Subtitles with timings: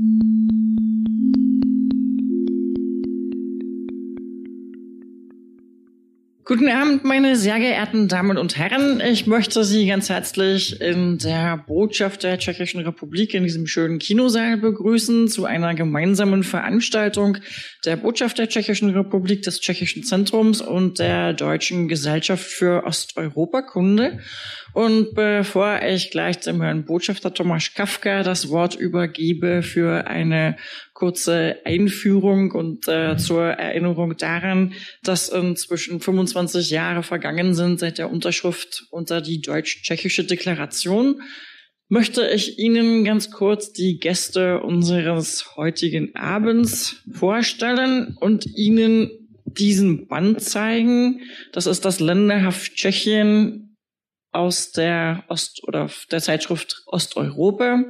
[0.00, 0.37] Mm-hmm.
[6.48, 9.02] Guten Abend, meine sehr geehrten Damen und Herren.
[9.02, 14.56] Ich möchte Sie ganz herzlich in der Botschaft der Tschechischen Republik in diesem schönen Kinosaal
[14.56, 17.36] begrüßen zu einer gemeinsamen Veranstaltung
[17.84, 24.20] der Botschaft der Tschechischen Republik, des Tschechischen Zentrums und der Deutschen Gesellschaft für Osteuropakunde.
[24.72, 30.56] Und bevor ich gleich dem Herrn Botschafter Tomasz Kafka das Wort übergebe für eine
[30.98, 34.72] kurze Einführung und äh, zur Erinnerung daran,
[35.04, 41.22] dass inzwischen 25 Jahre vergangen sind seit der Unterschrift unter die deutsch-tschechische Deklaration,
[41.88, 49.08] möchte ich Ihnen ganz kurz die Gäste unseres heutigen Abends vorstellen und Ihnen
[49.44, 51.20] diesen Band zeigen.
[51.52, 53.76] Das ist das Länderhaft Tschechien
[54.32, 57.84] aus der Ost- oder der Zeitschrift Osteuropa,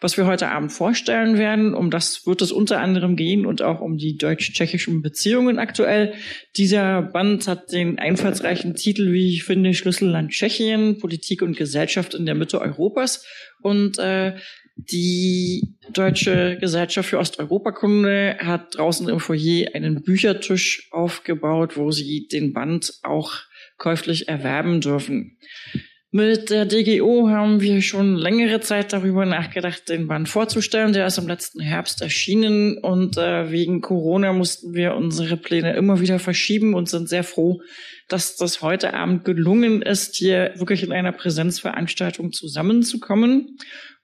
[0.00, 1.74] was wir heute Abend vorstellen werden.
[1.74, 6.14] Um das wird es unter anderem gehen und auch um die deutsch-tschechischen Beziehungen aktuell.
[6.56, 12.26] Dieser Band hat den einfallsreichen Titel, wie ich finde, Schlüsselland Tschechien, Politik und Gesellschaft in
[12.26, 13.26] der Mitte Europas.
[13.60, 14.36] Und äh,
[14.76, 22.52] die Deutsche Gesellschaft für Osteuropakunde hat draußen im Foyer einen Büchertisch aufgebaut, wo sie den
[22.52, 23.34] Band auch
[23.76, 25.36] käuflich erwerben dürfen.
[26.12, 30.92] Mit der DGO haben wir schon längere Zeit darüber nachgedacht, den Band vorzustellen.
[30.92, 36.00] Der ist im letzten Herbst erschienen und äh, wegen Corona mussten wir unsere Pläne immer
[36.00, 37.62] wieder verschieben und sind sehr froh,
[38.08, 43.58] dass das heute Abend gelungen ist, hier wirklich in einer Präsenzveranstaltung zusammenzukommen.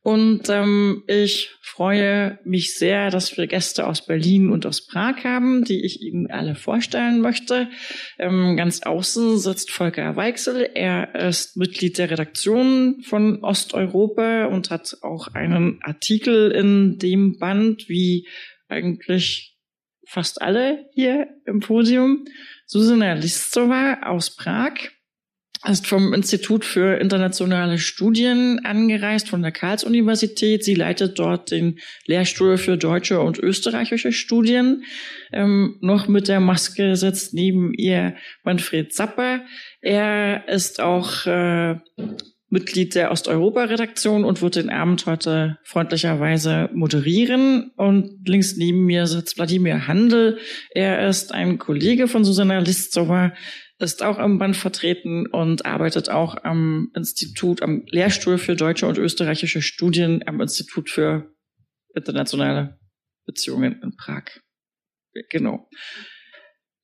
[0.06, 5.64] Und ähm, ich freue mich sehr, dass wir Gäste aus Berlin und aus Prag haben,
[5.64, 7.68] die ich Ihnen alle vorstellen möchte.
[8.16, 10.70] Ähm, ganz außen sitzt Volker Weichsel.
[10.74, 17.88] Er ist Mitglied der Redaktion von Osteuropa und hat auch einen Artikel in dem Band,
[17.88, 18.28] wie
[18.68, 19.58] eigentlich
[20.06, 22.26] fast alle hier im Podium.
[22.66, 24.74] Susana Listova aus Prag
[25.64, 30.64] ist vom Institut für internationale Studien angereist, von der Karls-Universität.
[30.64, 34.84] Sie leitet dort den Lehrstuhl für deutsche und österreichische Studien.
[35.32, 39.40] Ähm, noch mit der Maske sitzt neben ihr Manfred Zapper.
[39.80, 41.76] Er ist auch äh,
[42.48, 47.72] Mitglied der Osteuropa-Redaktion und wird den Abend heute freundlicherweise moderieren.
[47.76, 50.38] Und links neben mir sitzt Wladimir Handel.
[50.70, 53.32] Er ist ein Kollege von Susanna Listzowa,
[53.78, 58.98] ist auch im Band vertreten und arbeitet auch am Institut, am Lehrstuhl für deutsche und
[58.98, 61.34] österreichische Studien am Institut für
[61.94, 62.78] internationale
[63.26, 64.24] Beziehungen in Prag.
[65.30, 65.68] Genau.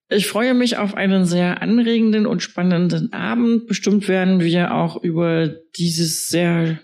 [0.08, 3.66] Ich freue mich auf einen sehr anregenden und spannenden Abend.
[3.66, 6.80] Bestimmt werden wir auch über dieses sehr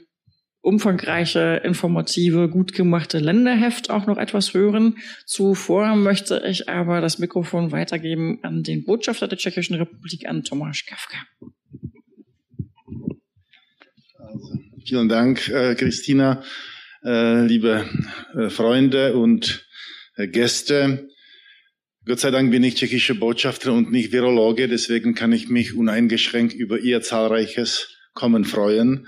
[0.60, 4.98] umfangreiche, informative, gut gemachte Länderheft auch noch etwas hören.
[5.26, 10.86] Zuvor möchte ich aber das Mikrofon weitergeben an den Botschafter der Tschechischen Republik, an Tomáš
[10.86, 11.16] Kafka.
[14.18, 16.42] Also, vielen Dank, äh, Christina,
[17.04, 17.88] äh, liebe
[18.34, 19.66] äh, Freunde und
[20.16, 21.08] äh, Gäste.
[22.04, 26.54] Gott sei Dank bin ich tschechische Botschafter und nicht Virologe, deswegen kann ich mich uneingeschränkt
[26.54, 29.06] über Ihr zahlreiches Kommen freuen.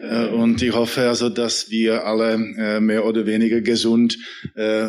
[0.00, 4.18] Äh, und ich hoffe also, dass wir alle äh, mehr oder weniger gesund
[4.56, 4.88] äh,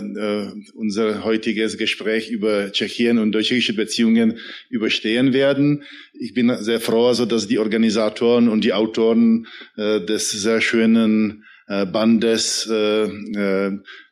[0.74, 4.40] unser heutiges Gespräch über Tschechien und deutsche Beziehungen
[4.72, 5.84] überstehen werden.
[6.20, 9.46] Ich bin sehr froh, also, dass die Organisatoren und die Autoren
[9.78, 12.70] des sehr schönen Bandes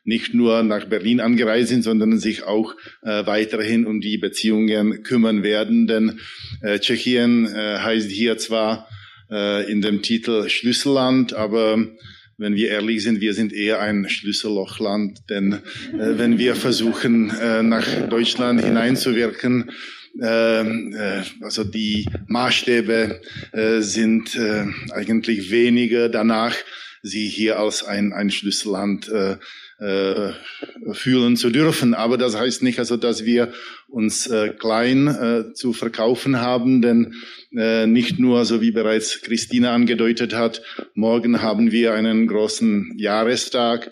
[0.04, 5.86] nicht nur nach Berlin angereist sind, sondern sich auch weiterhin um die Beziehungen kümmern werden.
[5.86, 6.20] Denn
[6.62, 8.88] Tschechien heißt hier zwar
[9.30, 11.78] äh, in dem Titel Schlüsselland, aber
[12.38, 15.58] wenn wir ehrlich sind, wir sind eher ein Schlüssellochland, denn äh,
[15.92, 19.70] wenn wir versuchen, äh, nach Deutschland hineinzuwirken,
[20.18, 23.20] äh, äh, also die Maßstäbe
[23.52, 24.38] äh, sind
[24.92, 26.56] eigentlich weniger danach,
[27.02, 29.10] sie hier als ein, ein Schlüsselland
[30.92, 31.94] fühlen zu dürfen.
[31.94, 33.50] Aber das heißt nicht also, dass wir
[33.90, 37.14] uns äh, klein äh, zu verkaufen haben, denn
[37.56, 40.62] äh, nicht nur, so wie bereits Christina angedeutet hat,
[40.94, 43.90] morgen haben wir einen großen Jahrestag,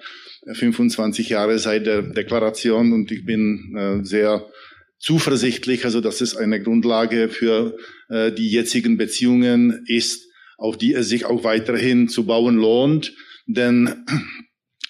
[0.51, 4.47] 25 Jahre seit der Deklaration und ich bin äh, sehr
[4.99, 7.77] zuversichtlich, also dass es eine Grundlage für
[8.09, 13.15] äh, die jetzigen Beziehungen ist, auf die es sich auch weiterhin zu bauen lohnt,
[13.47, 14.05] denn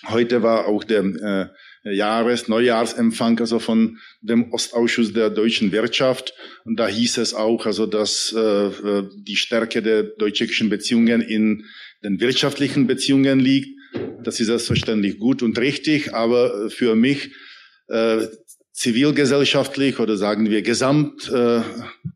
[0.06, 1.46] Heute war auch der äh,
[1.92, 6.34] Jahres-, Neujahrsempfang also von dem Ostausschuss der deutschen Wirtschaft.
[6.64, 11.64] Und da hieß es auch, also, dass äh, äh die Stärke der deutsch-tschechischen Beziehungen in
[12.02, 13.76] den wirtschaftlichen Beziehungen liegt.
[14.22, 17.30] Das ist selbstverständlich gut und richtig, aber für mich
[17.88, 18.26] äh,
[18.78, 21.62] zivilgesellschaftlich oder sagen wir gesamt äh,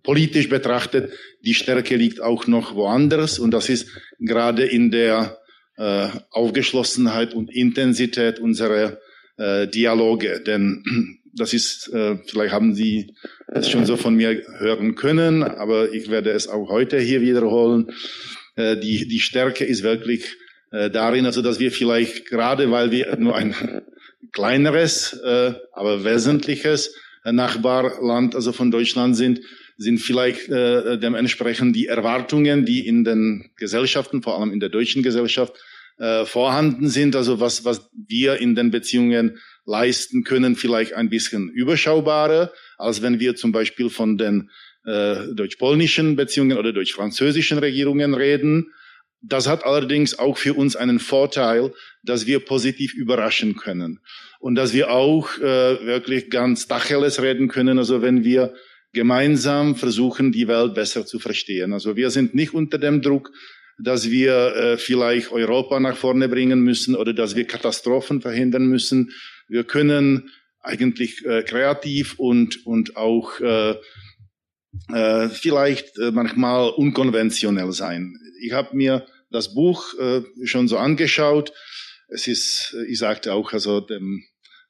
[0.04, 1.12] politisch betrachtet,
[1.44, 3.88] die Stärke liegt auch noch woanders und das ist
[4.20, 5.38] gerade in der
[5.76, 8.98] äh, Aufgeschlossenheit und Intensität unserer
[9.36, 10.40] äh, Dialoge.
[10.40, 10.84] Denn
[11.34, 13.14] das ist, äh, vielleicht haben Sie
[13.48, 17.92] es schon so von mir hören können, aber ich werde es auch heute hier wiederholen.
[18.56, 20.36] Äh, die, die Stärke ist wirklich
[20.70, 23.54] äh, darin, also dass wir vielleicht gerade, weil wir nur ein
[24.32, 26.94] kleineres, äh, aber wesentliches
[27.24, 29.40] Nachbarland also von Deutschland sind,
[29.76, 35.02] sind vielleicht äh, dementsprechend die Erwartungen, die in den Gesellschaften, vor allem in der deutschen
[35.02, 35.54] Gesellschaft,
[35.98, 41.48] äh, vorhanden sind, also was, was wir in den Beziehungen leisten können, vielleicht ein bisschen
[41.50, 44.50] überschaubarer, als wenn wir zum Beispiel von den
[44.84, 48.72] äh, deutsch-polnischen Beziehungen oder deutsch-französischen Regierungen reden.
[49.20, 51.72] Das hat allerdings auch für uns einen Vorteil,
[52.02, 54.00] dass wir positiv überraschen können
[54.40, 57.78] und dass wir auch äh, wirklich ganz Tacheles reden können.
[57.78, 58.54] Also wenn wir
[58.92, 61.72] gemeinsam versuchen, die Welt besser zu verstehen.
[61.72, 63.30] Also wir sind nicht unter dem Druck,
[63.82, 69.12] dass wir äh, vielleicht Europa nach vorne bringen müssen oder dass wir Katastrophen verhindern müssen.
[69.48, 70.30] Wir können
[70.60, 73.74] eigentlich äh, kreativ und, und auch äh,
[74.92, 78.14] äh, vielleicht äh, manchmal unkonventionell sein.
[78.40, 81.52] Ich habe mir das Buch äh, schon so angeschaut.
[82.08, 84.22] Es ist, ich sagte auch also dem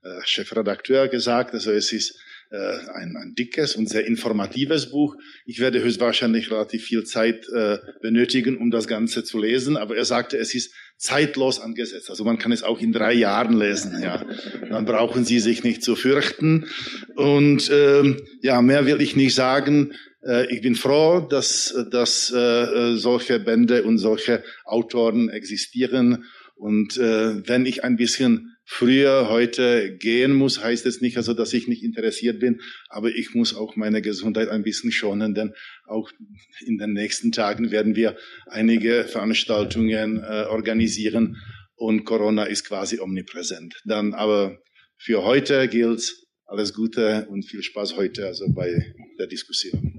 [0.03, 2.19] äh, Chefredakteur gesagt, also es ist
[2.53, 5.17] äh, ein, ein dickes und sehr informatives Buch.
[5.47, 10.05] Ich werde höchstwahrscheinlich relativ viel Zeit äh, benötigen, um das Ganze zu lesen, aber er
[10.05, 12.11] sagte, es ist zeitlos angesetzt.
[12.11, 14.03] Also man kann es auch in drei Jahren lesen.
[14.03, 14.25] Ja,
[14.69, 16.67] dann brauchen Sie sich nicht zu fürchten.
[17.17, 19.95] Und ähm, ja, mehr will ich nicht sagen.
[20.25, 26.25] Äh, ich bin froh, dass, dass äh, solche Bände und solche Autoren existieren.
[26.55, 31.53] Und äh, wenn ich ein bisschen früher heute gehen muss, heißt es nicht also, dass
[31.53, 35.53] ich nicht interessiert bin, aber ich muss auch meine Gesundheit ein bisschen schonen, denn
[35.87, 36.11] auch
[36.65, 38.17] in den nächsten Tagen werden wir
[38.47, 41.37] einige Veranstaltungen äh, organisieren
[41.75, 43.81] und Corona ist quasi omnipräsent.
[43.85, 44.59] Dann aber
[44.97, 46.15] für heute gilt
[46.47, 49.99] alles Gute und viel Spaß heute also bei der Diskussion.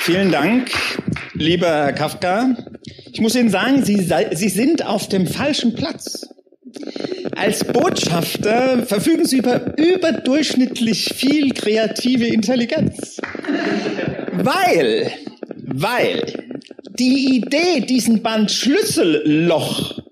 [0.00, 0.70] Vielen Dank,
[1.38, 2.56] lieber Herr Kafka.
[3.12, 6.28] Ich muss Ihnen sagen, Sie, Sie sind auf dem falschen Platz.
[7.34, 13.20] Als Botschafter verfügen Sie über überdurchschnittlich viel kreative Intelligenz.
[14.32, 15.10] Weil,
[15.66, 16.22] weil
[16.98, 20.02] die Idee, diesen Band Schlüsselloch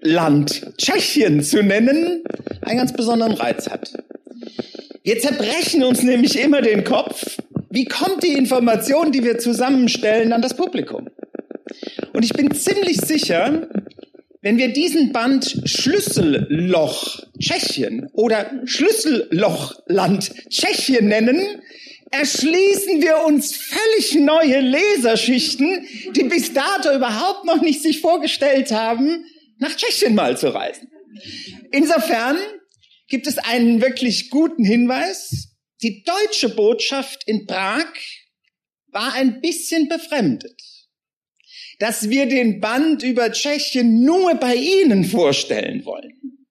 [0.00, 2.22] Land Tschechien zu nennen,
[2.62, 3.92] einen ganz besonderen Reiz hat.
[5.02, 7.38] Wir zerbrechen uns nämlich immer den Kopf,
[7.70, 11.08] wie kommt die Information, die wir zusammenstellen, an das Publikum?
[12.12, 13.68] Und ich bin ziemlich sicher,
[14.40, 21.40] wenn wir diesen Band Schlüsselloch Tschechien oder Schlüssellochland Tschechien nennen,
[22.10, 29.24] erschließen wir uns völlig neue Leserschichten, die bis dato überhaupt noch nicht sich vorgestellt haben,
[29.58, 30.88] nach Tschechien mal zu reisen.
[31.70, 32.36] Insofern
[33.08, 35.47] gibt es einen wirklich guten Hinweis.
[35.82, 37.86] Die deutsche Botschaft in Prag
[38.88, 40.60] war ein bisschen befremdet,
[41.78, 46.46] dass wir den Band über Tschechien nur bei Ihnen vorstellen wollen.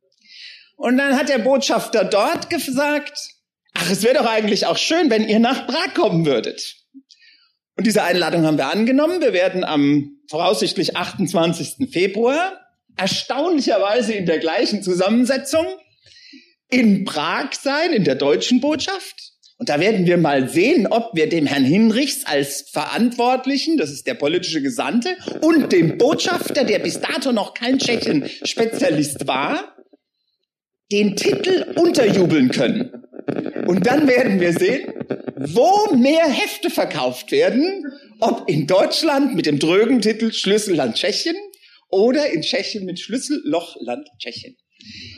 [0.77, 3.17] Und dann hat der Botschafter dort gesagt,
[3.73, 6.75] ach, es wäre doch eigentlich auch schön, wenn ihr nach Prag kommen würdet.
[7.75, 9.19] Und diese Einladung haben wir angenommen.
[9.19, 11.91] Wir werden am voraussichtlich 28.
[11.91, 12.59] Februar
[12.95, 15.65] erstaunlicherweise in der gleichen Zusammensetzung
[16.69, 19.33] in Prag sein, in der deutschen Botschaft.
[19.59, 24.05] Und da werden wir mal sehen, ob wir dem Herrn Hinrichs als Verantwortlichen, das ist
[24.05, 29.75] der politische Gesandte, und dem Botschafter, der bis dato noch kein Tschechien-Spezialist war,
[30.91, 32.91] den Titel unterjubeln können.
[33.65, 34.93] Und dann werden wir sehen,
[35.35, 37.83] wo mehr Hefte verkauft werden,
[38.19, 41.35] ob in Deutschland mit dem drögen Titel Schlüsselland Tschechien
[41.89, 44.55] oder in Tschechien mit Schlüssellochland Tschechien.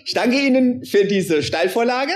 [0.06, 2.14] Ich danke Ihnen für diese Steilvorlage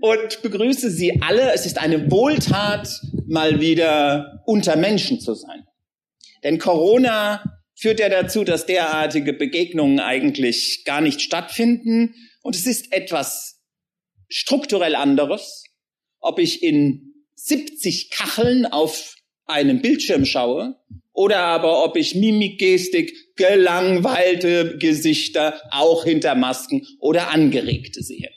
[0.00, 1.52] und begrüße Sie alle.
[1.52, 5.64] Es ist eine Wohltat, mal wieder unter Menschen zu sein.
[6.42, 12.14] Denn Corona führt ja dazu, dass derartige Begegnungen eigentlich gar nicht stattfinden.
[12.42, 13.60] Und es ist etwas
[14.28, 15.64] strukturell anderes,
[16.20, 20.76] ob ich in 70 Kacheln auf einem Bildschirm schaue
[21.12, 28.30] oder aber ob ich Mimik, Gestik, gelangweilte Gesichter auch hinter Masken oder angeregte sehe.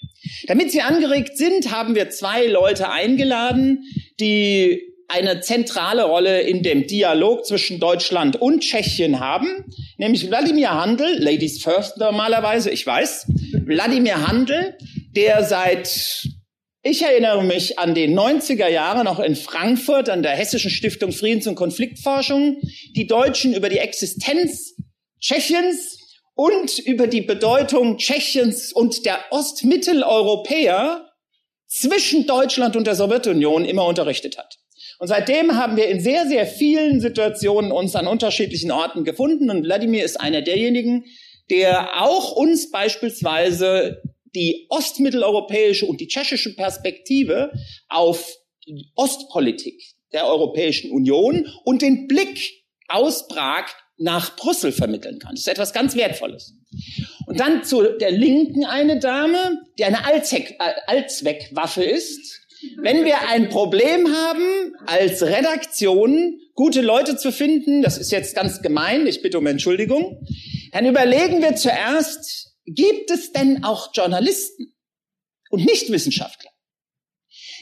[0.47, 3.83] Damit Sie angeregt sind, haben wir zwei Leute eingeladen,
[4.19, 9.65] die eine zentrale Rolle in dem Dialog zwischen Deutschland und Tschechien haben,
[9.97, 13.27] nämlich Wladimir Handel, Ladies First normalerweise, ich weiß,
[13.65, 14.75] Wladimir Handel,
[15.15, 16.27] der seit,
[16.87, 21.47] ich erinnere mich an die 90er Jahre noch in Frankfurt an der Hessischen Stiftung Friedens-
[21.47, 22.61] und Konfliktforschung,
[22.95, 24.75] die Deutschen über die Existenz
[25.19, 25.97] Tschechiens
[26.35, 31.09] und über die Bedeutung Tschechiens und der Ostmitteleuropäer
[31.65, 34.57] zwischen Deutschland und der Sowjetunion immer unterrichtet hat.
[34.99, 39.49] Und seitdem haben wir in sehr, sehr vielen Situationen uns an unterschiedlichen Orten gefunden.
[39.49, 41.05] Und Wladimir ist einer derjenigen,
[41.49, 44.03] der auch uns beispielsweise
[44.35, 47.51] die ostmitteleuropäische und die tschechische Perspektive
[47.87, 48.35] auf
[48.67, 53.65] die Ostpolitik der Europäischen Union und den Blick aus Prag
[53.97, 55.31] nach Brüssel vermitteln kann.
[55.31, 56.53] Das ist etwas ganz Wertvolles.
[57.27, 62.41] Und dann zu der Linken eine Dame, die eine Allzweck, äh, Allzweckwaffe ist.
[62.81, 68.61] Wenn wir ein Problem haben, als Redaktion gute Leute zu finden, das ist jetzt ganz
[68.61, 70.25] gemein, ich bitte um Entschuldigung,
[70.71, 74.73] dann überlegen wir zuerst, gibt es denn auch Journalisten
[75.49, 76.51] und nicht Wissenschaftler?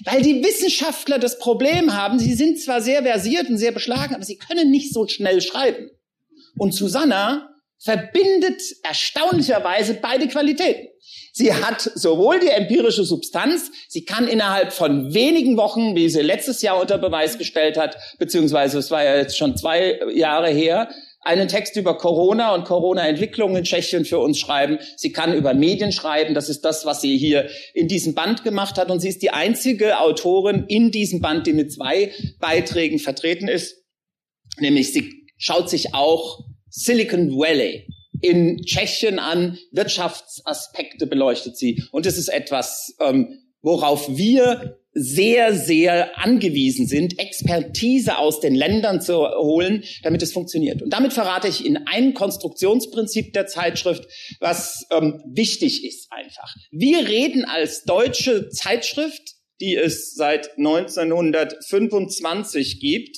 [0.06, 4.24] Weil die Wissenschaftler das Problem haben, sie sind zwar sehr versiert und sehr beschlagen, aber
[4.24, 5.90] sie können nicht so schnell schreiben.
[6.58, 10.88] Und Susanna verbindet erstaunlicherweise beide Qualitäten.
[11.34, 16.62] Sie hat sowohl die empirische Substanz, sie kann innerhalb von wenigen Wochen, wie sie letztes
[16.62, 20.90] Jahr unter Beweis gestellt hat, beziehungsweise es war ja jetzt schon zwei Jahre her,
[21.24, 24.80] einen Text über Corona und Corona-Entwicklungen in Tschechien für uns schreiben.
[24.98, 26.34] Sie kann über Medien schreiben.
[26.34, 28.92] Das ist das, was sie hier in diesem Band gemacht hat.
[28.92, 33.84] Und sie ist die einzige Autorin in diesem Band, die mit zwei Beiträgen vertreten ist.
[34.60, 37.88] Nämlich sie schaut sich auch Silicon Valley
[38.22, 41.84] in Tschechien an, Wirtschaftsaspekte beleuchtet sie.
[41.92, 49.02] Und es ist etwas, ähm, worauf wir sehr, sehr angewiesen sind, Expertise aus den Ländern
[49.02, 50.82] zu holen, damit es funktioniert.
[50.82, 54.06] Und damit verrate ich in ein Konstruktionsprinzip der Zeitschrift,
[54.40, 56.54] was ähm, wichtig ist einfach.
[56.72, 59.22] Wir reden als deutsche Zeitschrift,
[59.60, 63.18] die es seit 1925 gibt,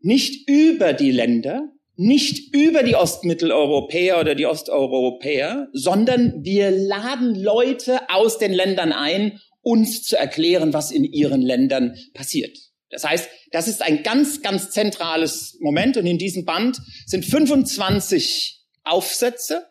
[0.00, 8.10] nicht über die Länder, nicht über die Ostmitteleuropäer oder die Osteuropäer, sondern wir laden Leute
[8.10, 12.56] aus den Ländern ein, uns zu erklären, was in ihren Ländern passiert.
[12.88, 18.64] Das heißt, das ist ein ganz, ganz zentrales Moment und in diesem Band sind 25
[18.84, 19.66] Aufsätze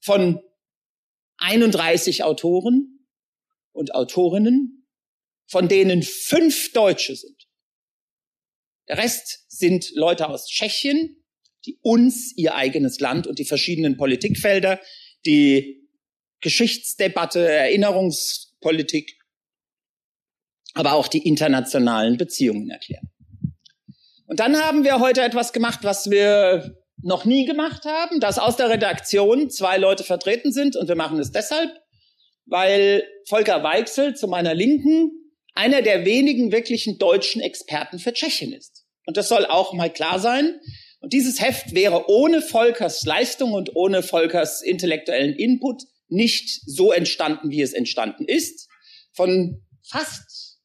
[0.00, 0.40] von
[1.38, 3.04] 31 Autoren
[3.72, 4.86] und Autorinnen,
[5.48, 7.48] von denen fünf Deutsche sind.
[8.86, 11.24] Der Rest sind Leute aus Tschechien,
[11.66, 14.80] die uns ihr eigenes Land und die verschiedenen Politikfelder,
[15.26, 15.88] die
[16.40, 17.68] Geschichtsdebatte,
[18.60, 19.18] Erinnerungspolitik,
[20.74, 23.10] aber auch die internationalen Beziehungen erklären.
[24.26, 28.56] Und dann haben wir heute etwas gemacht, was wir noch nie gemacht haben, dass aus
[28.56, 31.70] der Redaktion zwei Leute vertreten sind und wir machen es deshalb,
[32.46, 35.10] weil Volker Weichsel zu meiner Linken
[35.54, 38.84] einer der wenigen wirklichen deutschen Experten für Tschechien ist.
[39.06, 40.60] Und das soll auch mal klar sein.
[41.00, 47.50] Und dieses Heft wäre ohne Volkers Leistung und ohne Volkers intellektuellen Input nicht so entstanden,
[47.50, 48.68] wie es entstanden ist.
[49.12, 50.58] Von fast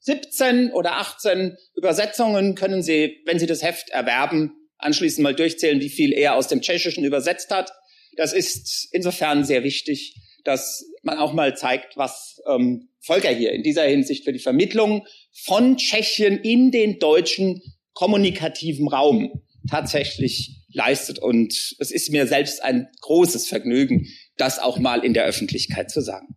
[0.00, 5.88] 17 oder 18 Übersetzungen können Sie, wenn Sie das Heft erwerben, anschließend mal durchzählen, wie
[5.88, 7.72] viel er aus dem Tschechischen übersetzt hat.
[8.16, 10.14] Das ist insofern sehr wichtig,
[10.44, 15.06] dass man auch mal zeigt, was ähm, Volker hier in dieser Hinsicht für die Vermittlung
[15.32, 17.62] von Tschechien in den deutschen
[17.94, 21.18] kommunikativen Raum tatsächlich leistet.
[21.18, 26.00] Und es ist mir selbst ein großes Vergnügen, das auch mal in der Öffentlichkeit zu
[26.00, 26.36] sagen.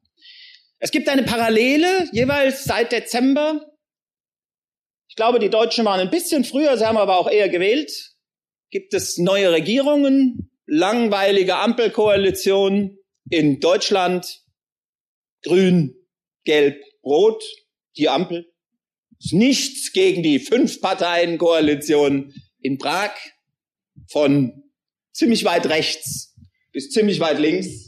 [0.79, 3.65] Es gibt eine Parallele, jeweils seit Dezember.
[5.09, 7.91] Ich glaube, die Deutschen waren ein bisschen früher, sie haben aber auch eher gewählt.
[8.69, 12.99] Gibt es neue Regierungen, langweilige Ampelkoalitionen
[13.29, 14.41] in Deutschland,
[15.41, 15.95] grün,
[16.43, 17.43] gelb, rot,
[17.95, 18.51] die Ampel.
[19.19, 23.11] Ist nichts gegen die Fünf-Parteien-Koalition in Prag
[24.09, 24.63] von
[25.11, 26.35] ziemlich weit rechts
[26.71, 27.86] bis ziemlich weit links.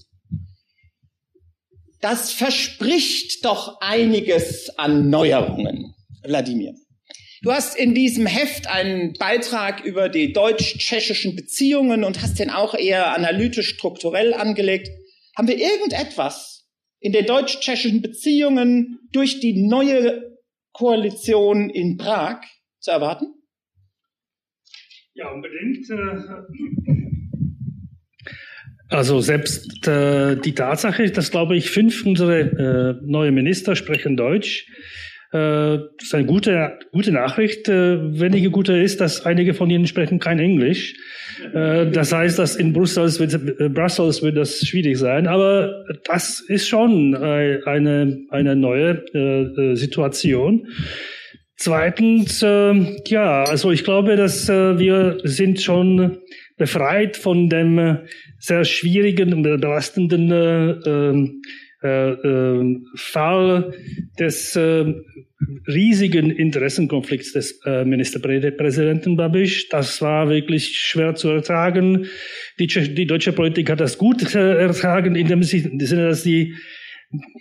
[2.02, 6.74] Das verspricht doch einiges an Neuerungen, Wladimir.
[7.42, 12.74] Du hast in diesem Heft einen Beitrag über die deutsch-tschechischen Beziehungen und hast den auch
[12.74, 14.90] eher analytisch strukturell angelegt.
[15.38, 16.68] Haben wir irgendetwas
[17.00, 20.38] in den deutsch-tschechischen Beziehungen durch die neue
[20.74, 22.42] Koalition in Prag
[22.80, 23.34] zu erwarten?
[25.14, 25.86] Ja, unbedingt.
[28.90, 34.18] Äh, also selbst äh, die Tatsache, dass glaube ich fünf unserer äh, neue Minister sprechen
[34.18, 34.66] Deutsch,
[35.32, 37.70] Äh, ist eine gute, gute Nachricht.
[37.70, 40.96] Äh, weniger gute ist, dass einige von ihnen sprechen kein Englisch.
[41.54, 45.28] Äh, das heißt, dass in Brüssel wird, Brussels wird das schwierig sein.
[45.28, 49.04] Aber das ist schon eine, eine neue
[49.76, 50.68] Situation.
[51.58, 56.18] Zweitens, ja, also ich glaube, dass wir sind schon
[56.58, 58.00] befreit von dem
[58.40, 60.32] sehr schwierigen und belastenden
[60.86, 61.42] ähm,
[61.82, 63.74] äh, äh, Fall
[64.20, 64.94] des äh,
[65.68, 69.70] riesigen Interessenkonflikts des äh, Ministerpräsidenten Babiš.
[69.70, 72.08] Das war wirklich schwer zu ertragen.
[72.60, 76.56] Die, die deutsche Politik hat das gut äh, ertragen, in dem Sinne, dass sie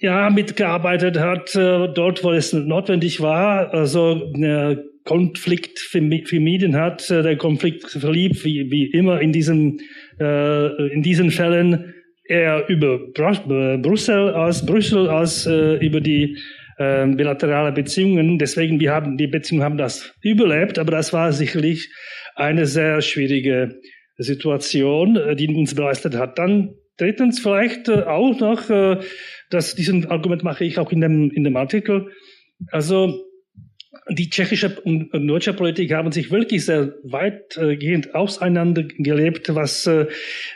[0.01, 3.75] ja mitgearbeitet hat, äh, dort, wo es notwendig war.
[3.75, 7.11] Also äh, Konflikt vermieden hat.
[7.11, 9.81] Äh, der Konflikt verlief wie, wie immer in diesen,
[10.21, 11.95] äh, in diesen Fällen
[12.25, 16.37] eher über äh, Brüssel als Brüssel als äh, über die
[16.77, 18.39] äh, bilaterale Beziehungen.
[18.39, 21.91] Deswegen wir haben die Beziehungen haben das überlebt, aber das war sicherlich
[22.37, 23.81] eine sehr schwierige
[24.19, 26.39] Situation, äh, die uns belastet hat.
[26.39, 28.99] Dann drittens vielleicht äh, auch noch, äh,
[29.51, 32.09] dass diesen Argument mache ich auch in dem in dem Artikel.
[32.71, 33.28] Also
[34.11, 40.07] die tschechische und deutsche Politik haben sich wirklich sehr weitgehend auseinandergelebt, was, äh,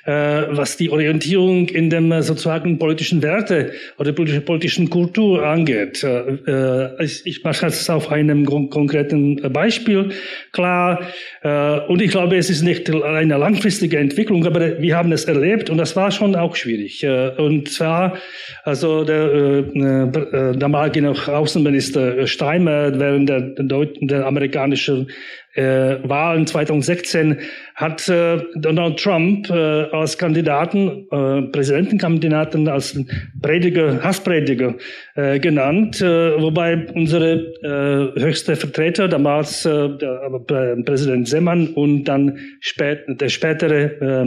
[0.05, 6.03] was die Orientierung in dem sozusagen politischen Werte oder politischen Kultur angeht.
[6.03, 10.11] Äh, ich, ich mache das auf einem konkreten Beispiel
[10.53, 11.01] klar.
[11.43, 15.71] Äh, und ich glaube, es ist nicht eine langfristige Entwicklung, aber wir haben es erlebt
[15.71, 17.03] und das war schon auch schwierig.
[17.03, 18.17] Äh, und zwar,
[18.65, 25.09] also der äh, äh, damalige Außenminister Steinmeier während der der, der amerikanischen
[25.55, 27.39] äh, Wahlen 2016
[27.75, 29.55] hat äh, Donald Trump äh,
[29.93, 32.99] als Kandidaten, äh, Präsidentenkandidaten, als
[33.41, 34.75] Prediger, Hassprediger
[35.15, 37.33] äh, genannt, äh, wobei unsere
[37.63, 44.25] äh, höchste Vertreter, damals äh, der, äh, Präsident Seman und dann spät, der spätere äh,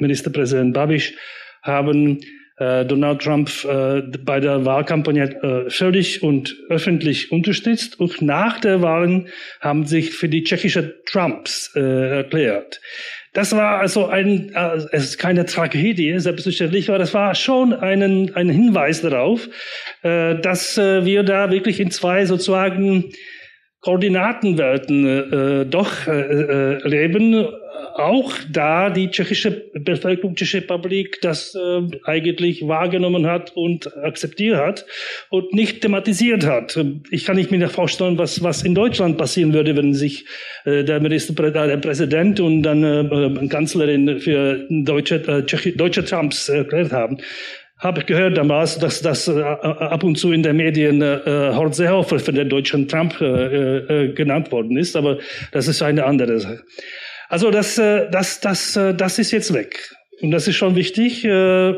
[0.00, 1.14] Ministerpräsident Babiš
[1.62, 2.18] haben
[2.58, 7.98] äh, Donald Trump äh, bei der Wahlkampagne äh, völlig und öffentlich unterstützt.
[8.00, 9.28] Und nach der Wahlen
[9.60, 12.80] haben sich für die tschechische Trumps äh, erklärt.
[13.34, 18.34] Das war also ein, äh, es ist keine Tragödie, selbstverständlich, aber das war schon ein,
[18.34, 19.48] ein Hinweis darauf,
[20.02, 23.12] äh, dass äh, wir da wirklich in zwei sozusagen
[23.80, 27.46] Koordinatenwelten äh, doch äh, äh, leben
[27.98, 34.86] auch da die tschechische Bevölkerung, tschechische Republik das äh, eigentlich wahrgenommen hat und akzeptiert hat
[35.30, 36.78] und nicht thematisiert hat.
[37.10, 40.26] Ich kann nicht mir vorstellen, was, was in Deutschland passieren würde, wenn sich
[40.64, 46.48] äh, der Ministerpräsident, der und dann äh, äh, Kanzlerin für deutsche, äh, Tschechi, deutsche Trumps
[46.48, 47.18] erklärt haben
[47.78, 52.18] habe gehört damals, dass das äh, ab und zu in den Medien äh, Horst Seehofer
[52.18, 55.18] für den deutschen Trump äh, äh, genannt worden ist, aber
[55.52, 56.64] das ist eine andere Sache.
[57.28, 59.94] Also das, äh, das, das, äh, das ist jetzt weg.
[60.20, 61.24] Und das ist schon wichtig.
[61.24, 61.74] Äh,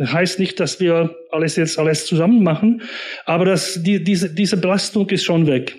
[0.00, 2.82] heißt nicht, dass wir alles jetzt alles zusammen machen,
[3.24, 5.76] aber das, die, diese, diese Belastung ist schon weg.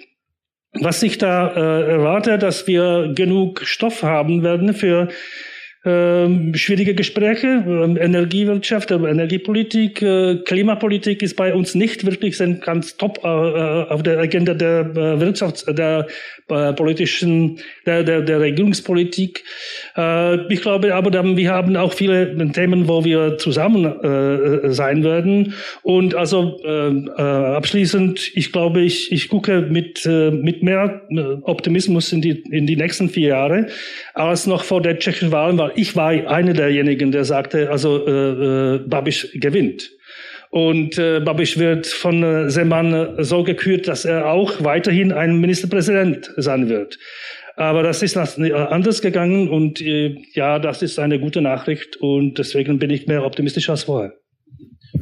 [0.80, 5.10] Was ich da erwarte, dass wir genug Stoff haben werden für
[5.86, 12.96] äh, schwierige Gespräche, äh, Energiewirtschaft, äh, Energiepolitik, äh, Klimapolitik ist bei uns nicht wirklich ganz
[12.96, 16.08] top äh, äh auf der Agenda der Wirtschafts-, der
[16.76, 19.44] politischen, der, der, der Regierungspolitik.
[20.50, 25.54] Ich glaube aber, wir haben auch viele Themen, wo wir zusammen sein werden.
[25.82, 31.02] Und also äh, äh, abschließend, ich glaube, ich, ich gucke mit, mit mehr
[31.44, 33.68] Optimismus in die, in die nächsten vier Jahre
[34.14, 38.12] als noch vor der tschechischen Wahl, weil ich war einer derjenigen, der sagte, also äh,
[38.12, 39.92] äh, Babiš gewinnt.
[40.50, 45.40] Und äh, Babiš wird von äh, Seman äh, so gekürt, dass er auch weiterhin ein
[45.40, 47.00] Ministerpräsident sein wird.
[47.56, 52.38] Aber das ist äh, anders gegangen und äh, ja, das ist eine gute Nachricht und
[52.38, 54.14] deswegen bin ich mehr optimistisch als vorher.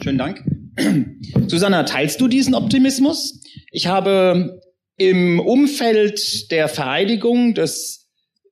[0.02, 0.44] Schönen Dank.
[1.48, 3.42] Susanna, teilst du diesen Optimismus?
[3.72, 4.62] Ich habe
[4.98, 8.01] im Umfeld der Vereidigung des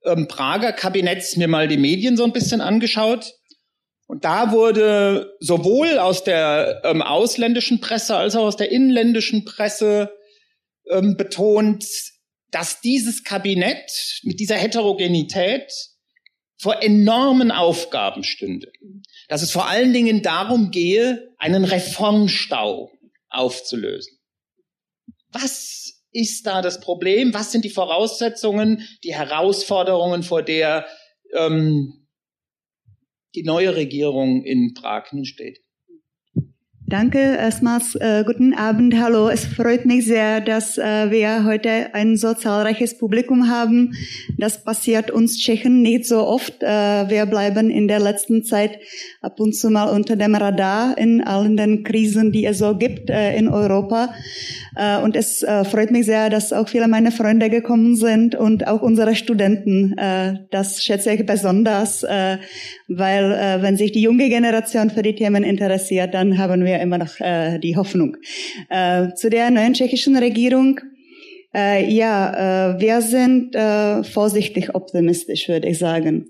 [0.05, 3.33] ähm, Prager Kabinetts mir mal die Medien so ein bisschen angeschaut
[4.09, 10.11] und da wurde sowohl aus der ähm, ausländischen Presse als auch aus der inländischen Presse
[10.89, 11.85] ähm, betont,
[12.49, 15.71] dass dieses Kabinett mit dieser Heterogenität
[16.57, 18.71] vor enormen Aufgaben stünde.
[19.27, 22.91] Dass es vor allen Dingen darum gehe, einen Reformstau
[23.29, 24.17] aufzulösen.
[25.31, 27.33] Was ist da das Problem?
[27.33, 30.85] Was sind die Voraussetzungen, die Herausforderungen, vor der
[31.33, 31.99] ähm,
[33.35, 35.59] die neue Regierung in Prag nun steht.
[36.89, 37.93] Danke erstmals.
[37.93, 38.95] Äh, guten Abend.
[38.99, 39.29] Hallo.
[39.29, 43.93] Es freut mich sehr, dass äh, wir heute ein so zahlreiches Publikum haben.
[44.39, 46.63] Das passiert uns Tschechen nicht so oft.
[46.63, 48.79] Äh, wir bleiben in der letzten Zeit
[49.21, 53.11] ab und zu mal unter dem Radar in allen den Krisen, die es so gibt
[53.11, 54.15] äh, in Europa.
[54.75, 58.67] Äh, und es äh, freut mich sehr, dass auch viele meiner Freunde gekommen sind und
[58.67, 59.95] auch unsere Studenten.
[60.51, 66.37] das schätze ich besonders, weil wenn sich die junge Generation für die Themen interessiert, dann
[66.37, 68.17] haben wir immer noch äh, die Hoffnung.
[68.69, 70.79] Äh, zu der neuen tschechischen Regierung.
[71.53, 76.29] Äh, ja, äh, wir sind äh, vorsichtig optimistisch, würde ich sagen.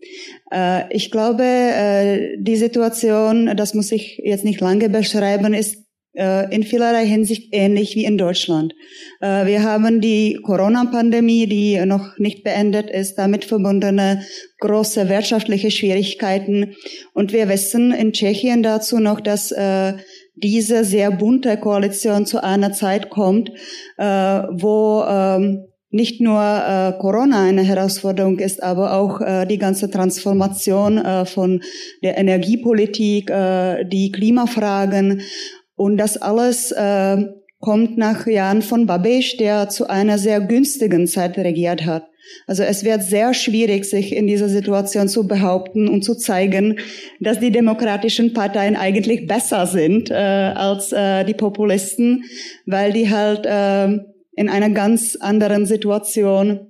[0.50, 5.89] Äh, ich glaube, äh, die Situation, das muss ich jetzt nicht lange beschreiben, ist äh,
[6.14, 8.74] in vielerlei Hinsicht ähnlich wie in Deutschland.
[9.22, 14.24] Äh, wir haben die Corona-Pandemie, die noch nicht beendet ist, damit verbundene
[14.60, 16.76] große wirtschaftliche Schwierigkeiten.
[17.14, 19.94] Und wir wissen in Tschechien dazu noch, dass äh,
[20.36, 23.52] diese sehr bunte Koalition zu einer Zeit kommt,
[23.98, 29.90] äh, wo ähm, nicht nur äh, Corona eine Herausforderung ist, aber auch äh, die ganze
[29.90, 31.64] Transformation äh, von
[32.04, 35.22] der Energiepolitik, äh, die Klimafragen
[35.80, 37.18] und das alles äh,
[37.62, 42.04] kommt nach Jahren von Babiš, der zu einer sehr günstigen Zeit regiert hat.
[42.48, 46.80] Also es wird sehr schwierig, sich in dieser Situation zu behaupten und zu zeigen,
[47.22, 52.26] dass die demokratischen Parteien eigentlich besser sind äh, als äh, die Populisten,
[52.66, 53.86] weil die halt äh,
[54.36, 56.69] in einer ganz anderen Situation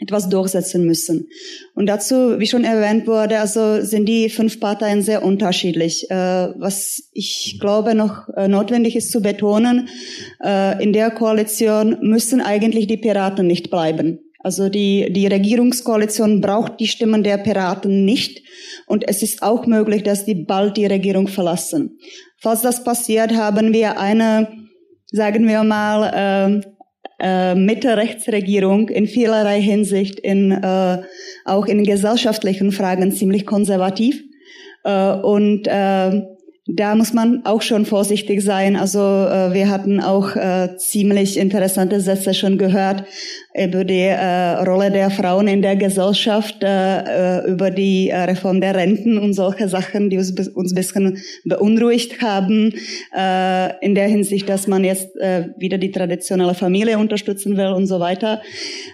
[0.00, 1.28] etwas durchsetzen müssen.
[1.74, 6.10] Und dazu, wie schon erwähnt wurde, also sind die fünf Parteien sehr unterschiedlich.
[6.10, 9.88] Äh, was ich glaube noch äh, notwendig ist zu betonen,
[10.42, 14.20] äh, in der Koalition müssen eigentlich die Piraten nicht bleiben.
[14.42, 18.42] Also die, die Regierungskoalition braucht die Stimmen der Piraten nicht.
[18.86, 21.98] Und es ist auch möglich, dass die bald die Regierung verlassen.
[22.38, 24.48] Falls das passiert, haben wir eine,
[25.12, 26.69] sagen wir mal, äh,
[27.20, 31.02] äh, Mitte-Rechtsregierung in vielerlei Hinsicht, in, äh,
[31.44, 34.22] auch in gesellschaftlichen Fragen ziemlich konservativ.
[34.84, 36.22] Äh, und äh,
[36.66, 38.76] da muss man auch schon vorsichtig sein.
[38.76, 43.04] Also äh, wir hatten auch äh, ziemlich interessante Sätze schon gehört
[43.54, 48.60] über die äh, Rolle der Frauen in der Gesellschaft, äh, äh über die äh, Reform
[48.60, 52.72] der Renten und solche Sachen, die uns, uns ein bisschen beunruhigt haben,
[53.80, 55.14] in der Hinsicht, dass man jetzt
[55.58, 58.42] wieder die traditionelle Familie unterstützen will und so weiter.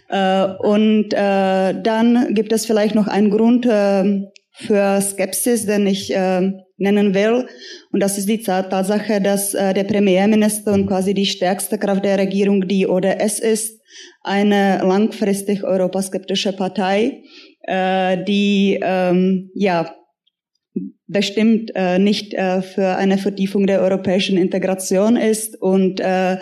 [0.09, 6.13] Und dann gibt es vielleicht noch einen Grund für Skepsis, den ich
[6.77, 7.47] nennen will.
[7.93, 12.19] Und das ist die Tatsache, dass äh, der Premierminister und quasi die stärkste Kraft der
[12.19, 13.81] Regierung die ODS ist,
[14.23, 17.23] eine langfristig europaskeptische Partei,
[17.63, 19.95] äh, die ähm, ja
[21.07, 26.39] bestimmt äh, nicht äh, für eine Vertiefung der europäischen Integration ist und äh,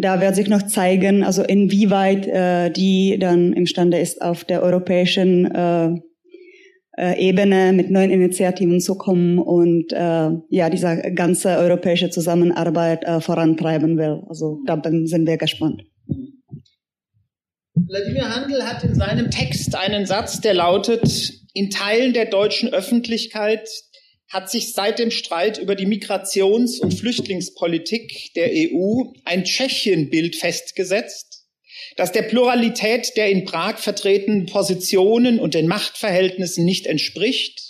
[0.00, 5.46] da wird sich noch zeigen, also inwieweit äh, die dann imstande ist, auf der europäischen
[5.46, 5.90] äh,
[6.98, 13.20] äh, Ebene mit neuen Initiativen zu kommen und äh, ja diese ganze europäische Zusammenarbeit äh,
[13.20, 14.22] vorantreiben will.
[14.28, 15.84] Also da sind wir gespannt.
[17.74, 23.68] Wladimir Handel hat in seinem Text einen Satz, der lautet, in Teilen der deutschen Öffentlichkeit
[24.28, 31.27] hat sich seit dem Streit über die Migrations- und Flüchtlingspolitik der EU ein Tschechienbild festgesetzt,
[31.98, 37.60] das der Pluralität der in Prag vertretenen Positionen und den Machtverhältnissen nicht entspricht,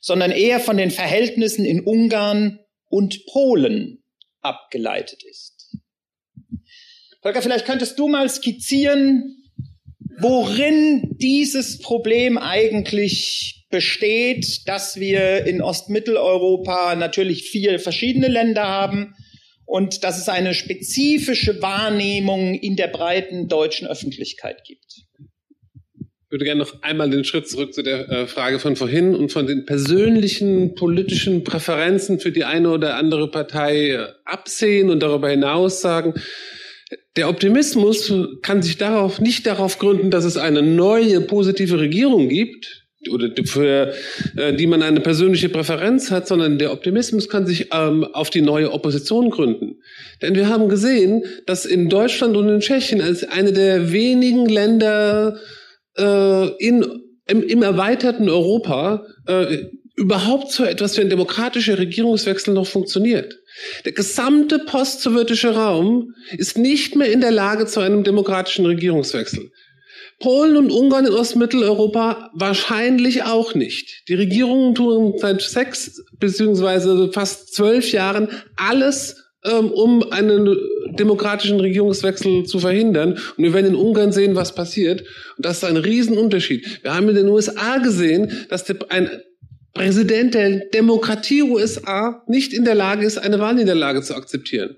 [0.00, 4.04] sondern eher von den Verhältnissen in Ungarn und Polen
[4.42, 5.76] abgeleitet ist.
[7.20, 9.42] Volker, vielleicht könntest du mal skizzieren,
[10.20, 19.16] worin dieses Problem eigentlich besteht, dass wir in Ostmitteleuropa natürlich vier verschiedene Länder haben,
[19.66, 25.04] und dass es eine spezifische Wahrnehmung in der breiten deutschen Öffentlichkeit gibt.
[25.98, 29.30] Ich würde gerne noch einmal den Schritt zurück zu der äh, Frage von vorhin und
[29.30, 35.28] von den persönlichen politischen Präferenzen für die eine oder andere Partei äh, absehen und darüber
[35.28, 36.14] hinaus sagen,
[37.16, 42.83] der Optimismus kann sich darauf nicht darauf gründen, dass es eine neue positive Regierung gibt,
[43.10, 43.94] oder für
[44.36, 48.42] äh, die man eine persönliche Präferenz hat, sondern der Optimismus kann sich ähm, auf die
[48.42, 49.76] neue Opposition gründen.
[50.22, 55.38] Denn wir haben gesehen, dass in Deutschland und in Tschechien als eine der wenigen Länder
[55.96, 56.84] äh, in,
[57.26, 59.58] im, im erweiterten Europa äh,
[59.96, 63.38] überhaupt so etwas wie ein demokratischer Regierungswechsel noch funktioniert.
[63.84, 69.52] Der gesamte postsowjetische Raum ist nicht mehr in der Lage zu einem demokratischen Regierungswechsel.
[70.24, 74.08] Polen und Ungarn in Ostmitteleuropa wahrscheinlich auch nicht.
[74.08, 80.56] Die Regierungen tun seit sechs beziehungsweise fast zwölf Jahren alles, ähm, um einen
[80.98, 83.18] demokratischen Regierungswechsel zu verhindern.
[83.36, 85.02] Und wir werden in Ungarn sehen, was passiert.
[85.36, 86.82] Und das ist ein Riesenunterschied.
[86.82, 89.10] Wir haben in den USA gesehen, dass ein
[89.74, 94.76] Präsident der Demokratie USA nicht in der Lage ist, eine Wahlniederlage zu akzeptieren.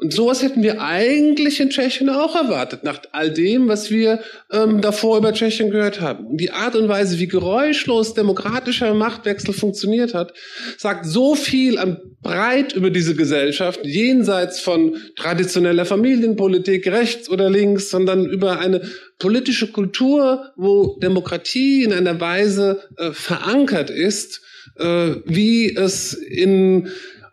[0.00, 4.80] Und sowas hätten wir eigentlich in Tschechien auch erwartet, nach all dem, was wir ähm,
[4.80, 6.26] davor über Tschechien gehört haben.
[6.26, 10.32] Und die Art und Weise, wie geräuschlos demokratischer Machtwechsel funktioniert hat,
[10.78, 17.90] sagt so viel an breit über diese Gesellschaft, jenseits von traditioneller Familienpolitik, rechts oder links,
[17.90, 18.80] sondern über eine
[19.18, 24.40] politische Kultur, wo Demokratie in einer Weise äh, verankert ist,
[24.78, 26.88] äh, wie es in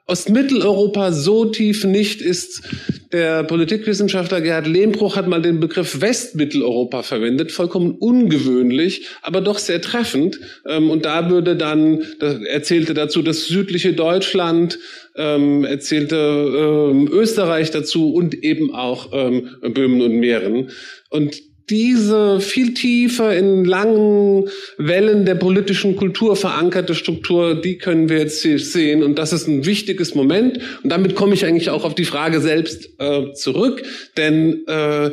[0.08, 2.63] Ostmitteleuropa so tief nicht ist.
[3.12, 9.82] Der Politikwissenschaftler Gerhard Lehmbruch hat mal den Begriff Westmitteleuropa verwendet, vollkommen ungewöhnlich, aber doch sehr
[9.82, 10.39] treffend.
[10.65, 14.80] Ähm, und da würde dann, erzählte dazu das südliche Deutschland,
[15.15, 20.70] ähm, erzählte ähm, Österreich dazu und eben auch Böhmen und Mähren.
[21.10, 28.20] Und diese viel tiefer in langen Wellen der politischen Kultur verankerte Struktur, die können wir
[28.20, 29.04] jetzt hier sehen.
[29.04, 30.60] Und das ist ein wichtiges Moment.
[30.84, 33.84] Und damit komme ich eigentlich auch auf die Frage selbst äh, zurück.
[34.16, 35.12] Denn äh,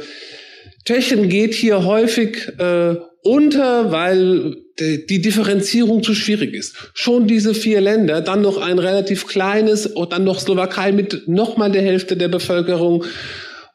[0.85, 6.75] Tschechien geht hier häufig äh, unter, weil die Differenzierung zu schwierig ist.
[6.95, 11.57] Schon diese vier Länder, dann noch ein relativ kleines, und dann noch Slowakei mit noch
[11.57, 13.05] mal der Hälfte der Bevölkerung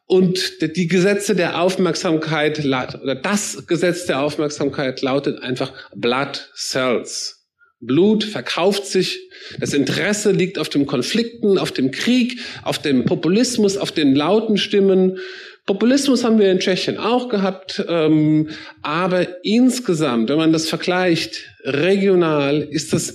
[0.10, 7.45] und die Gesetze der Aufmerksamkeit, oder das Gesetz der Aufmerksamkeit lautet einfach Blood sells.
[7.80, 9.19] Blut verkauft sich.
[9.60, 14.58] Das Interesse liegt auf dem Konflikten, auf dem Krieg, auf dem Populismus, auf den lauten
[14.58, 15.19] Stimmen.
[15.67, 18.50] Populismus haben wir in Tschechien auch gehabt, ähm,
[18.82, 23.13] aber insgesamt, wenn man das vergleicht, regional, ist das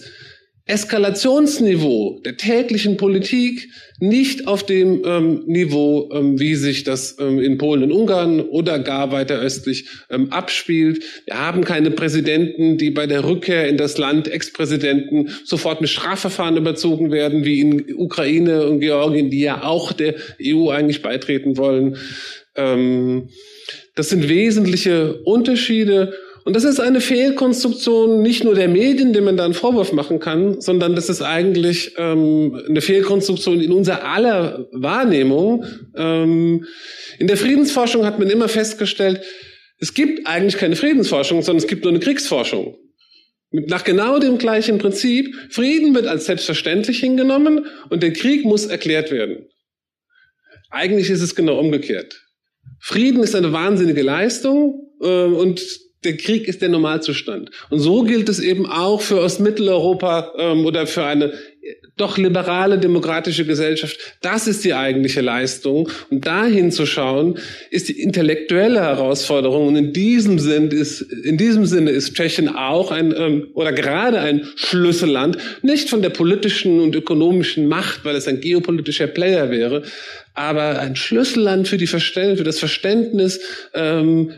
[0.66, 3.68] Eskalationsniveau der täglichen Politik
[4.00, 8.79] nicht auf dem ähm, Niveau, ähm, wie sich das ähm, in Polen und Ungarn oder
[8.79, 11.05] gar weiter östlich ähm, abspielt.
[11.27, 16.57] Wir haben keine Präsidenten, die bei der Rückkehr in das Land Ex-Präsidenten sofort mit Strafverfahren
[16.57, 21.98] überzogen werden, wie in Ukraine und Georgien, die ja auch der EU eigentlich beitreten wollen.
[22.57, 23.29] Ähm,
[23.94, 26.14] das sind wesentliche Unterschiede.
[26.44, 30.20] Und das ist eine Fehlkonstruktion nicht nur der Medien, dem man da einen Vorwurf machen
[30.20, 35.64] kann, sondern das ist eigentlich ähm, eine Fehlkonstruktion in unserer aller Wahrnehmung.
[35.96, 36.66] Ähm,
[37.18, 39.22] in der Friedensforschung hat man immer festgestellt,
[39.78, 42.76] es gibt eigentlich keine Friedensforschung, sondern es gibt nur eine Kriegsforschung.
[43.50, 45.35] Nach genau dem gleichen Prinzip.
[45.50, 49.46] Frieden wird als selbstverständlich hingenommen und der Krieg muss erklärt werden.
[50.70, 52.20] Eigentlich ist es genau umgekehrt.
[52.80, 55.62] Frieden ist eine wahnsinnige Leistung äh, und
[56.04, 57.50] der Krieg ist der Normalzustand.
[57.70, 61.32] Und so gilt es eben auch für Ostmitteleuropa ähm, oder für eine
[61.96, 64.16] doch liberale demokratische Gesellschaft.
[64.20, 65.88] Das ist die eigentliche Leistung.
[66.10, 67.38] Und dahin zu schauen,
[67.70, 69.68] ist die intellektuelle Herausforderung.
[69.68, 74.18] Und in diesem Sinn ist, in diesem Sinne ist Tschechien auch ein, ähm, oder gerade
[74.20, 75.38] ein Schlüsselland.
[75.62, 79.82] Nicht von der politischen und ökonomischen Macht, weil es ein geopolitischer Player wäre,
[80.34, 83.40] aber ein Schlüsselland für die Verständnis, für das Verständnis,
[83.72, 84.32] ähm,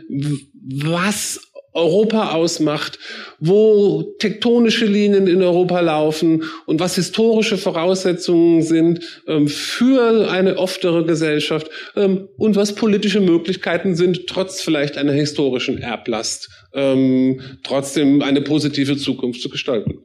[0.59, 1.46] was
[1.77, 2.99] Europa ausmacht,
[3.39, 11.05] wo tektonische Linien in Europa laufen und was historische Voraussetzungen sind ähm, für eine oftere
[11.05, 18.41] Gesellschaft ähm, und was politische Möglichkeiten sind, trotz vielleicht einer historischen Erblast, ähm, trotzdem eine
[18.41, 19.99] positive Zukunft zu gestalten.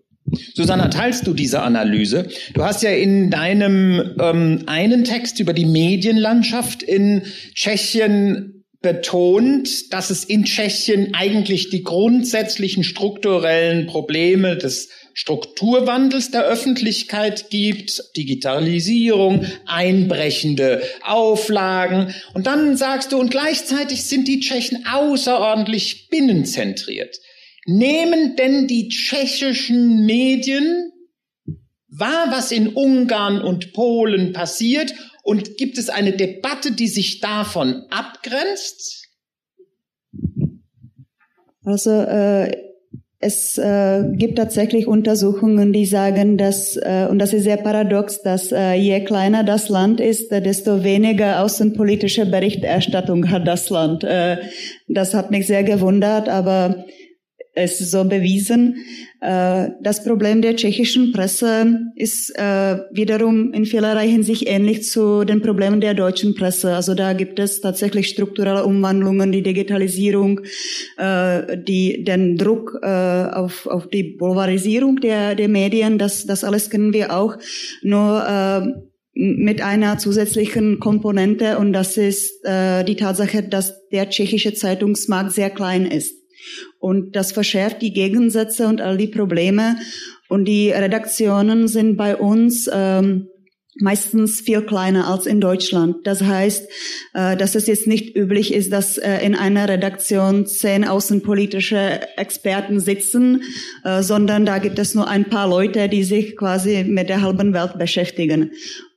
[0.55, 2.29] Susanna, teilst du diese Analyse?
[2.55, 7.23] Du hast ja in deinem ähm, einen Text über die Medienlandschaft in
[7.55, 8.52] Tschechien
[8.83, 18.03] betont, dass es in Tschechien eigentlich die grundsätzlichen strukturellen Probleme des Strukturwandels der Öffentlichkeit gibt,
[18.17, 22.15] Digitalisierung, einbrechende Auflagen.
[22.35, 27.19] Und dann sagst du, und gleichzeitig sind die Tschechen außerordentlich binnenzentriert.
[27.67, 30.91] Nehmen denn die tschechischen Medien
[31.89, 37.87] wahr, was in Ungarn und Polen passiert und gibt es eine Debatte, die sich davon
[37.91, 39.09] abgrenzt?
[41.65, 42.51] Also äh,
[43.25, 48.51] es äh, gibt tatsächlich Untersuchungen, die sagen, dass, äh, und das ist sehr paradox, dass
[48.51, 54.03] äh, je kleiner das Land ist, äh, desto weniger außenpolitische Berichterstattung hat das Land.
[54.03, 54.39] Äh,
[54.89, 56.85] das hat mich sehr gewundert, aber
[57.55, 58.77] es so bewiesen.
[59.21, 65.43] Äh, das Problem der tschechischen Presse ist äh, wiederum in vielerlei Hinsicht ähnlich zu den
[65.43, 66.75] Problemen der deutschen Presse.
[66.75, 70.41] Also da gibt es tatsächlich strukturelle Umwandlungen, die Digitalisierung,
[70.97, 75.99] äh, die, den Druck auf, auf die Polarisierung der, der Medien.
[75.99, 77.37] Das, das alles kennen wir auch.
[77.83, 78.83] Nur
[79.15, 85.51] mit einer zusätzlichen Komponente und das ist äh, die Tatsache, dass der tschechische Zeitungsmarkt sehr
[85.51, 86.22] klein ist.
[86.83, 89.77] Und das verschärft die Gegensätze und all die Probleme.
[90.29, 93.29] Und die Redaktionen sind bei uns ähm,
[93.81, 95.99] meistens viel kleiner als in Deutschland.
[96.05, 96.69] Das heißt,
[97.15, 102.81] äh, dass es jetzt nicht üblich ist, dass äh, in einer Redaktion zehn außenpolitische Experten
[102.81, 103.43] sitzen,
[103.85, 107.55] äh, sondern da gibt es nur ein paar Leute, die sich quasi mit der halben
[107.55, 108.51] Welt beschäftigen.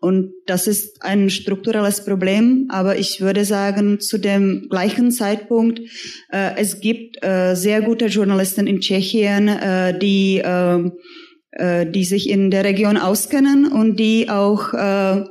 [0.06, 5.82] Und das ist ein strukturelles Problem, aber ich würde sagen, zu dem gleichen Zeitpunkt,
[6.30, 9.50] es gibt sehr gute Journalisten in Tschechien,
[10.00, 10.44] die
[11.56, 15.24] äh, die sich in der Region auskennen und die auch, äh,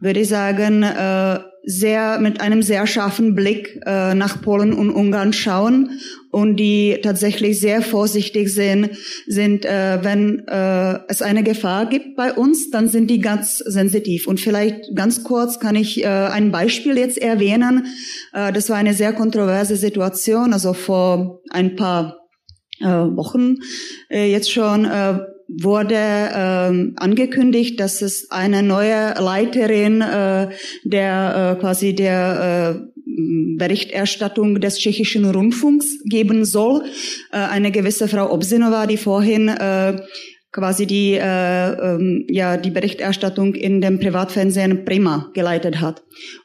[0.00, 5.32] würde ich sagen, äh, sehr mit einem sehr scharfen Blick äh, nach Polen und Ungarn
[5.32, 8.90] schauen und die tatsächlich sehr vorsichtig sind,
[9.26, 14.26] sind äh, wenn äh, es eine Gefahr gibt bei uns, dann sind die ganz sensitiv.
[14.26, 17.86] Und vielleicht ganz kurz kann ich äh, ein Beispiel jetzt erwähnen.
[18.32, 22.16] Äh, das war eine sehr kontroverse Situation, also vor ein paar
[22.80, 23.56] äh, Wochen
[24.10, 24.84] äh, jetzt schon.
[24.84, 25.18] Äh,
[25.60, 30.48] wurde ähm, angekündigt, dass es eine neue Leiterin äh,
[30.84, 32.92] der äh, quasi der äh,
[33.58, 36.82] Berichterstattung des tschechischen Rundfunks geben soll.
[37.32, 40.00] Äh, eine gewisse Frau Obsinova, die vorhin äh,
[40.52, 46.02] quasi die äh, ähm, ja die Berichterstattung in dem Privatfernsehen Prima geleitet hat.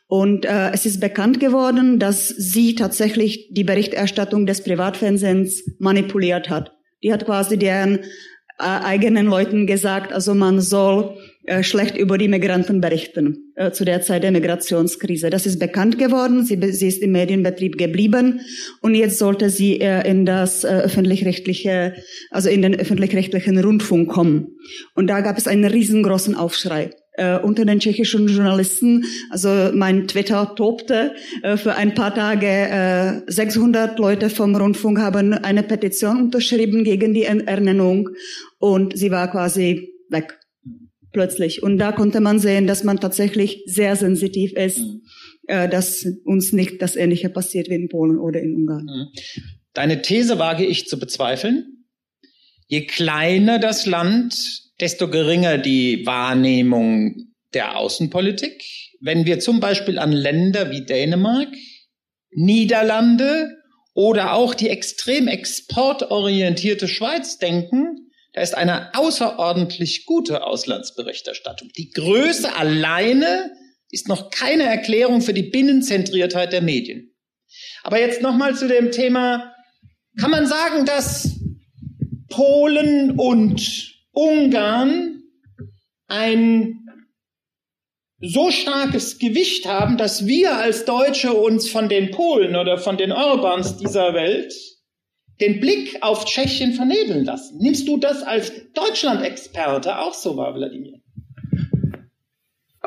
[0.07, 6.71] Und äh, es ist bekannt geworden, dass sie tatsächlich die Berichterstattung des Privatfernsehens manipuliert hat.
[7.03, 7.99] Die hat quasi deren
[8.59, 13.85] äh, eigenen Leuten gesagt, also man soll äh, schlecht über die Migranten berichten äh, zu
[13.85, 15.29] der Zeit der Migrationskrise.
[15.29, 16.43] Das ist bekannt geworden.
[16.43, 18.41] Sie, sie ist im Medienbetrieb geblieben
[18.81, 21.93] und jetzt sollte sie äh, in das äh, öffentlich-rechtliche,
[22.31, 24.57] also in den öffentlich-rechtlichen Rundfunk kommen.
[24.95, 29.03] Und da gab es einen riesengroßen Aufschrei äh, unter den tschechischen Journalisten.
[29.29, 32.47] Also mein Twitter tobte äh, für ein paar Tage.
[32.47, 38.09] Äh, 600 Leute vom Rundfunk haben eine Petition unterschrieben gegen die Ernennung
[38.59, 40.39] und sie war quasi weg
[41.11, 41.63] plötzlich.
[41.63, 45.01] Und da konnte man sehen, dass man tatsächlich sehr sensitiv ist, mhm.
[45.47, 48.85] äh, dass uns nicht das Ähnliche passiert wie in Polen oder in Ungarn.
[48.85, 49.07] Mhm.
[49.73, 51.85] Deine These wage ich zu bezweifeln.
[52.67, 54.35] Je kleiner das Land,
[54.79, 58.61] desto geringer die Wahrnehmung der Außenpolitik.
[58.99, 61.49] Wenn wir zum Beispiel an Länder wie Dänemark,
[62.31, 63.55] Niederlande
[63.93, 68.06] oder auch die extrem exportorientierte Schweiz denken,
[68.37, 71.69] da ist eine außerordentlich gute Auslandsberichterstattung.
[71.75, 73.51] Die Größe alleine
[73.89, 77.15] ist noch keine Erklärung für die Binnenzentriertheit der Medien.
[77.81, 79.55] Aber jetzt nochmal zu dem Thema,
[80.19, 81.39] kann man sagen, dass
[82.29, 85.23] Polen und Ungarn
[86.05, 86.85] ein
[88.19, 93.11] so starkes Gewicht haben, dass wir als Deutsche uns von den Polen oder von den
[93.11, 94.53] Orbans dieser Welt
[95.39, 97.59] den Blick auf Tschechien vernebeln lassen.
[97.59, 100.99] Nimmst du das als Deutschland-Experte auch so wahr, Wladimir?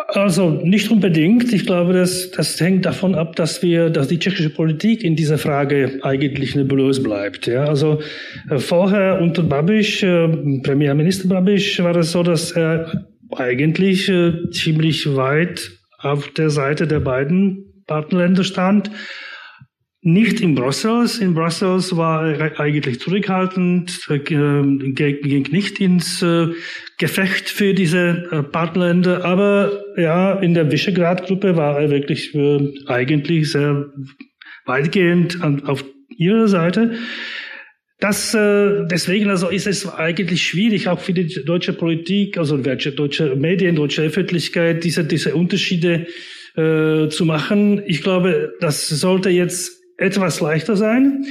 [0.09, 1.53] Also nicht unbedingt.
[1.53, 5.39] Ich glaube, das, das hängt davon ab, dass wir, dass die tschechische Politik in dieser
[5.39, 7.47] Frage eigentlich nebulös bleibt.
[7.47, 8.01] Ja, also
[8.49, 10.29] äh, vorher unter Babiš, äh,
[10.63, 17.01] Premierminister Babiš, war es so, dass er eigentlich äh, ziemlich weit auf der Seite der
[17.01, 18.91] beiden Partnerländer stand
[20.03, 21.19] nicht in Brussels.
[21.19, 26.49] In Brussels war er eigentlich zurückhaltend, äh, ging nicht ins äh,
[26.99, 29.25] Gefecht für diese äh, Partnerländer.
[29.25, 32.35] Aber ja, in der Visegrad-Gruppe war er wirklich
[32.87, 33.93] eigentlich sehr
[34.65, 35.85] weitgehend auf
[36.17, 36.95] ihrer Seite.
[37.99, 43.77] Das, deswegen also ist es eigentlich schwierig, auch für die deutsche Politik, also deutsche Medien,
[43.77, 46.07] deutsche Öffentlichkeit, diese, diese Unterschiede
[46.57, 47.83] äh, zu machen.
[47.87, 51.25] Ich glaube, das sollte jetzt etwas leichter sein.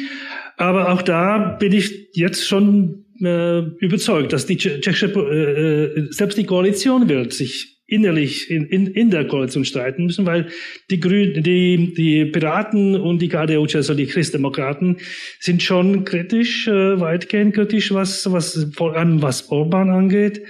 [0.58, 6.38] Aber auch da bin ich jetzt schon äh, überzeugt, dass die tschechische, äh, äh, selbst
[6.38, 10.50] die Koalition wird sich innerlich in, in, in der Koalition streiten müssen, weil
[10.92, 14.98] die Grünen, die, die Piraten und die KDU, also die Christdemokraten,
[15.40, 20.44] sind schon kritisch, äh, weitgehend kritisch, was, was, vor allem was Orban angeht.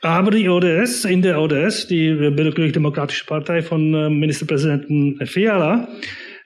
[0.00, 5.88] Aber die ODS, in der ODS, die Bürgerlich-Demokratische Partei von äh, Ministerpräsidenten Fiala,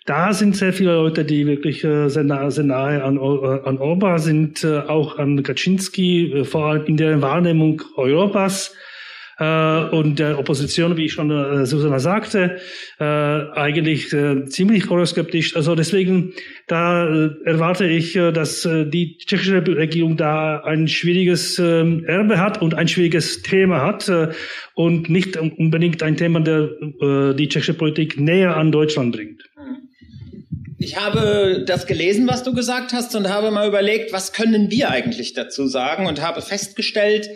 [0.07, 3.79] da sind sehr viele Leute, die wirklich äh, sehr, nahe, sehr nahe an, äh, an
[3.79, 8.75] Orban sind, äh, auch an Kaczynski, vor allem in der Wahrnehmung Europas
[9.39, 12.57] und der Opposition, wie ich schon Susanna sagte,
[12.99, 15.55] eigentlich ziemlich euroskeptisch.
[15.55, 16.33] Also deswegen,
[16.69, 17.07] da
[17.45, 23.43] erwarte ich, dass die tschechische Regierung da ein schwieriges äh, Erbe hat und ein schwieriges
[23.43, 24.11] Thema hat
[24.73, 26.71] und nicht unbedingt ein Thema, der
[27.35, 29.43] die tschechische Politik näher an Deutschland bringt.
[30.87, 34.89] Ich habe das gelesen, was du gesagt hast, und habe mal überlegt, was können wir
[34.89, 37.29] eigentlich dazu sagen und habe festgestellt,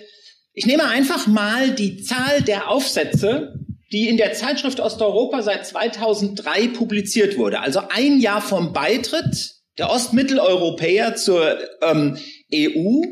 [0.52, 3.54] ich nehme einfach mal die Zahl der Aufsätze,
[3.90, 7.58] die in der Zeitschrift Osteuropa seit 2003 publiziert wurde.
[7.58, 12.18] Also ein Jahr vom Beitritt der Ostmitteleuropäer zur ähm,
[12.54, 13.02] EU.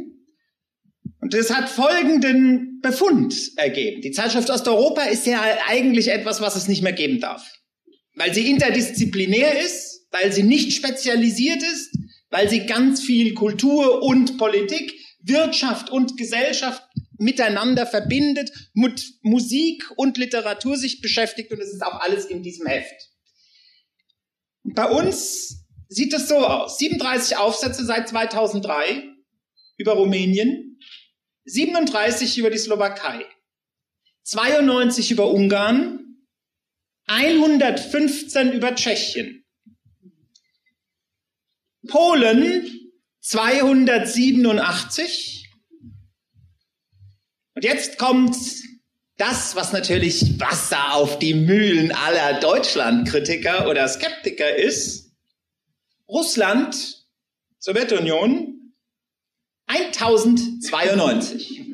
[1.20, 4.03] Und das hat folgenden Befund ergeben.
[4.03, 7.45] Die Zeitschrift Osteuropa ist ja eigentlich etwas, was es nicht mehr geben darf.
[8.14, 11.96] Weil sie interdisziplinär ist, weil sie nicht spezialisiert ist,
[12.30, 16.82] weil sie ganz viel Kultur und Politik, Wirtschaft und Gesellschaft
[17.18, 22.66] miteinander verbindet, mit Musik und Literatur sich beschäftigt und es ist auch alles in diesem
[22.66, 23.11] Heft.
[24.62, 26.78] Bei uns sieht es so aus.
[26.78, 29.02] 37 Aufsätze seit 2003
[29.76, 30.78] über Rumänien,
[31.44, 33.24] 37 über die Slowakei,
[34.24, 36.18] 92 über Ungarn,
[37.06, 39.44] 115 über Tschechien,
[41.89, 45.39] Polen 287,
[47.59, 48.36] und jetzt kommt
[49.16, 55.11] das, was natürlich Wasser auf die Mühlen aller Deutschlandkritiker oder Skeptiker ist.
[56.09, 57.05] Russland,
[57.59, 58.74] Sowjetunion,
[59.66, 61.64] 1092.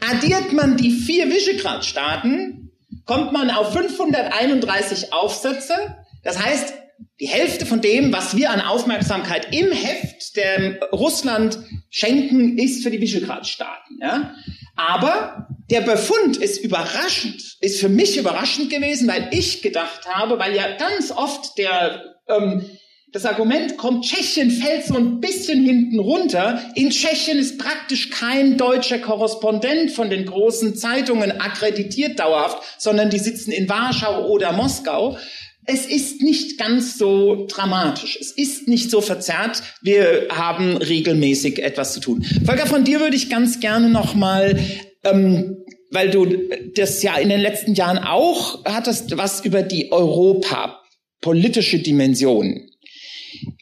[0.00, 2.72] Addiert man die vier Visegrad-Staaten,
[3.04, 5.74] kommt man auf 531 Aufsätze.
[6.22, 6.72] Das heißt,
[7.20, 11.58] die Hälfte von dem, was wir an Aufmerksamkeit im Heft der Russland
[11.90, 13.98] schenken, ist für die Visegrad-Staaten.
[14.00, 14.34] Ja?
[14.74, 20.56] Aber der Befund ist überraschend, ist für mich überraschend gewesen, weil ich gedacht habe, weil
[20.56, 22.64] ja ganz oft der, ähm,
[23.12, 26.62] das Argument kommt, Tschechien fällt so ein bisschen hinten runter.
[26.74, 33.18] In Tschechien ist praktisch kein deutscher Korrespondent von den großen Zeitungen akkreditiert dauerhaft, sondern die
[33.18, 35.18] sitzen in Warschau oder Moskau
[35.72, 38.18] es ist nicht ganz so dramatisch.
[38.20, 39.62] Es ist nicht so verzerrt.
[39.82, 42.24] Wir haben regelmäßig etwas zu tun.
[42.44, 44.58] Volker, von dir würde ich ganz gerne nochmal,
[45.04, 45.56] ähm,
[45.90, 46.26] weil du
[46.74, 50.80] das ja in den letzten Jahren auch hattest, was über die Europa
[51.20, 52.68] politische Dimension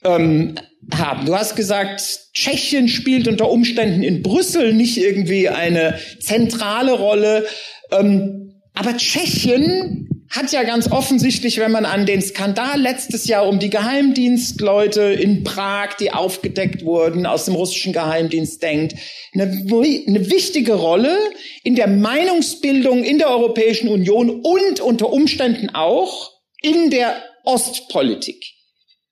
[0.04, 0.54] ähm,
[0.92, 1.26] haben.
[1.26, 2.00] Du hast gesagt,
[2.32, 7.46] Tschechien spielt unter Umständen in Brüssel nicht irgendwie eine zentrale Rolle.
[7.90, 13.58] Ähm, aber Tschechien hat ja ganz offensichtlich, wenn man an den Skandal letztes Jahr um
[13.58, 18.94] die Geheimdienstleute in Prag, die aufgedeckt wurden, aus dem russischen Geheimdienst denkt,
[19.32, 21.16] eine, eine wichtige Rolle
[21.64, 28.44] in der Meinungsbildung in der Europäischen Union und unter Umständen auch in der Ostpolitik.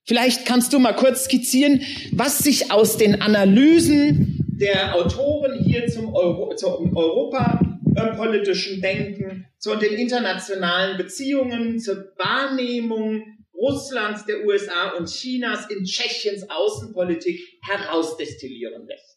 [0.04, 6.14] Vielleicht kannst du mal kurz skizzieren, was sich aus den Analysen der Autoren hier zum,
[6.14, 7.60] Euro, zum Europa
[8.16, 13.22] politischen Denken, zu den internationalen Beziehungen, zur Wahrnehmung
[13.54, 19.16] Russlands, der USA und Chinas in Tschechiens Außenpolitik herausdestillieren lässt.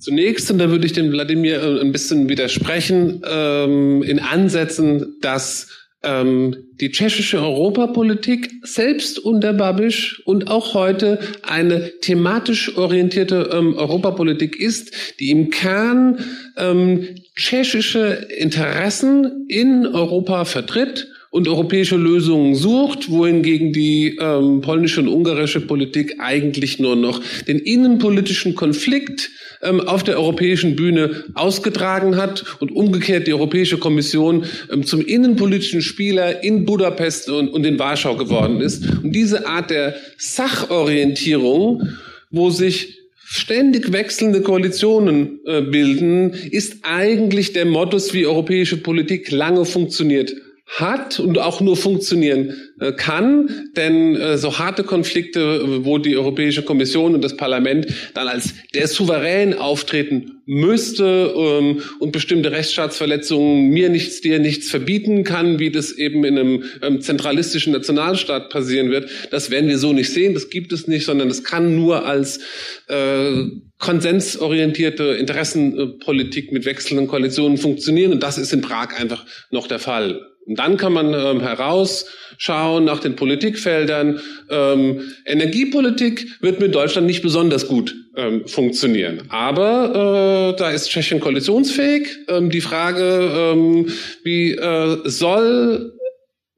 [0.00, 5.87] Zunächst, und da würde ich dem Wladimir äh, ein bisschen widersprechen, ähm, in Ansätzen, dass
[6.02, 14.58] ähm, die tschechische Europapolitik selbst unter Babiš und auch heute eine thematisch orientierte ähm, Europapolitik
[14.60, 16.24] ist, die im Kern
[16.56, 21.08] ähm, tschechische Interessen in Europa vertritt
[21.38, 27.60] und europäische Lösungen sucht, wohingegen die ähm, polnische und ungarische Politik eigentlich nur noch den
[27.60, 29.30] innenpolitischen Konflikt
[29.62, 35.80] ähm, auf der europäischen Bühne ausgetragen hat und umgekehrt die Europäische Kommission ähm, zum innenpolitischen
[35.80, 38.84] Spieler in Budapest und, und in Warschau geworden ist.
[39.04, 41.84] Und diese Art der Sachorientierung,
[42.32, 49.64] wo sich ständig wechselnde Koalitionen äh, bilden, ist eigentlich der Modus, wie europäische Politik lange
[49.64, 50.34] funktioniert
[50.68, 56.62] hat und auch nur funktionieren äh, kann, denn äh, so harte Konflikte, wo die Europäische
[56.62, 63.88] Kommission und das Parlament dann als der Souverän auftreten müsste ähm, und bestimmte Rechtsstaatsverletzungen mir
[63.88, 69.10] nichts, dir nichts verbieten kann, wie das eben in einem ähm, zentralistischen Nationalstaat passieren wird,
[69.30, 72.40] das werden wir so nicht sehen, das gibt es nicht, sondern das kann nur als
[72.88, 73.44] äh,
[73.78, 80.20] konsensorientierte Interessenpolitik mit wechselnden Koalitionen funktionieren und das ist in Prag einfach noch der Fall.
[80.48, 84.18] Und dann kann man ähm, herausschauen nach den Politikfeldern.
[84.48, 89.22] Ähm, Energiepolitik wird mit Deutschland nicht besonders gut ähm, funktionieren.
[89.28, 92.08] Aber äh, da ist Tschechien koalitionsfähig.
[92.28, 93.92] Ähm, die Frage, ähm,
[94.24, 95.97] wie äh, soll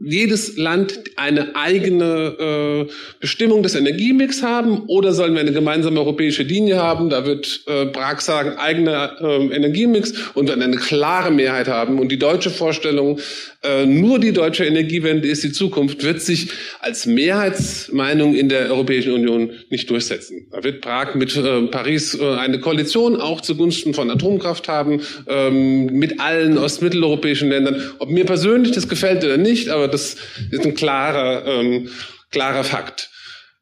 [0.00, 6.42] jedes Land eine eigene äh, Bestimmung des Energiemix haben oder sollen wir eine gemeinsame europäische
[6.42, 7.10] Linie haben?
[7.10, 11.98] Da wird äh, Prag sagen, eigener äh, Energiemix und dann eine klare Mehrheit haben.
[11.98, 13.20] Und die deutsche Vorstellung,
[13.62, 16.48] äh, nur die deutsche Energiewende ist die Zukunft, wird sich
[16.80, 20.46] als Mehrheitsmeinung in der Europäischen Union nicht durchsetzen.
[20.50, 25.86] Da wird Prag mit äh, Paris äh, eine Koalition auch zugunsten von Atomkraft haben, ähm,
[25.86, 27.82] mit allen ostmitteleuropäischen Ländern.
[27.98, 30.16] Ob mir persönlich das gefällt oder nicht, aber das
[30.50, 31.88] ist ein klarer, ähm,
[32.30, 33.10] klarer Fakt.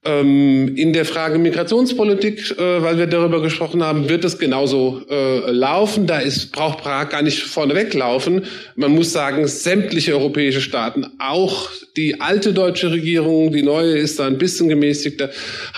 [0.04, 5.50] Ähm, in der Frage Migrationspolitik, äh, weil wir darüber gesprochen haben, wird es genauso äh,
[5.50, 6.06] laufen.
[6.06, 8.44] Da ist, braucht Prag gar nicht vorneweg laufen.
[8.76, 14.26] Man muss sagen, sämtliche europäische Staaten, auch die alte deutsche Regierung, die neue ist da
[14.26, 15.30] ein bisschen gemäßigter,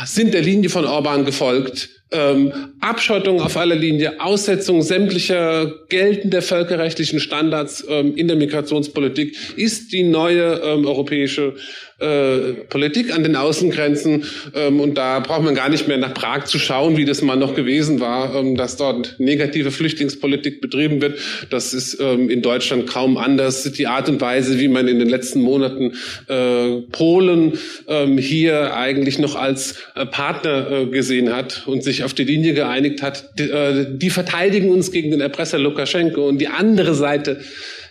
[0.04, 7.20] sind der Linie von Orban gefolgt ähm, Abschottung auf aller Linie, Aussetzung sämtlicher geltender völkerrechtlichen
[7.20, 11.54] Standards ähm, in der Migrationspolitik ist die neue ähm, europäische
[12.00, 14.24] äh, Politik an den Außengrenzen.
[14.54, 17.36] Ähm, und da braucht man gar nicht mehr nach Prag zu schauen, wie das mal
[17.36, 21.18] noch gewesen war, ähm, dass dort negative Flüchtlingspolitik betrieben wird.
[21.50, 23.70] Das ist ähm, in Deutschland kaum anders.
[23.72, 25.92] Die Art und Weise, wie man in den letzten Monaten
[26.28, 32.14] äh, Polen ähm, hier eigentlich noch als äh, Partner äh, gesehen hat und sich auf
[32.14, 36.48] die Linie geeinigt hat, die, äh, die verteidigen uns gegen den Erpresser Lukaschenko und die
[36.48, 37.40] andere Seite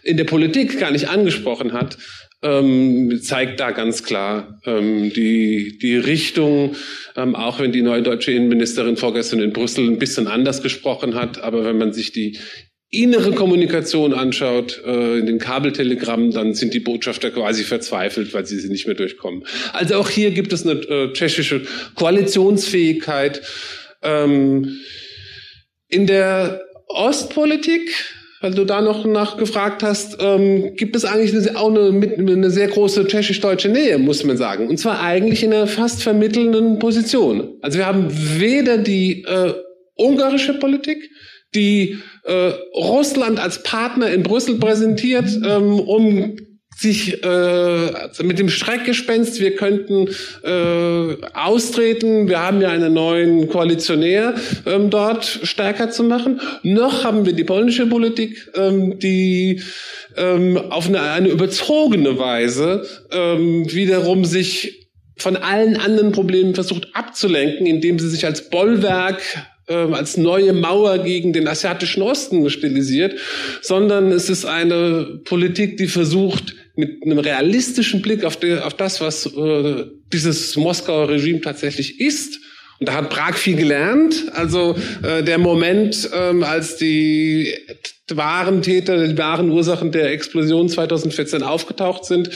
[0.03, 1.97] in der Politik gar nicht angesprochen hat,
[2.41, 6.75] ähm, zeigt da ganz klar ähm, die, die Richtung,
[7.15, 11.41] ähm, auch wenn die neue deutsche Innenministerin vorgestern in Brüssel ein bisschen anders gesprochen hat.
[11.41, 12.39] Aber wenn man sich die
[12.91, 18.59] innere Kommunikation anschaut, äh, in den Kabeltelegrammen, dann sind die Botschafter quasi verzweifelt, weil sie
[18.59, 19.43] sie nicht mehr durchkommen.
[19.73, 21.63] Also auch hier gibt es eine äh, tschechische
[21.95, 23.41] Koalitionsfähigkeit.
[24.01, 24.79] Ähm,
[25.87, 27.91] in der Ostpolitik
[28.41, 32.67] weil du da noch nachgefragt hast, ähm, gibt es eigentlich eine, auch eine, eine sehr
[32.67, 34.67] große tschechisch-deutsche Nähe, muss man sagen.
[34.67, 37.55] Und zwar eigentlich in einer fast vermittelnden Position.
[37.61, 39.53] Also wir haben weder die äh,
[39.95, 41.09] ungarische Politik,
[41.53, 46.37] die äh, Russland als Partner in Brüssel präsentiert, ähm, um
[46.79, 50.07] sich äh, mit dem Streckgespenst, wir könnten
[50.43, 56.39] äh, austreten, wir haben ja einen neuen Koalitionär ähm, dort stärker zu machen.
[56.63, 59.61] Noch haben wir die polnische Politik, ähm, die
[60.15, 67.67] ähm, auf eine, eine überzogene Weise ähm, wiederum sich von allen anderen Problemen versucht abzulenken,
[67.67, 69.21] indem sie sich als Bollwerk
[69.73, 73.15] als neue Mauer gegen den asiatischen Osten stilisiert,
[73.61, 79.01] sondern es ist eine Politik, die versucht, mit einem realistischen Blick auf, die, auf das,
[79.01, 82.39] was äh, dieses Moskauer Regime tatsächlich ist,
[82.79, 84.25] und da hat Prag viel gelernt.
[84.33, 87.53] Also äh, der Moment, ähm, als die
[88.09, 92.29] wahren Täter, die wahren Ursachen der Explosion 2014 aufgetaucht sind,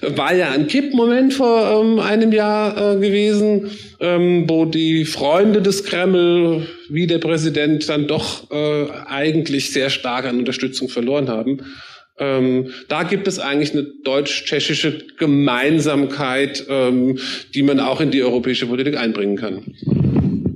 [0.00, 3.70] war ja ein Kippmoment vor ähm, einem Jahr äh, gewesen,
[4.00, 10.26] ähm, wo die Freunde des Kreml, wie der Präsident, dann doch äh, eigentlich sehr stark
[10.26, 11.62] an Unterstützung verloren haben.
[12.18, 17.18] Ähm, da gibt es eigentlich eine deutsch-tschechische Gemeinsamkeit, ähm,
[17.54, 19.62] die man auch in die europäische Politik einbringen kann.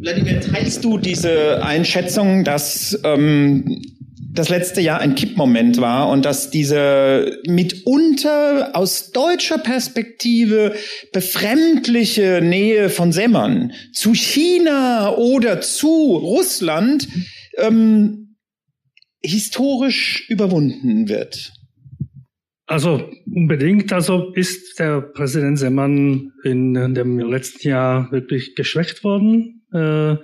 [0.00, 3.80] Wladimir, teilst du diese Einschätzung, dass ähm,
[4.34, 10.74] das letzte Jahr ein Kippmoment war und dass diese mitunter aus deutscher Perspektive
[11.12, 17.06] befremdliche Nähe von Semmern zu China oder zu Russland
[17.58, 18.36] ähm,
[19.22, 21.52] historisch überwunden wird?
[22.66, 23.92] Also unbedingt.
[23.92, 29.62] Also ist der Präsident Semmern in dem letzten Jahr wirklich geschwächt worden.
[29.72, 30.16] Äh,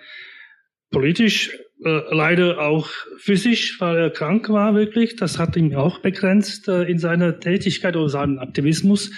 [0.91, 5.16] politisch, äh, leider auch physisch, weil er krank war wirklich.
[5.16, 9.11] Das hat ihn auch begrenzt äh, in seiner Tätigkeit oder seinem Aktivismus.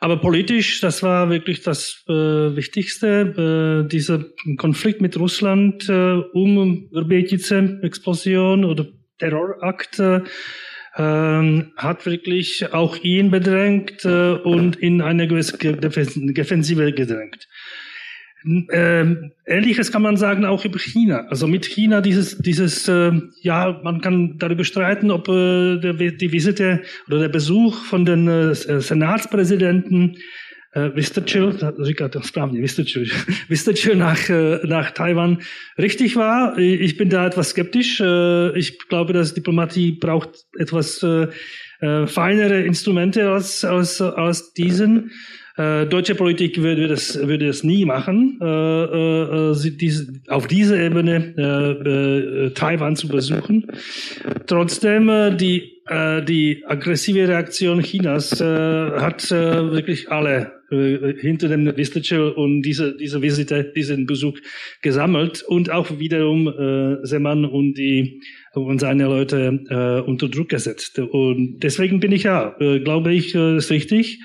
[0.00, 3.84] Aber politisch, das war wirklich das äh, Wichtigste.
[3.84, 4.24] Äh, dieser
[4.56, 8.86] Konflikt mit Russland äh, um Verbetice-Explosion oder
[9.18, 10.22] Terrorakt äh,
[10.96, 17.46] ähm, hat wirklich auch ihn bedrängt äh, und in eine gewisse Defensive gedrängt.
[18.44, 21.26] Ähm, Ähnliches kann man sagen auch über China.
[21.28, 23.12] Also mit China dieses, dieses, äh,
[23.42, 28.28] ja, man kann darüber streiten, ob äh, der, die Visite oder der Besuch von den
[28.28, 30.16] äh, Senatspräsidenten
[31.82, 33.04] říká to správně, Vystrčil,
[33.48, 34.30] Vystrčil nach,
[34.64, 35.38] nach Taiwan
[35.78, 36.58] richtig war.
[36.58, 38.00] Ich bin da etwas skeptisch.
[38.54, 45.10] Ich glaube, dass Diplomatie braucht etwas äh, feinere Instrumente als, als, als diesen.
[45.60, 50.80] Äh, deutsche Politik würde das, würde das nie machen, äh, äh, äh diese, auf dieser
[50.80, 53.66] Ebene äh, äh, Taiwan zu besuchen.
[54.46, 55.82] Trotzdem, die,
[56.28, 64.06] die aggressive Reaktion Chinas hat wirklich alle hinter dem Vistichel und diese, diese Visite, diesen
[64.06, 64.38] Besuch
[64.82, 68.20] gesammelt und auch wiederum äh, Seman und die
[68.54, 70.98] und seine Leute äh, unter Druck gesetzt.
[70.98, 74.20] Und deswegen bin ich ja, äh, glaube ich, äh, ist richtig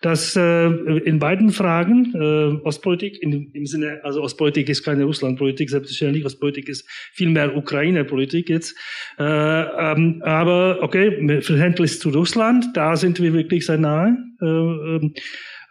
[0.00, 5.70] dass äh, in beiden Fragen äh, Ostpolitik in, im Sinne, also Ostpolitik ist keine Russlandpolitik,
[5.70, 8.76] selbstverständlich, Ostpolitik ist viel mehr Ukraine-Politik jetzt.
[9.18, 14.16] Äh, ähm, aber okay, Verhältnis zu Russland, da sind wir wirklich sehr nahe.
[14.40, 15.14] Äh, ähm,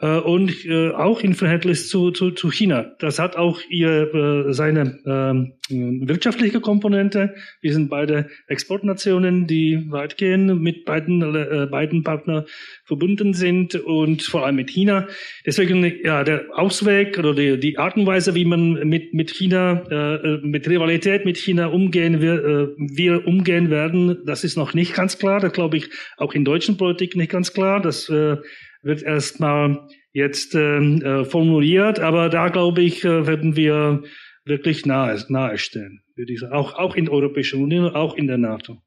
[0.06, 2.96] äh, und äh, auch im Verhältnis zu, zu, zu China.
[3.00, 7.34] Das hat auch ihr, äh, seine ähm, wirtschaftliche Komponente.
[7.62, 12.46] Wir sind beide Exportnationen, die weitgehend mit beiden, äh, beiden Partnern
[12.86, 15.08] verbunden sind und vor allem mit China.
[15.46, 19.84] Deswegen ja der Ausweg oder die, die Art und Weise, wie man mit mit China
[19.90, 24.94] äh, mit Rivalität mit China umgehen wir, äh, wir umgehen werden, das ist noch nicht
[24.94, 25.40] ganz klar.
[25.40, 27.82] Das glaube ich auch in deutschen Politik nicht ganz klar.
[27.82, 28.38] Das äh,
[28.86, 34.04] wird erstmal jetzt ähm, äh, formuliert, aber da glaube ich, äh, werden wir
[34.46, 36.54] wirklich nahe, nahe stehen, würde ich sagen.
[36.54, 38.78] Auch, auch in der Europäischen Union, auch in der NATO.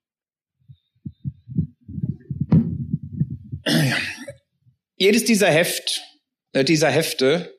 [4.96, 6.00] Jedes dieser Heft,
[6.52, 7.52] äh, dieser Hefte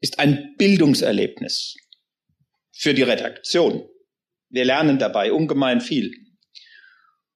[0.00, 1.74] ist ein Bildungserlebnis
[2.72, 3.88] für die Redaktion.
[4.50, 6.12] Wir lernen dabei ungemein viel.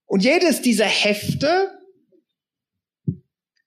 [0.04, 1.70] Und jedes dieser Hefte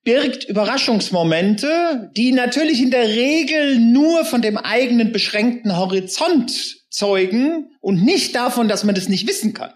[0.06, 8.06] birgt Überraschungsmomente, die natürlich in der Regel nur von dem eigenen beschränkten Horizont zeugen und
[8.06, 9.74] nicht davon, dass man das nicht wissen kann.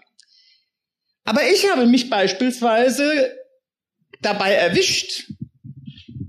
[1.24, 3.36] Aber ich habe mich beispielsweise
[4.22, 5.24] dabei erwischt,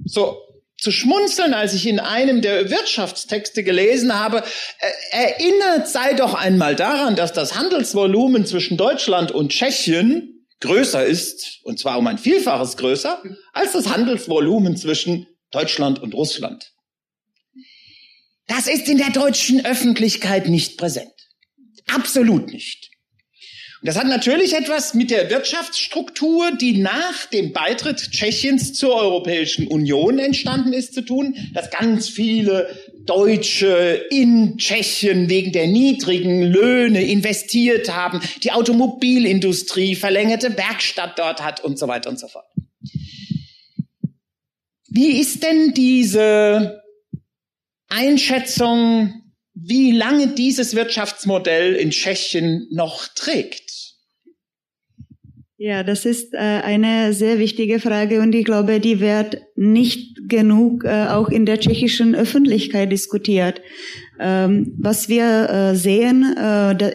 [0.03, 0.37] so
[0.77, 4.43] zu schmunzeln, als ich in einem der Wirtschaftstexte gelesen habe,
[4.79, 10.30] äh, erinnert sei doch einmal daran, dass das Handelsvolumen zwischen Deutschland und Tschechien
[10.61, 13.21] größer ist, und zwar um ein Vielfaches größer,
[13.53, 16.71] als das Handelsvolumen zwischen Deutschland und Russland.
[18.47, 21.11] Das ist in der deutschen Öffentlichkeit nicht präsent.
[21.87, 22.89] Absolut nicht.
[23.81, 29.67] Und das hat natürlich etwas mit der Wirtschaftsstruktur, die nach dem Beitritt Tschechiens zur Europäischen
[29.67, 32.69] Union entstanden ist, zu tun, dass ganz viele
[33.05, 41.63] Deutsche in Tschechien wegen der niedrigen Löhne investiert haben, die Automobilindustrie verlängerte Werkstatt dort hat
[41.63, 42.45] und so weiter und so fort.
[44.87, 46.81] Wie ist denn diese
[47.87, 49.21] Einschätzung,
[49.53, 53.70] wie lange dieses Wirtschaftsmodell in Tschechien noch trägt?
[55.63, 60.85] Ja, das ist äh, eine sehr wichtige Frage und ich glaube, die wird nicht genug
[60.85, 63.61] äh, auch in der tschechischen Öffentlichkeit diskutiert.
[64.19, 66.35] Ähm, was wir äh, sehen,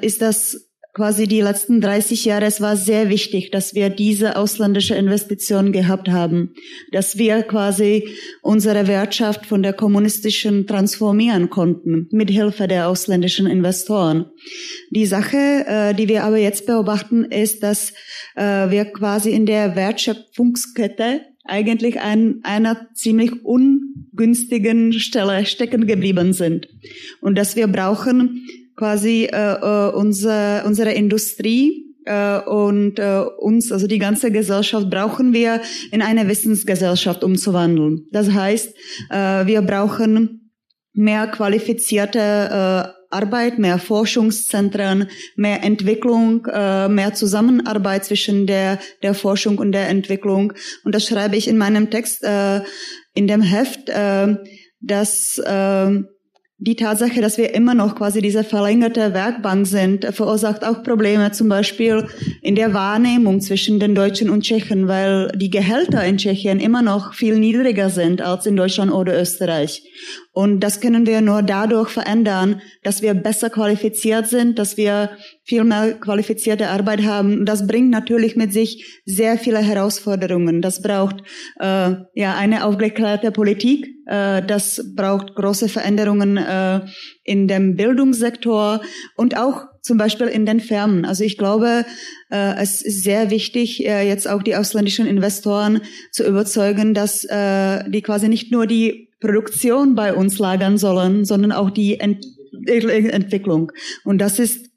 [0.03, 0.66] ist das
[0.97, 6.09] quasi die letzten 30 Jahre, es war sehr wichtig, dass wir diese ausländische Investition gehabt
[6.09, 6.55] haben,
[6.91, 8.09] dass wir quasi
[8.41, 14.31] unsere Wirtschaft von der kommunistischen transformieren konnten, mit Hilfe der ausländischen Investoren.
[14.89, 17.93] Die Sache, äh, die wir aber jetzt beobachten, ist, dass
[18.35, 26.69] äh, wir quasi in der Wertschöpfungskette eigentlich an einer ziemlich ungünstigen Stelle stecken geblieben sind
[27.21, 33.87] und dass wir brauchen quasi äh, äh, unsere, unsere Industrie äh, und äh, uns, also
[33.87, 35.61] die ganze Gesellschaft, brauchen wir
[35.91, 38.07] in eine Wissensgesellschaft umzuwandeln.
[38.13, 38.75] Das heißt,
[39.11, 40.53] äh, wir brauchen
[40.93, 49.59] mehr qualifizierte äh, Arbeit, mehr Forschungszentren, mehr Entwicklung, äh, mehr Zusammenarbeit zwischen der, der Forschung
[49.59, 50.53] und der Entwicklung.
[50.85, 52.63] Und das schreibe ich in meinem Text äh,
[53.15, 54.37] in dem Heft, äh,
[54.81, 56.03] dass äh,
[56.59, 61.51] die Tatsache, dass wir immer noch quasi diese verlängerte Werkbank sind, verursacht auch Probleme, zum
[61.51, 62.07] Beispiel
[62.41, 67.13] in der Wahrnehmung zwischen den Deutschen und Tschechen, weil die Gehälter in Tschechien immer noch
[67.13, 69.83] viel niedriger sind als in Deutschland oder Österreich.
[70.37, 75.13] Und das können wir nur dadurch verändern, dass wir besser qualifiziert sind, dass wir
[75.45, 77.47] viel mehr qualifizierte Arbeit haben.
[77.47, 80.61] Das bringt natürlich mit sich sehr viele Herausforderungen.
[80.61, 81.23] Das braucht
[81.59, 83.89] äh, ja eine aufgeklärte Politik.
[84.05, 86.83] Äh, das braucht große Veränderungen äh,
[87.25, 88.83] in dem Bildungssektor
[89.17, 91.07] und auch zum Beispiel in den Firmen.
[91.07, 91.87] Also ich glaube,
[92.29, 95.81] äh, es ist sehr wichtig, äh, jetzt auch die ausländischen Investoren
[96.13, 101.53] zu überzeugen, dass äh, die quasi nicht nur die Produktion bei uns lagern sollen, sondern
[101.53, 102.25] auch die Ent
[102.67, 103.73] Entwicklung.
[104.05, 104.71] Und das ist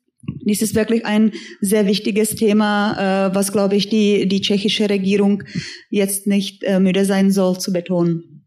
[0.45, 1.31] Dies ist wirklich ein
[1.61, 5.43] sehr wichtiges Thema, äh, was, glaube ich, die, die tschechische Regierung
[5.89, 8.38] jetzt nicht äh, müde sein soll zu betonen.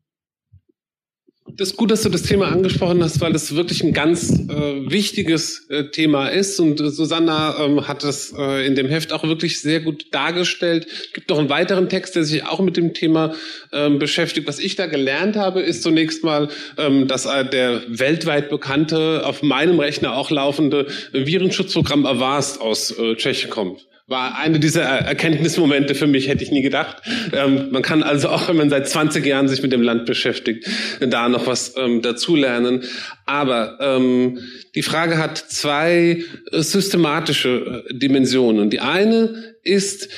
[1.56, 4.90] Das ist gut, dass du das Thema angesprochen hast, weil das wirklich ein ganz äh,
[4.90, 6.58] wichtiges äh, Thema ist.
[6.58, 10.86] Und äh, Susanna ähm, hat das äh, in dem Heft auch wirklich sehr gut dargestellt.
[10.86, 13.34] Es gibt noch einen weiteren Text, der sich auch mit dem Thema
[13.70, 14.48] ähm, beschäftigt.
[14.48, 16.48] Was ich da gelernt habe, ist zunächst mal,
[16.78, 23.14] ähm, dass äh, der weltweit bekannte, auf meinem Rechner auch laufende Virenschutzprogramm Avast aus äh,
[23.16, 26.98] Tschechien kommt war eine dieser Erkenntnismomente für mich, hätte ich nie gedacht.
[27.32, 30.68] Ähm, man kann also auch, wenn man seit 20 Jahren sich mit dem Land beschäftigt,
[31.00, 32.84] da noch was ähm, dazulernen.
[33.26, 34.38] Aber ähm,
[34.76, 38.70] die Frage hat zwei systematische äh, Dimensionen.
[38.70, 40.08] Die eine ist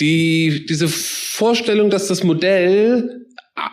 [0.00, 3.26] die, diese Vorstellung, dass das Modell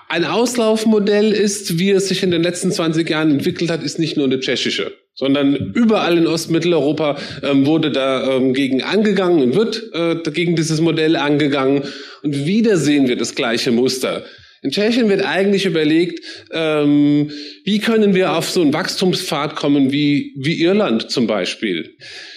[0.10, 4.18] ein Auslaufmodell ist, wie es sich in den letzten 20 Jahren entwickelt hat, ist nicht
[4.18, 9.84] nur eine tschechische sondern überall in Ostmitteleuropa ähm, wurde da ähm, gegen angegangen und wird
[9.94, 11.84] äh, gegen dieses Modell angegangen.
[12.24, 14.24] Und wieder sehen wir das gleiche Muster.
[14.64, 17.32] In Tschechien wird eigentlich überlegt, ähm,
[17.64, 21.96] wie können wir auf so einen Wachstumspfad kommen wie, wie Irland zum Beispiel.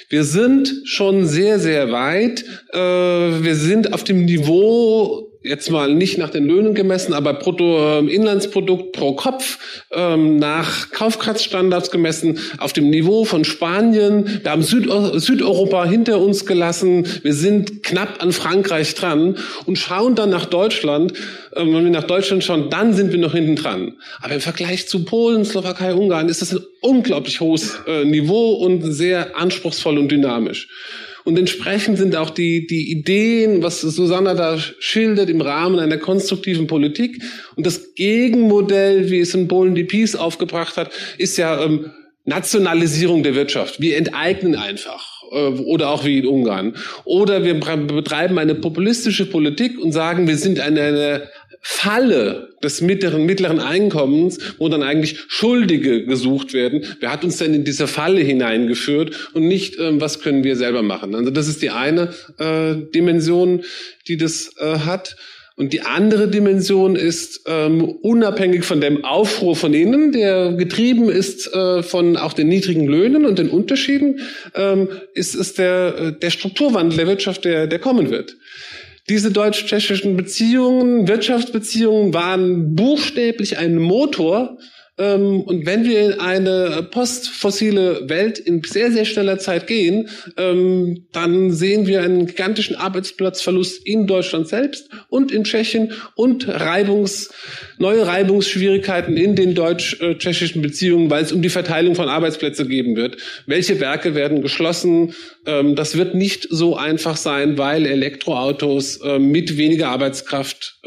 [0.09, 2.45] Wir sind schon sehr, sehr weit.
[2.72, 8.93] Äh, wir sind auf dem Niveau jetzt mal nicht nach den Löhnen gemessen, aber Bruttoinlandsprodukt
[8.93, 9.59] pro Kopf
[9.93, 14.41] ähm, nach Kaufkraftstandards gemessen auf dem Niveau von Spanien.
[14.43, 17.07] Wir haben Süd Südeuropa hinter uns gelassen.
[17.23, 19.37] Wir sind knapp an Frankreich dran
[19.67, 21.13] und schauen dann nach Deutschland.
[21.55, 23.93] Ähm, wenn wir nach Deutschland schauen, dann sind wir noch hinten dran.
[24.23, 28.83] Aber im Vergleich zu Polen, Slowakei, Ungarn ist das ein unglaublich hohes äh, Niveau und
[28.93, 30.69] sehr anspruchsvoll und dynamisch.
[31.25, 36.66] Und entsprechend sind auch die, die Ideen, was Susanna da schildert, im Rahmen einer konstruktiven
[36.66, 37.22] Politik.
[37.57, 41.91] Und das Gegenmodell, wie es in Polen die Peace aufgebracht hat, ist ja ähm,
[42.27, 43.81] Nationalisierung der Wirtschaft.
[43.81, 46.77] Wir enteignen einfach äh, oder auch wie in Ungarn.
[47.05, 51.29] Oder wir betreiben eine populistische Politik und sagen, wir sind eine, eine
[51.67, 56.85] Falle des mittleren, mittleren Einkommens, wo dann eigentlich Schuldige gesucht werden.
[57.01, 60.83] Wer hat uns denn in diese Falle hineingeführt und nicht, ähm, was können wir selber
[60.83, 61.15] machen?
[61.15, 63.65] Also das ist die eine äh, Dimension,
[64.07, 65.17] die das äh, hat.
[65.57, 71.47] Und die andere Dimension ist ähm, unabhängig von dem Aufruhr von innen, der getrieben ist
[71.55, 74.21] äh, von auch den niedrigen Löhnen und den Unterschieden,
[74.55, 78.37] ähm, ist, ist der, äh, der Strukturwandel der Wirtschaft, der, der kommen wird.
[79.09, 84.57] Diese deutsch-tschechischen Beziehungen, Wirtschaftsbeziehungen waren buchstäblich ein Motor
[84.97, 91.07] ähm, und wenn wir in eine postfossile Welt in sehr, sehr schneller Zeit gehen, ähm,
[91.13, 97.31] dann sehen wir einen gigantischen Arbeitsplatzverlust in Deutschland selbst und in Tschechien und Reibungs,
[97.79, 103.16] neue Reibungsschwierigkeiten in den deutsch-tschechischen Beziehungen, weil es um die Verteilung von Arbeitsplätzen geben wird.
[103.47, 105.14] Welche Werke werden geschlossen?
[105.47, 110.79] Ähm, das wird nicht so einfach sein, weil Elektroautos mit weniger Arbeitskraft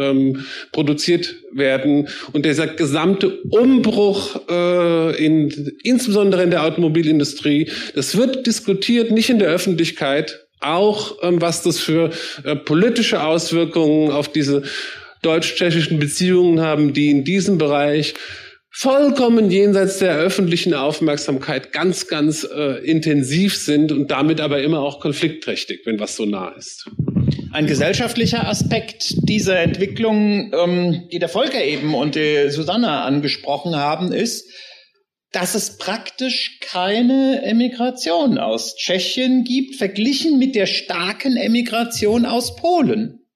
[0.72, 9.12] produziert werden und dieser gesamte Umbruch äh, in, insbesondere in der Automobilindustrie, das wird diskutiert,
[9.12, 12.12] nicht in der Öffentlichkeit, auch ähm, was das für
[12.44, 14.64] äh, politische Auswirkungen auf diese
[15.22, 18.14] deutsch-tschechischen Beziehungen haben, die in diesem Bereich
[18.70, 25.00] vollkommen jenseits der öffentlichen Aufmerksamkeit ganz, ganz äh, intensiv sind und damit aber immer auch
[25.00, 26.88] konfliktträchtig, wenn was so nah ist.
[27.52, 34.12] Ein gesellschaftlicher Aspekt dieser Entwicklung, ähm, die der Volker eben und die Susanna angesprochen haben,
[34.12, 34.48] ist,
[35.32, 43.27] dass es praktisch keine Emigration aus Tschechien gibt, verglichen mit der starken Emigration aus Polen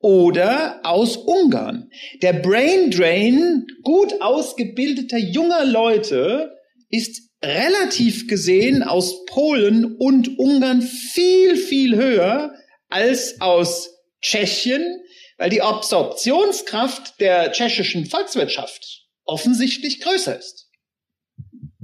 [0.00, 1.90] oder aus Ungarn.
[2.22, 6.56] Der Brain Drain gut ausgebildeter junger Leute
[6.88, 12.54] ist relativ gesehen aus Polen und Ungarn viel, viel höher
[12.88, 15.02] als aus Tschechien,
[15.36, 20.67] weil die Absorptionskraft der tschechischen Volkswirtschaft offensichtlich größer ist.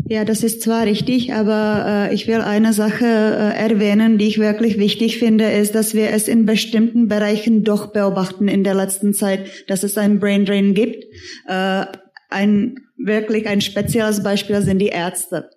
[0.07, 4.39] Ja, das ist zwar richtig, aber äh, ich will eine Sache äh, erwähnen, die ich
[4.39, 9.15] wirklich wichtig finde, ist, dass wir es in bestimmten Bereichen doch beobachten in der letzten
[9.15, 11.05] Zeit, dass es einen Brain Drain gibt.
[11.47, 11.87] Äh,
[12.29, 15.51] ein wirklich ein spezielles Beispiel sind die Ärzte.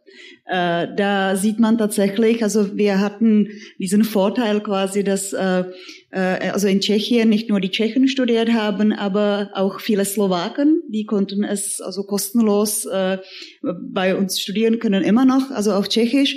[0.46, 5.66] Äh, da sieht man tatsächlich, also wir hatten diesen Vorteil quasi, dass äh,
[6.10, 11.44] also in Tschechien nicht nur die Tschechen studiert haben, aber auch viele Slowaken, die konnten
[11.44, 13.18] es also kostenlos äh,
[13.62, 16.36] bei uns studieren können immer noch, also auf Tschechisch.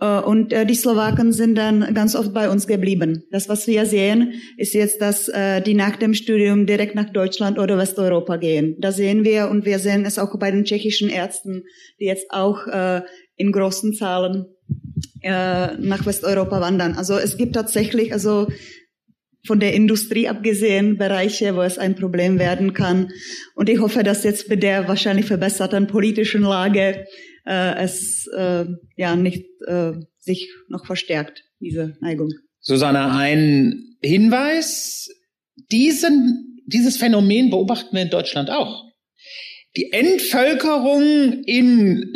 [0.00, 3.24] Äh, und äh, die Slowaken sind dann ganz oft bei uns geblieben.
[3.30, 7.58] Das, was wir sehen, ist jetzt, dass äh, die nach dem Studium direkt nach Deutschland
[7.58, 8.76] oder Westeuropa gehen.
[8.78, 11.64] Da sehen wir und wir sehen es auch bei den tschechischen Ärzten,
[12.00, 13.02] die jetzt auch äh,
[13.36, 14.46] in großen Zahlen
[15.22, 16.94] äh, nach Westeuropa wandern.
[16.94, 18.48] Also es gibt tatsächlich, also
[19.46, 23.10] von der Industrie abgesehen, Bereiche, wo es ein Problem werden kann.
[23.54, 27.06] Und ich hoffe, dass jetzt mit der wahrscheinlich verbesserten politischen Lage
[27.46, 28.64] äh, es äh,
[28.96, 32.30] ja nicht äh, sich noch verstärkt, diese Neigung.
[32.60, 35.08] Susanne, ein Hinweis.
[35.70, 38.84] Diesen, dieses Phänomen beobachten wir in Deutschland auch.
[39.76, 42.12] Die Entvölkerung in,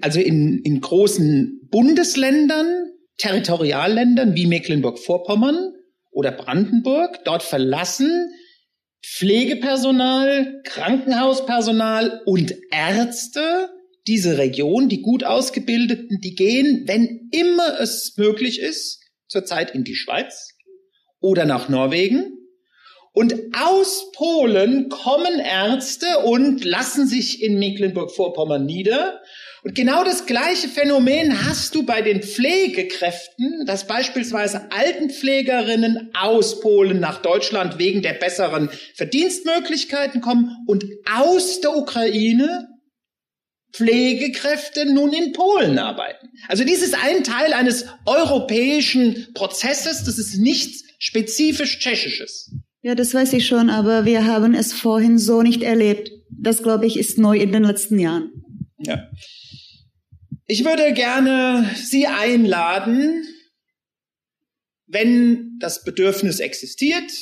[0.00, 2.66] also in, in großen Bundesländern,
[3.18, 5.74] Territorialländern wie Mecklenburg-Vorpommern
[6.18, 8.34] oder Brandenburg, dort verlassen
[9.06, 13.70] Pflegepersonal, Krankenhauspersonal und Ärzte
[14.08, 19.94] diese Region, die gut ausgebildeten, die gehen, wenn immer es möglich ist, zurzeit in die
[19.94, 20.56] Schweiz
[21.20, 22.36] oder nach Norwegen.
[23.12, 29.20] Und aus Polen kommen Ärzte und lassen sich in Mecklenburg-Vorpommern nieder.
[29.68, 37.00] Und genau das gleiche Phänomen hast du bei den Pflegekräften, dass beispielsweise Altenpflegerinnen aus Polen
[37.00, 42.66] nach Deutschland wegen der besseren Verdienstmöglichkeiten kommen und aus der Ukraine
[43.74, 46.30] Pflegekräfte nun in Polen arbeiten.
[46.48, 52.54] Also dies ist ein Teil eines europäischen Prozesses, das ist nichts spezifisch tschechisches.
[52.80, 56.10] Ja, das weiß ich schon, aber wir haben es vorhin so nicht erlebt.
[56.30, 58.32] Das, glaube ich, ist neu in den letzten Jahren.
[58.78, 59.08] Ja.
[60.50, 63.22] Ich würde gerne Sie einladen,
[64.86, 67.12] wenn das Bedürfnis existiert,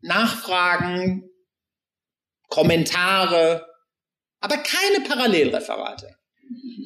[0.00, 1.28] Nachfragen,
[2.48, 3.66] Kommentare,
[4.40, 6.16] aber keine Parallelreferate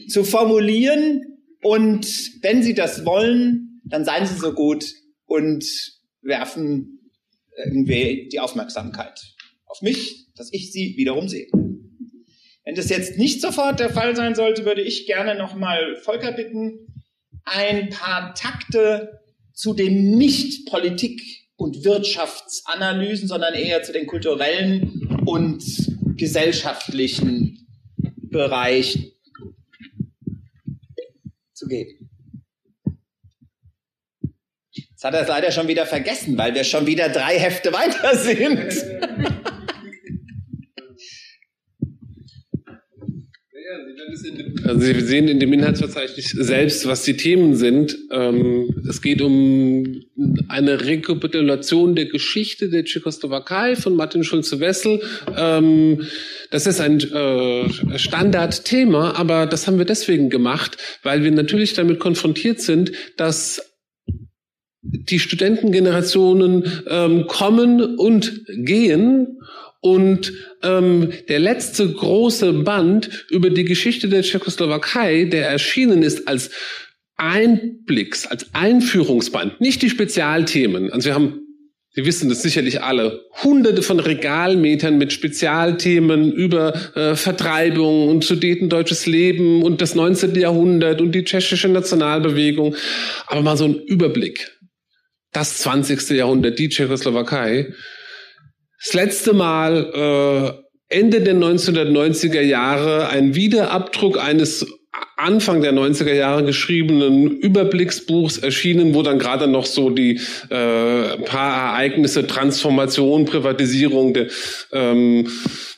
[0.08, 1.38] zu formulieren.
[1.62, 2.04] Und
[2.42, 4.92] wenn Sie das wollen, dann seien Sie so gut
[5.26, 5.64] und
[6.20, 7.12] werfen
[7.64, 9.20] irgendwie die Aufmerksamkeit
[9.66, 11.46] auf mich, dass ich Sie wiederum sehe.
[12.64, 16.86] Wenn das jetzt nicht sofort der Fall sein sollte, würde ich gerne nochmal Volker bitten,
[17.44, 19.20] ein paar Takte
[19.52, 25.62] zu den nicht Politik- und Wirtschaftsanalysen, sondern eher zu den kulturellen und
[26.16, 27.66] gesellschaftlichen
[28.30, 29.12] Bereich
[31.52, 32.11] zu geben.
[34.70, 38.16] Jetzt hat er es leider schon wieder vergessen, weil wir schon wieder drei Hefte weiter
[38.16, 39.50] sind.
[44.64, 47.96] Also Sie sehen in dem Inhaltsverzeichnis selbst, was die Themen sind.
[48.11, 50.02] Ähm, es geht um
[50.48, 55.00] eine Rekapitulation der Geschichte der Tschechoslowakei von Martin Schulze-Wessel.
[55.36, 56.06] Ähm,
[56.50, 62.00] das ist ein äh, Standardthema, aber das haben wir deswegen gemacht, weil wir natürlich damit
[62.00, 63.62] konfrontiert sind, dass
[64.82, 69.38] die Studentengenerationen ähm, kommen und gehen
[69.81, 76.51] und ähm, der letzte große Band über die Geschichte der Tschechoslowakei, der erschienen ist als
[77.16, 80.91] Einblicks, als Einführungsband, nicht die Spezialthemen.
[80.93, 81.41] Also wir haben,
[81.93, 89.07] Sie wissen das sicherlich alle, hunderte von Regalmetern mit Spezialthemen über äh, Vertreibung und sudetendeutsches
[89.07, 90.35] Leben und das 19.
[90.37, 92.76] Jahrhundert und die tschechische Nationalbewegung.
[93.26, 94.57] Aber mal so ein Überblick.
[95.33, 96.11] Das 20.
[96.11, 97.72] Jahrhundert, die Tschechoslowakei.
[98.83, 100.57] Das letzte Mal
[100.91, 104.66] äh, Ende der 1990er Jahre ein Wiederabdruck eines
[105.16, 110.18] Anfang der 90er Jahre geschriebenen Überblicksbuchs erschienen, wo dann gerade noch so die
[110.49, 114.28] äh, paar Ereignisse, Transformation, Privatisierung der,
[114.72, 115.28] ähm,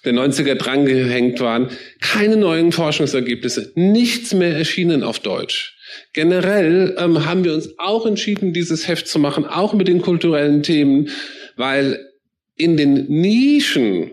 [0.04, 1.70] der 90er drangehängt waren.
[2.00, 5.76] Keine neuen Forschungsergebnisse, nichts mehr erschienen auf Deutsch.
[6.14, 10.62] Generell ähm, haben wir uns auch entschieden, dieses Heft zu machen, auch mit den kulturellen
[10.62, 11.10] Themen,
[11.56, 11.98] weil
[12.62, 14.10] in den Nischen,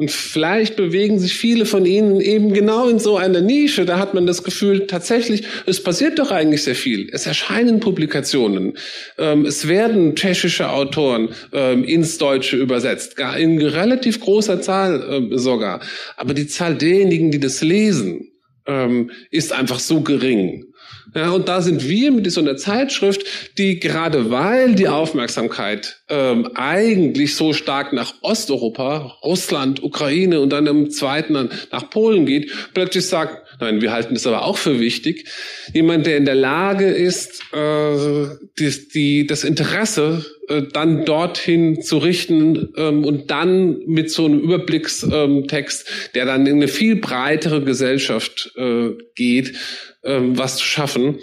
[0.00, 4.14] und vielleicht bewegen sich viele von Ihnen eben genau in so einer Nische, da hat
[4.14, 7.10] man das Gefühl, tatsächlich, es passiert doch eigentlich sehr viel.
[7.12, 8.78] Es erscheinen Publikationen,
[9.18, 15.36] ähm, es werden tschechische Autoren ähm, ins Deutsche übersetzt, gar in relativ großer Zahl äh,
[15.36, 15.82] sogar.
[16.16, 18.26] Aber die Zahl derjenigen, die das lesen,
[18.66, 20.64] ähm, ist einfach so gering.
[21.14, 23.24] Ja, und da sind wir mit so einer Zeitschrift,
[23.58, 30.66] die gerade weil die Aufmerksamkeit ähm, eigentlich so stark nach Osteuropa, Russland, Ukraine und dann
[30.66, 34.78] im zweiten dann nach Polen geht, plötzlich sagt, nein, wir halten das aber auch für
[34.78, 35.26] wichtig.
[35.72, 38.26] Jemand, der in der Lage ist, äh,
[38.58, 44.40] die, die, das Interesse äh, dann dorthin zu richten ähm, und dann mit so einem
[44.40, 49.54] Überblickstext, der dann in eine viel breitere Gesellschaft äh, geht,
[50.04, 51.18] ähm, was zu schaffen.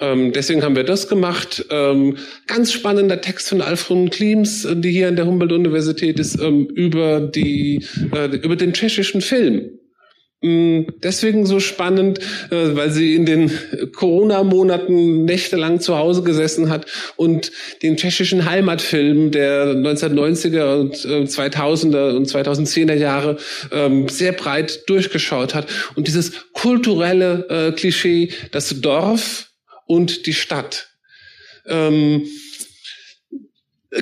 [0.00, 1.64] Ähm, deswegen haben wir das gemacht.
[1.70, 2.16] Ähm,
[2.48, 7.20] ganz spannender Text von Alfred Klims, äh, die hier an der Humboldt-Universität ist, ähm, über
[7.20, 9.78] die äh, über den tschechischen Film.
[10.42, 12.18] Mm, deswegen so spannend,
[12.50, 13.52] äh, weil sie in den
[13.94, 22.16] Corona-Monaten nächtelang zu Hause gesessen hat und den tschechischen Heimatfilm der 1990er und 2000er äh,
[22.16, 23.36] und 2010er Jahre
[23.70, 25.66] ähm, sehr breit durchgeschaut hat.
[25.94, 29.52] Und dieses kulturelle äh, Klischee, das Dorf
[29.86, 30.88] und die Stadt.
[31.66, 32.26] Ähm,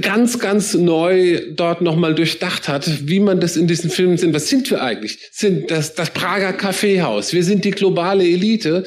[0.01, 4.35] ganz, ganz neu dort nochmal durchdacht hat, wie man das in diesen Filmen sind.
[4.35, 5.19] Was sind wir eigentlich?
[5.33, 7.33] Sind das, das Prager Kaffeehaus.
[7.33, 8.85] Wir sind die globale Elite.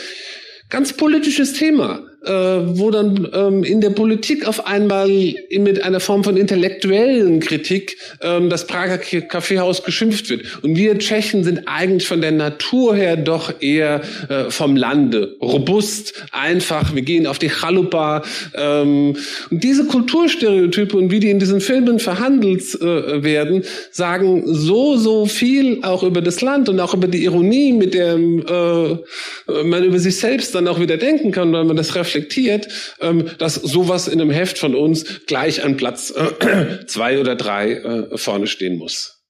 [0.69, 6.23] Ganz politisches Thema äh, wo dann ähm, in der Politik auf einmal mit einer Form
[6.23, 10.63] von intellektuellen Kritik ähm, das Prager Kaffeehaus geschimpft wird.
[10.63, 15.35] Und wir Tschechen sind eigentlich von der Natur her doch eher äh, vom Lande.
[15.41, 18.23] Robust, einfach, wir gehen auf die Chalupa.
[18.55, 19.17] Ähm,
[19.49, 25.25] und diese Kulturstereotype und wie die in diesen Filmen verhandelt äh, werden, sagen so, so
[25.25, 29.99] viel auch über das Land und auch über die Ironie, mit der äh, man über
[29.99, 34.07] sich selbst dann auch wieder denken kann, weil man das reflektiert reflektiert, ähm, dass sowas
[34.07, 38.77] in einem Heft von uns gleich an Platz äh, zwei oder drei äh, vorne stehen
[38.77, 39.23] muss.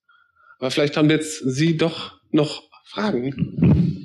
[0.60, 4.04] Aber vielleicht haben jetzt Sie doch noch Fragen.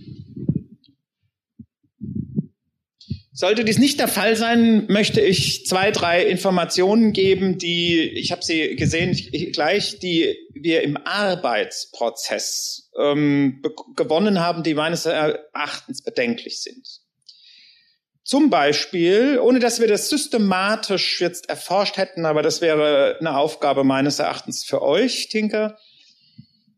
[3.32, 8.44] Sollte dies nicht der Fall sein, möchte ich zwei, drei Informationen geben, die, ich habe
[8.44, 9.12] sie gesehen
[9.52, 13.62] gleich, die wir im Arbeitsprozess ähm,
[13.94, 16.84] gewonnen haben, die meines Erachtens bedenklich sind.
[18.28, 23.84] Zum Beispiel, ohne dass wir das systematisch jetzt erforscht hätten, aber das wäre eine Aufgabe
[23.84, 25.78] meines Erachtens für euch, Tinker,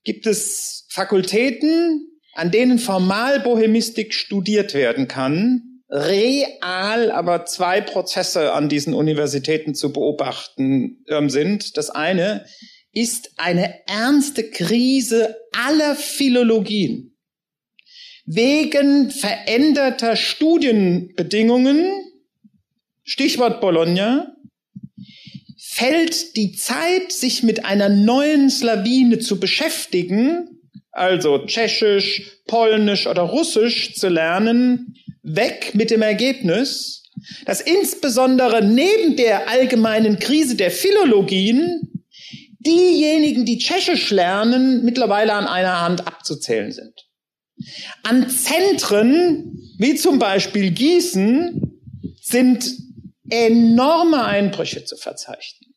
[0.05, 8.69] gibt es Fakultäten, an denen formal Bohemistik studiert werden kann, real aber zwei Prozesse an
[8.69, 11.77] diesen Universitäten zu beobachten äh, sind.
[11.77, 12.45] Das eine
[12.93, 17.10] ist eine ernste Krise aller Philologien
[18.33, 21.85] wegen veränderter Studienbedingungen,
[23.03, 24.37] Stichwort Bologna,
[25.59, 30.61] fällt die Zeit, sich mit einer neuen Slawine zu beschäftigen,
[30.93, 37.03] also Tschechisch, Polnisch oder Russisch zu lernen, weg mit dem Ergebnis,
[37.47, 42.05] dass insbesondere neben der allgemeinen Krise der Philologien
[42.61, 47.10] diejenigen, die Tschechisch lernen, mittlerweile an einer Hand abzuzählen sind.
[48.03, 51.81] An Zentren, wie zum Beispiel Gießen,
[52.21, 52.65] sind
[53.29, 55.75] enorme Einbrüche zu verzeichnen.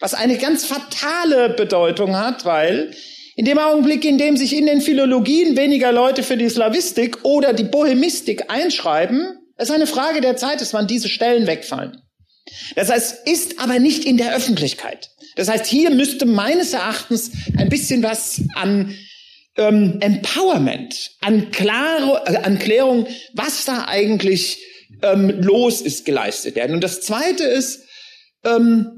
[0.00, 2.92] Was eine ganz fatale Bedeutung hat, weil
[3.36, 7.52] in dem Augenblick, in dem sich in den Philologien weniger Leute für die Slavistik oder
[7.52, 12.00] die Bohemistik einschreiben, es eine Frage der Zeit ist, wann diese Stellen wegfallen.
[12.74, 15.10] Das heißt, ist aber nicht in der Öffentlichkeit.
[15.36, 18.94] Das heißt, hier müsste meines Erachtens ein bisschen was an
[19.56, 24.58] ähm, Empowerment, an, Klare, äh, an Klärung, was da eigentlich
[25.02, 26.74] ähm, los ist, geleistet werden.
[26.74, 27.82] Und das Zweite ist,
[28.44, 28.96] ähm,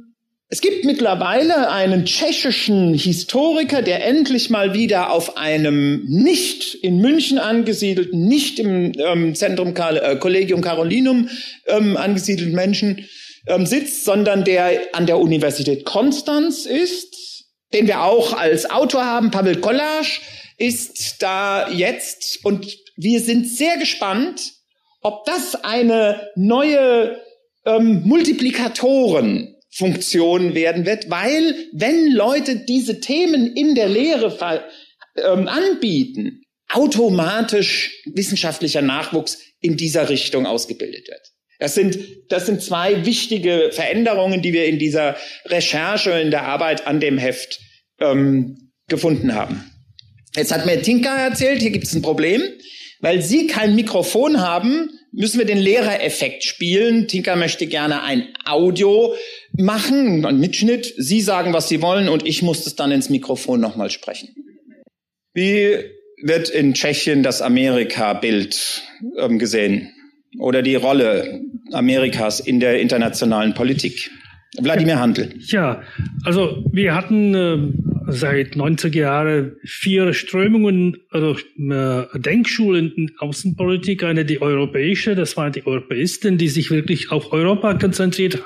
[0.51, 7.39] es gibt mittlerweile einen tschechischen Historiker, der endlich mal wieder auf einem nicht in München
[7.39, 11.29] angesiedelten, nicht im ähm, Zentrum Karl, äh, Collegium Carolinum
[11.67, 13.07] ähm, angesiedelten Menschen
[13.47, 17.45] ähm, sitzt, sondern der an der Universität Konstanz ist,
[17.75, 20.23] den wir auch als Autor haben, Pavel Kollasch,
[20.59, 24.53] ist da jetzt und wir sind sehr gespannt,
[25.01, 27.23] ob das eine neue
[27.65, 34.37] ähm, Multiplikatorenfunktion werden wird, weil wenn Leute diese Themen in der Lehre
[35.17, 41.33] ähm, anbieten, automatisch wissenschaftlicher Nachwuchs in dieser Richtung ausgebildet wird.
[41.59, 41.99] Das sind,
[42.29, 47.19] das sind zwei wichtige Veränderungen, die wir in dieser Recherche, in der Arbeit an dem
[47.19, 47.59] Heft
[48.01, 49.65] ähm, gefunden haben.
[50.37, 52.43] Jetzt hat mir Tinka erzählt, hier gibt es ein Problem.
[53.01, 57.07] Weil Sie kein Mikrofon haben, müssen wir den Lehrereffekt spielen.
[57.07, 59.15] Tinka möchte gerne ein Audio
[59.57, 60.95] machen, ein Mitschnitt.
[60.97, 64.31] Sie sagen, was Sie wollen und ich muss das dann ins Mikrofon nochmal sprechen.
[65.33, 65.77] Wie
[66.23, 68.83] wird in Tschechien das Amerika-Bild
[69.19, 69.93] ähm, gesehen?
[70.41, 71.41] Oder die Rolle
[71.73, 74.11] Amerikas in der internationalen Politik?
[74.59, 75.35] Wladimir Handel.
[75.47, 75.83] Ja,
[76.25, 77.73] also wir hatten äh,
[78.09, 84.03] seit 90er Jahren vier Strömungen, also äh, Denkschulen in Außenpolitik.
[84.03, 88.43] Eine die europäische, das waren die Europäisten, die sich wirklich auf Europa konzentriert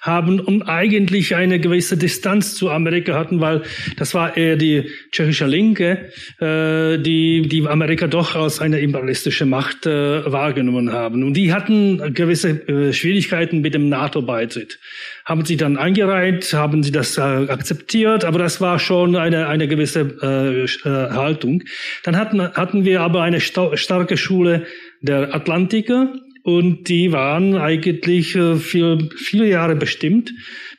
[0.00, 3.62] haben und eigentlich eine gewisse Distanz zu Amerika hatten, weil
[3.96, 6.10] das war eher die tschechische Linke,
[6.40, 11.22] äh, die, die Amerika doch als eine imperialistische Macht äh, wahrgenommen haben.
[11.22, 14.78] Und die hatten gewisse äh, Schwierigkeiten mit dem NATO-Beitritt.
[15.24, 19.68] Haben sie dann eingereiht, haben sie das äh, akzeptiert, aber das war schon eine, eine
[19.68, 21.62] gewisse äh, äh Haltung.
[22.02, 24.66] Dann hatten, hatten wir aber eine starke Schule
[25.00, 26.12] der Atlantiker,
[26.44, 30.34] und die waren eigentlich äh, für viele Jahre bestimmt,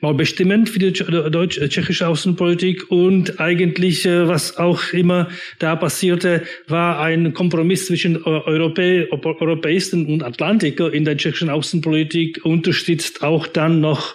[0.05, 6.99] mal bestimmend für die deutsch-tschechische Außenpolitik und eigentlich, äh, was auch immer da passierte, war
[6.99, 14.13] ein Kompromiss zwischen Europä Europäisten und Atlantiker in der tschechischen Außenpolitik, unterstützt auch dann noch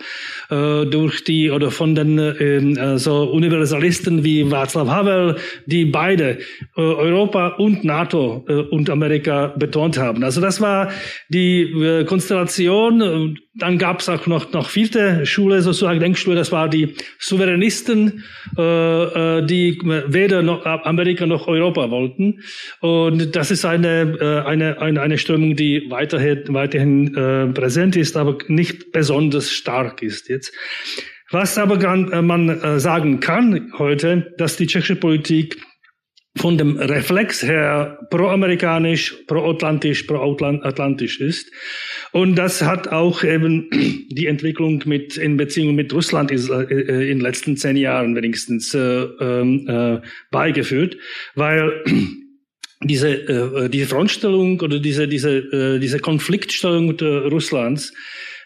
[0.51, 5.37] äh, durch die oder von den äh, so Universalisten wie Václav Havel,
[5.67, 6.39] die beide
[6.77, 10.23] äh, Europa und NATO äh, und Amerika betont haben.
[10.23, 10.91] Also das war
[11.29, 13.37] die äh, Konstellation.
[13.55, 18.23] Dann gab es auch noch noch vierte Schule, sozusagen Denkschule, das war die Souveränisten,
[18.57, 22.43] äh, äh, die weder noch Amerika noch Europa wollten.
[22.81, 28.17] Und das ist eine äh, eine eine, eine Strömung, die weiterhin weiterhin äh, präsent ist,
[28.17, 30.55] aber nicht besonders stark ist jetzt.
[31.33, 35.57] Was aber äh, man äh, sagen kann heute, dass die tschechische Politik
[36.37, 41.51] von dem Reflex her proamerikanisch, proatlantisch, proatlantisch ist.
[42.13, 43.69] Und das hat auch eben
[44.11, 48.75] die Entwicklung mit, in Beziehung mit Russland ist, äh, in den letzten zehn Jahren wenigstens
[48.75, 50.01] äh, ähm, äh,
[50.31, 50.97] beigeführt,
[51.35, 51.85] weil
[52.83, 57.93] diese, äh, diese Frontstellung oder diese, diese, äh, diese Konfliktstellung Russlands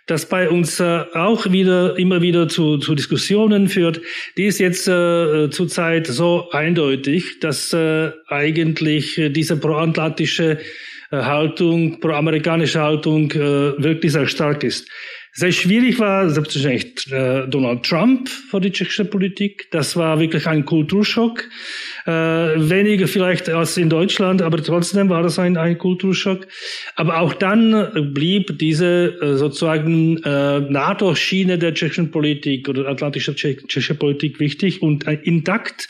[0.06, 4.02] das bei uns äh, auch wieder immer wieder zu, zu Diskussionen führt,
[4.36, 10.64] die ist jetzt äh, zurzeit so eindeutig, dass äh, eigentlich diese proatlantische äh,
[11.22, 13.38] Haltung, proamerikanische Haltung äh,
[13.82, 14.88] wirklich sehr stark ist.
[15.36, 19.66] Sehr schwierig war selbstverständlich äh, Donald Trump für die tschechische Politik.
[19.72, 21.48] Das war wirklich ein Kulturschock.
[22.06, 26.46] Äh, weniger vielleicht als in Deutschland, aber trotzdem war das ein, ein Kulturschock.
[26.94, 33.96] Aber auch dann blieb diese äh, sozusagen äh, NATO-Schiene der tschechischen Politik oder atlantische tschechische
[33.96, 35.88] Politik wichtig und äh, intakt.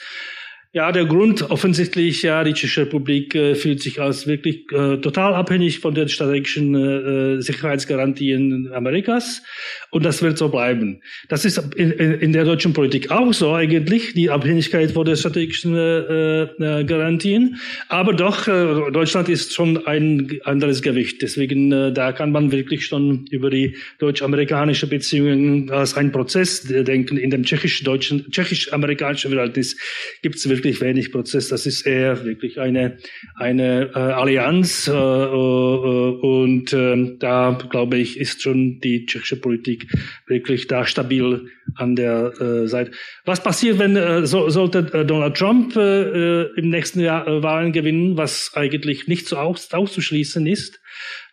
[0.74, 5.32] Ja, der Grund offensichtlich, ja, die Tschechische Republik äh, fühlt sich als wirklich äh, total
[5.34, 9.44] abhängig von den strategischen äh, Sicherheitsgarantien Amerikas
[9.90, 11.00] und das wird so bleiben.
[11.28, 15.76] Das ist in, in der deutschen Politik auch so eigentlich, die Abhängigkeit von den strategischen
[15.76, 22.10] äh, äh, Garantien, aber doch, äh, Deutschland ist schon ein anderes Gewicht, deswegen äh, da
[22.10, 27.16] kann man wirklich schon über die deutsch-amerikanische Beziehungen als ein Prozess denken.
[27.16, 29.76] In dem tschechisch-deutschen, tschechisch-amerikanischen Verhältnis
[30.20, 31.48] gibt es wirklich wirklich wenig Prozess.
[31.48, 32.96] Das ist eher wirklich eine,
[33.36, 34.88] eine äh, Allianz.
[34.88, 39.86] Äh, äh, und äh, da, glaube ich, ist schon die tschechische Politik
[40.26, 42.92] wirklich da stabil an der äh, Seite.
[43.26, 47.42] Was passiert, wenn äh, so, sollte äh, Donald Trump äh, äh im nächsten Jahr äh,
[47.42, 50.80] Wahlen gewinnen, was eigentlich nicht so aus, auszuschließen ist?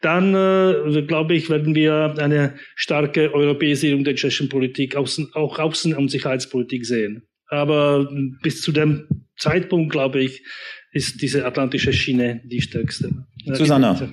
[0.01, 5.93] dann äh, glaube ich, werden wir eine starke Europäisierung der tschechischen Politik, außen, auch Außen-
[5.93, 7.27] und Sicherheitspolitik sehen.
[7.51, 8.09] Aber
[8.41, 10.41] bis zu dem Zeitpunkt, glaube ich,
[10.93, 13.25] ist diese atlantische Schiene die stärkste.
[13.45, 14.09] Susanna.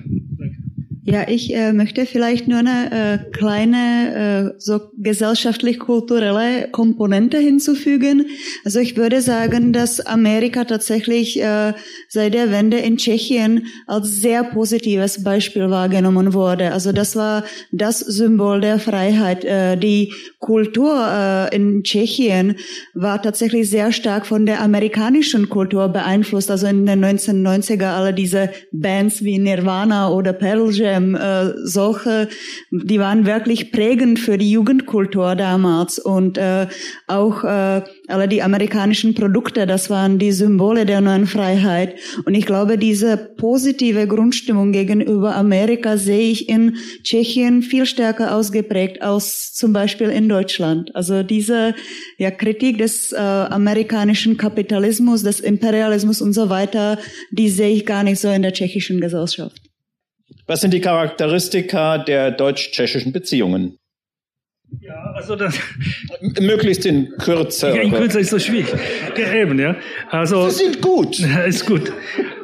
[1.11, 8.27] Ja, ich äh, möchte vielleicht nur eine äh, kleine äh, so gesellschaftlich-kulturelle Komponente hinzufügen.
[8.63, 11.73] Also ich würde sagen, dass Amerika tatsächlich äh,
[12.09, 16.73] seit der Wende in Tschechien als sehr positives Beispiel wahrgenommen wurde.
[16.73, 19.43] Also das war das Symbol der Freiheit.
[19.45, 22.57] Äh, die Kultur äh, in Tschechien
[22.93, 26.51] war tatsächlich sehr stark von der amerikanischen Kultur beeinflusst.
[26.51, 32.29] Also in den 1990er alle diese Bands wie Nirvana oder Pearl Jam, äh, solche,
[32.71, 36.67] die waren wirklich prägend für die Jugendkultur damals und äh,
[37.07, 41.95] auch äh, alle die amerikanischen Produkte, das waren die Symbole der neuen Freiheit.
[42.25, 49.01] Und ich glaube, diese positive Grundstimmung gegenüber Amerika sehe ich in Tschechien viel stärker ausgeprägt
[49.01, 50.95] als zum Beispiel in Deutschland.
[50.95, 51.75] Also diese
[52.17, 56.97] ja, Kritik des äh, amerikanischen Kapitalismus, des Imperialismus und so weiter,
[57.31, 59.68] die sehe ich gar nicht so in der tschechischen Gesellschaft.
[60.49, 63.77] Was sind die Charakteristika der deutsch-tschechischen Beziehungen?
[64.81, 65.59] Ja, also das.
[66.39, 67.67] Möglichst in Kürze.
[67.67, 68.73] Ja, in Kürze ist so schwierig.
[69.15, 69.75] Eben, ja.
[70.09, 70.49] Also.
[70.49, 71.19] Sie sind gut.
[71.47, 71.89] Ist gut.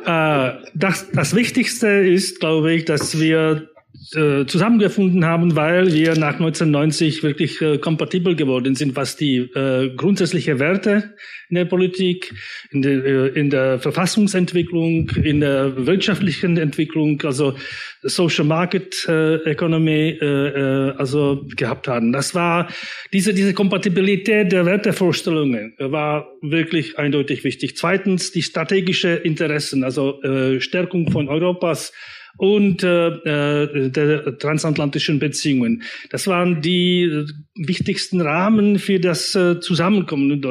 [0.05, 3.69] Äh, das, das Wichtigste ist, glaube ich, dass wir
[4.13, 9.89] äh, zusammengefunden haben, weil wir nach 1990 wirklich äh, kompatibel geworden sind, was die äh,
[9.95, 11.15] grundsätzliche Werte
[11.49, 12.33] in der Politik,
[12.71, 17.55] in der, äh, in der Verfassungsentwicklung, in der wirtschaftlichen Entwicklung, also
[18.03, 22.11] Social Market äh, Economy, äh, äh, also gehabt haben.
[22.11, 22.69] Das war
[23.13, 27.75] diese diese Kompatibilität der Wertevorstellungen war wirklich eindeutig wichtig.
[27.77, 31.91] Zweitens die strategische Interessen, also äh, Stärkung von Europas
[32.37, 35.83] und äh, äh, der transatlantischen Beziehungen.
[36.09, 37.25] Das waren die
[37.55, 40.41] wichtigsten Rahmen für das äh, Zusammenkommen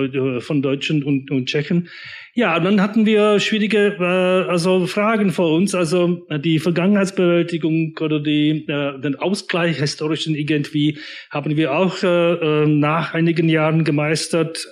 [0.41, 1.89] von Deutschen und, und Tschechen.
[2.37, 8.67] Ja, dann hatten wir schwierige äh, also Fragen vor uns, also die Vergangenheitsbewältigung oder die,
[8.67, 10.99] äh, den Ausgleich historischen irgendwie
[11.31, 14.67] haben wir auch äh, nach einigen Jahren gemeistert.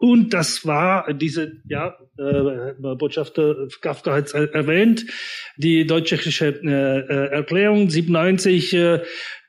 [0.00, 5.04] Und das war diese, ja, äh, Botschafter Kafka hat es erwähnt,
[5.58, 8.72] die deutsch-tschechische äh, äh Erklärung 97.
[8.72, 9.00] Äh,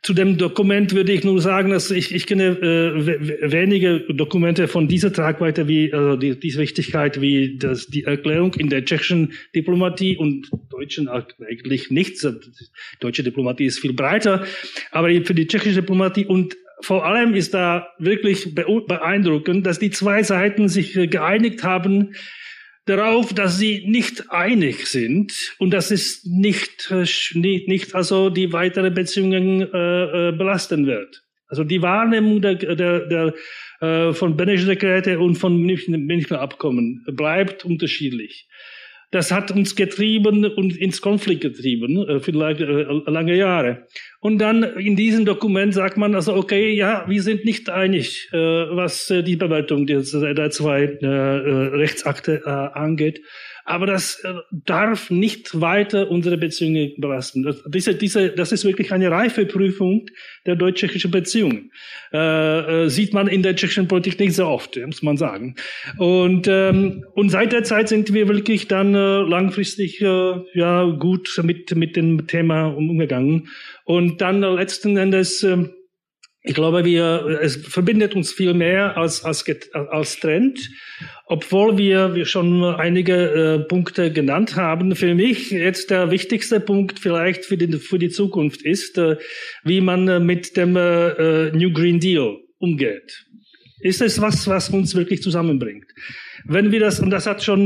[0.03, 4.89] zu dem Dokument würde ich nur sagen, dass ich, ich kenne äh, wenige Dokumente von
[4.89, 10.17] dieser Tragweite wie also die, diese Wichtigkeit wie das, die Erklärung in der tschechischen Diplomatie
[10.17, 12.27] und deutschen eigentlich nichts.
[12.99, 14.45] Deutsche Diplomatie ist viel breiter,
[14.91, 20.23] aber für die tschechische Diplomatie und vor allem ist da wirklich beeindruckend, dass die zwei
[20.23, 22.15] Seiten sich geeinigt haben
[22.85, 27.05] darauf, dass sie nicht einig sind und dass es nicht, äh,
[27.35, 31.23] nicht, also die weitere Beziehungen äh, äh, belasten wird.
[31.47, 33.33] Also die Wahrnehmung der, der, der
[33.81, 38.47] äh, von Beneš Dekrete und von Münchner Abkommen bleibt unterschiedlich
[39.11, 43.85] das hat uns getrieben und ins Konflikt getrieben, äh, vielleicht äh, lange Jahre.
[44.21, 48.37] Und dann in diesem Dokument sagt man also, okay, ja, wir sind nicht einig, äh,
[48.37, 53.21] was die Bewertung der zwei Rechtsakte angeht.
[53.65, 57.43] Aber das äh, darf nicht weiter unsere Beziehungen belasten.
[57.43, 60.07] Das, diese, diese, das ist wirklich eine reife Prüfung
[60.45, 61.71] der deutsch-tschechischen Beziehungen.
[62.13, 65.55] Äh, äh, sieht man in der tschechischen Politik nicht so oft, muss man sagen.
[65.97, 71.39] Und, ähm, und seit der Zeit sind wir wirklich dann äh, langfristig äh, ja gut
[71.43, 73.49] mit, mit dem Thema umgegangen.
[73.85, 75.65] Und dann letzten Endes äh,
[76.43, 80.71] ich glaube, wir, es verbindet uns viel mehr als, als, als Trend,
[81.31, 84.97] obwohl wir, schon einige äh, Punkte genannt haben.
[84.97, 89.15] Für mich jetzt der wichtigste Punkt vielleicht für die, für die Zukunft ist, äh,
[89.63, 93.25] wie man äh, mit dem äh, äh, New Green Deal umgeht.
[93.79, 95.85] Ist es was, was uns wirklich zusammenbringt?
[96.43, 97.65] Wenn wir das, und das hat schon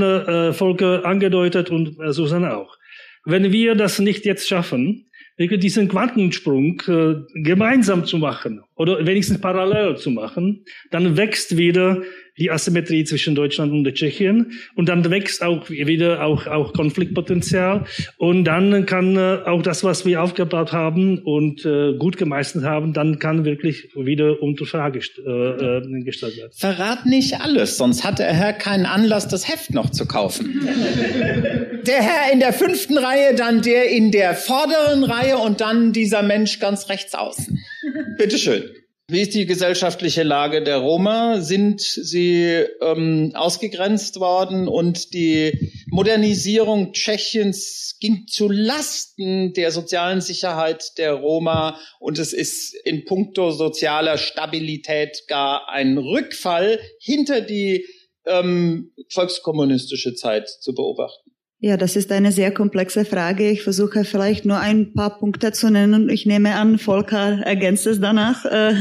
[0.53, 2.77] Volker angedeutet und Susanne auch,
[3.25, 9.97] wenn wir das nicht jetzt schaffen, diesen Quantensprung äh, gemeinsam zu machen oder wenigstens parallel
[9.97, 12.01] zu machen, dann wächst wieder
[12.37, 17.85] die Asymmetrie zwischen Deutschland und der Tschechien und dann wächst auch wieder auch, auch Konfliktpotenzial
[18.17, 22.93] und dann kann äh, auch das, was wir aufgebaut haben und äh, gut gemeistert haben,
[22.93, 26.51] dann kann wirklich wieder unter Frage äh, gestellt werden.
[26.53, 30.61] Verrat nicht alles, sonst hat der Herr keinen Anlass, das Heft noch zu kaufen.
[31.85, 36.23] der Herr in der fünften Reihe, dann der in der vorderen Reihe und dann dieser
[36.23, 37.59] Mensch ganz rechts außen.
[38.17, 38.63] Bitteschön.
[39.07, 41.39] Wie ist die gesellschaftliche Lage der Roma?
[41.39, 50.97] Sind sie ähm, ausgegrenzt worden und die Modernisierung Tschechiens ging zu Lasten der sozialen Sicherheit
[50.97, 57.85] der Roma und es ist in puncto sozialer Stabilität gar ein Rückfall hinter die
[58.25, 61.24] ähm, volkskommunistische Zeit zu beobachten?
[61.65, 63.49] Ja, das ist eine sehr komplexe Frage.
[63.49, 66.09] Ich versuche vielleicht nur ein paar Punkte zu nennen.
[66.09, 68.45] Ich nehme an, Volker ergänzt es danach.
[68.55, 68.75] Äh,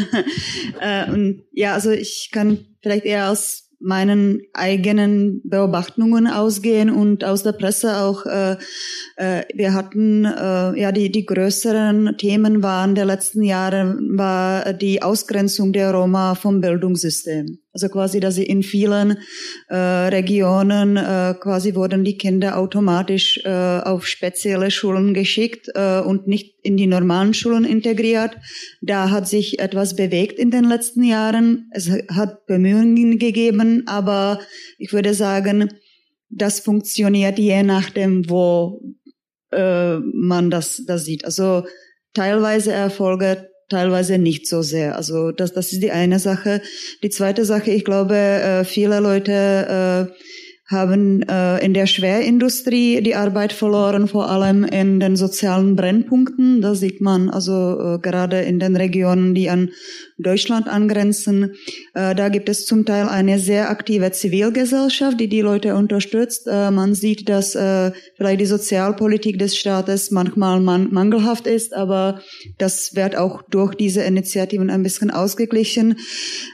[0.82, 7.52] äh, ja, also ich kann vielleicht eher aus meinen eigenen Beobachtungen ausgehen und aus der
[7.52, 8.26] Presse auch.
[8.26, 8.58] Äh,
[9.16, 15.02] äh, wir hatten äh, ja die die größeren Themen waren der letzten Jahre war die
[15.02, 17.63] Ausgrenzung der Roma vom Bildungssystem.
[17.74, 19.18] Also quasi, dass sie in vielen
[19.68, 26.28] äh, Regionen äh, quasi wurden die Kinder automatisch äh, auf spezielle Schulen geschickt äh, und
[26.28, 28.36] nicht in die normalen Schulen integriert.
[28.80, 31.68] Da hat sich etwas bewegt in den letzten Jahren.
[31.72, 34.40] Es hat Bemühungen gegeben, aber
[34.78, 35.68] ich würde sagen,
[36.30, 38.82] das funktioniert je nachdem, wo
[39.50, 41.24] äh, man das, das sieht.
[41.24, 41.64] Also
[42.12, 44.96] teilweise Erfolge, teilweise nicht so sehr.
[44.96, 46.60] Also das, das ist die eine Sache.
[47.02, 50.24] Die zweite Sache, ich glaube, äh, viele Leute äh,
[50.74, 56.60] haben äh, in der Schwerindustrie die Arbeit verloren, vor allem in den sozialen Brennpunkten.
[56.60, 59.70] Da sieht man also äh, gerade in den Regionen, die an
[60.18, 61.54] Deutschland angrenzen.
[61.94, 66.46] Äh, da gibt es zum Teil eine sehr aktive Zivilgesellschaft, die die Leute unterstützt.
[66.46, 72.20] Äh, man sieht, dass äh, vielleicht die Sozialpolitik des Staates manchmal man mangelhaft ist, aber
[72.58, 75.96] das wird auch durch diese Initiativen ein bisschen ausgeglichen.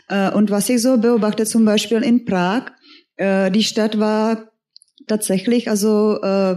[0.09, 2.73] Äh, und was ich so beobachte, zum Beispiel in Prag,
[3.21, 4.51] äh, die Stadt war
[5.07, 6.57] tatsächlich, also äh,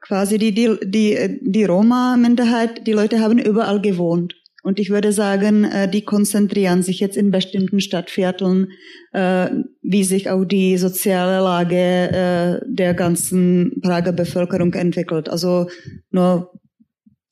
[0.00, 4.34] quasi die, die, die, die Roma-Minderheit, die Leute haben überall gewohnt.
[4.64, 8.72] Und ich würde sagen, äh, die konzentrieren sich jetzt in bestimmten Stadtvierteln,
[9.12, 9.48] äh,
[9.80, 15.28] wie sich auch die soziale Lage äh, der ganzen Prager Bevölkerung entwickelt.
[15.28, 15.68] Also
[16.10, 16.50] nur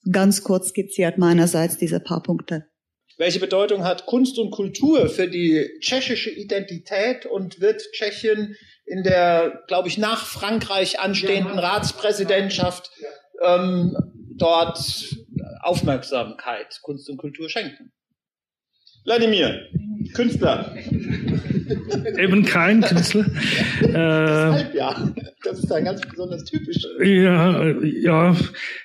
[0.09, 2.66] ganz kurz skizziert meinerseits diese paar Punkte.
[3.16, 9.62] Welche Bedeutung hat Kunst und Kultur für die tschechische Identität und wird Tschechien in der,
[9.68, 12.90] glaube ich, nach Frankreich anstehenden Ratspräsidentschaft
[13.42, 13.96] ähm,
[14.36, 14.78] dort
[15.60, 17.92] Aufmerksamkeit Kunst und Kultur schenken?
[19.04, 19.68] Wladimir,
[20.14, 20.74] Künstler.
[22.18, 23.26] Eben kein Künstler.
[23.80, 25.12] Deshalb ja.
[25.44, 26.86] Das ist ein ganz besonders typisch.
[27.02, 28.36] Ja, ja.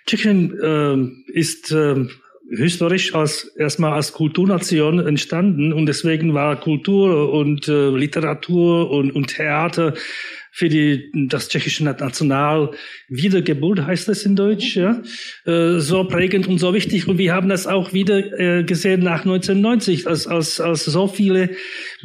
[0.06, 2.06] Tschechien äh, ist äh,
[2.50, 9.28] historisch als erstmal als Kulturnation entstanden und deswegen war Kultur und äh, Literatur und, und
[9.28, 9.94] Theater
[10.52, 12.72] für die das tschechische National
[13.08, 15.02] Wiedergeburt heißt das in Deutsch, ja,
[15.46, 17.08] äh, so prägend und so wichtig.
[17.08, 21.52] Und wir haben das auch wieder äh, gesehen nach 1990, als als als so viele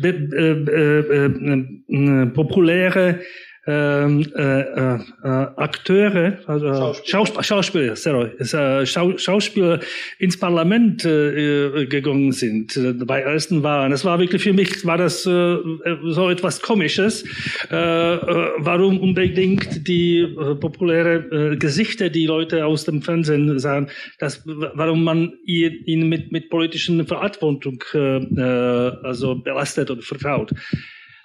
[0.03, 3.21] äh, äh, äh, populäre
[3.67, 9.81] ähm, äh, äh, Akteure, also Schauspieler, Schauspieler, sorry, äh, Schau, Schauspieler
[10.19, 13.91] ins Parlament äh, gegangen sind äh, bei ersten Wahlen.
[13.91, 15.57] Das war wirklich für mich war das äh,
[16.05, 17.25] so etwas Komisches.
[17.71, 23.89] Äh, äh, warum unbedingt die äh, populäre äh, Gesichter, die Leute aus dem Fernsehen sahen,
[24.19, 30.53] das, warum man ihnen mit mit politischen Verantwortung äh, äh, also belastet und vertraut.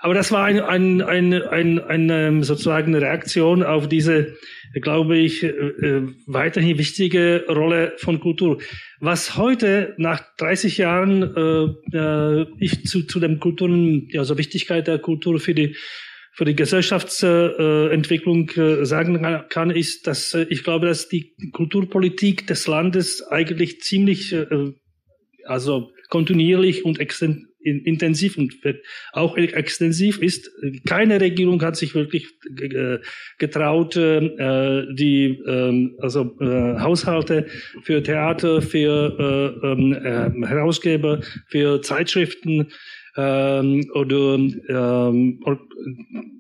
[0.02, 4.38] Aber das war ein, ein, ein, ein, eine sozusagen eine Reaktion auf diese,
[4.74, 8.60] glaube ich, äh, weiterhin wichtige Rolle von Kultur.
[9.02, 11.24] Was heute nach 30 Jahren
[11.94, 15.76] äh, äh, ich zu, zu dem Kulturen, ja, so Wichtigkeit der Kultur für die
[16.32, 22.66] für die Gesellschaftsentwicklung äh, sagen kann, ist, dass äh, ich glaube, dass die Kulturpolitik des
[22.66, 24.46] Landes eigentlich ziemlich, äh,
[25.44, 28.56] also kontinuierlich und exzent intensiv und
[29.12, 30.50] auch extensiv ist.
[30.86, 32.28] Keine Regierung hat sich wirklich
[33.38, 37.48] getraut, äh, die ähm, also äh, Haushalte
[37.84, 42.68] für Theater, für äh, ähm, Herausgeber, für Zeitschriften
[43.18, 44.40] ähm, oder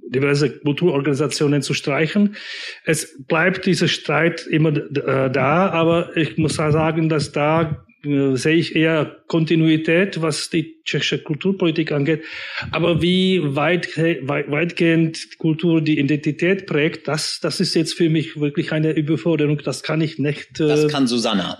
[0.10, 2.36] diverse Kulturorganisationen zu streichen.
[2.84, 8.76] Es bleibt dieser Streit immer da, aber ich muss sagen, dass da äh, sehe ich
[8.76, 12.24] eher Kontinuität, was die tschechische Kulturpolitik angeht.
[12.72, 18.40] Aber wie weit, weit, weitgehend Kultur die Identität prägt, das, das ist jetzt für mich
[18.40, 19.62] wirklich eine Überforderung.
[19.64, 20.60] Das kann ich nicht.
[20.60, 21.58] Äh, das kann Susanna.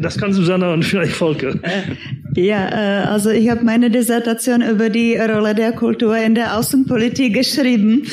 [0.00, 1.54] Das kann Susanna und vielleicht Volker.
[2.36, 7.34] Ja, äh, also ich habe meine Dissertation über die Rolle der Kultur in der Außenpolitik
[7.34, 8.06] geschrieben.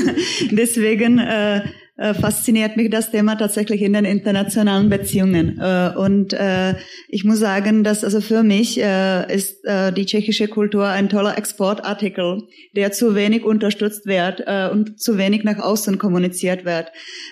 [0.50, 1.62] Deswegen äh,
[2.02, 5.58] äh, fasziniert mich das Thema tatsächlich in den internationalen Beziehungen.
[5.60, 6.74] Äh, und äh,
[7.08, 11.38] ich muss sagen, dass also für mich äh, ist äh, die tschechische Kultur ein toller
[11.38, 12.42] Exportartikel,
[12.74, 16.90] der zu wenig unterstützt wird äh, und zu wenig nach außen kommuniziert wird.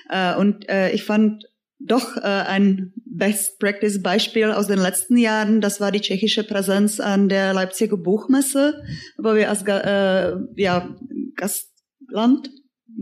[0.08, 1.46] Äh, und äh, ich fand
[1.80, 5.60] doch äh, ein Best Practice Beispiel aus den letzten Jahren.
[5.60, 8.82] Das war die tschechische Präsenz an der Leipziger Buchmesse,
[9.18, 10.96] wo wir als äh, ja,
[11.34, 12.50] Gastland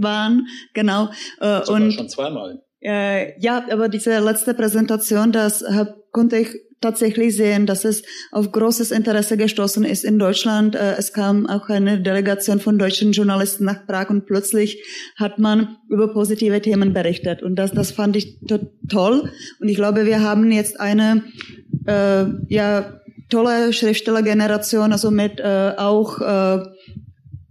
[0.03, 1.11] waren, genau.
[1.41, 2.63] Äh, und schon zweimal.
[2.81, 6.49] Äh, ja, aber diese letzte Präsentation, das hab, konnte ich
[6.81, 10.77] tatsächlich sehen, dass es auf großes Interesse gestoßen ist in Deutschland.
[10.77, 14.85] Äh, es kam auch eine Delegation von deutschen Journalisten nach Prag und plötzlich
[15.17, 17.43] hat man über positive Themen berichtet.
[17.43, 18.39] Und das, das fand ich
[18.89, 19.31] toll.
[19.61, 21.25] Und ich glaube, wir haben jetzt eine
[21.87, 26.65] äh, ja tolle Schriftstellergeneration, also mit äh, auch äh,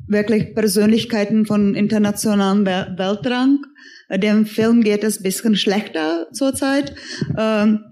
[0.07, 3.59] wirklich Persönlichkeiten von internationalem Weltrang.
[4.09, 6.95] Dem Film geht es bisschen schlechter zurzeit.
[7.38, 7.84] Ähm,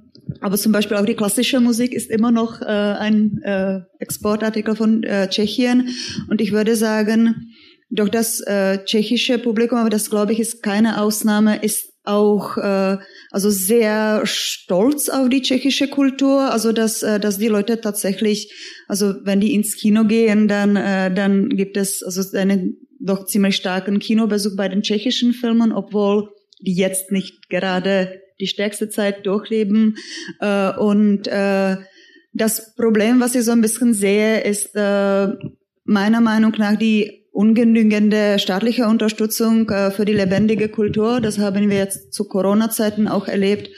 [0.41, 5.03] aber zum Beispiel auch die klassische Musik ist immer noch äh, ein äh, Exportartikel von
[5.03, 5.89] äh, Tschechien.
[6.29, 7.51] Und ich würde sagen,
[7.91, 8.43] doch das
[8.85, 12.97] tschechische Publikum, aber das glaube ich ist keine Ausnahme, ist auch äh,
[13.31, 18.53] also sehr stolz auf die tschechische Kultur, also dass äh, dass die Leute tatsächlich,
[18.87, 23.55] also wenn die ins Kino gehen, dann äh, dann gibt es also eine doch ziemlich
[23.55, 26.29] starken Kinobesuch bei den tschechischen Filmen, obwohl
[26.59, 29.97] die jetzt nicht gerade die stärkste Zeit durchleben.
[30.39, 31.77] Äh, und äh,
[32.33, 35.27] das Problem, was ich so ein bisschen sehe, ist äh,
[35.85, 41.19] meiner Meinung nach die ungenügende staatliche Unterstützung äh, für die lebendige Kultur.
[41.19, 43.69] Das haben wir jetzt zu Corona-Zeiten auch erlebt.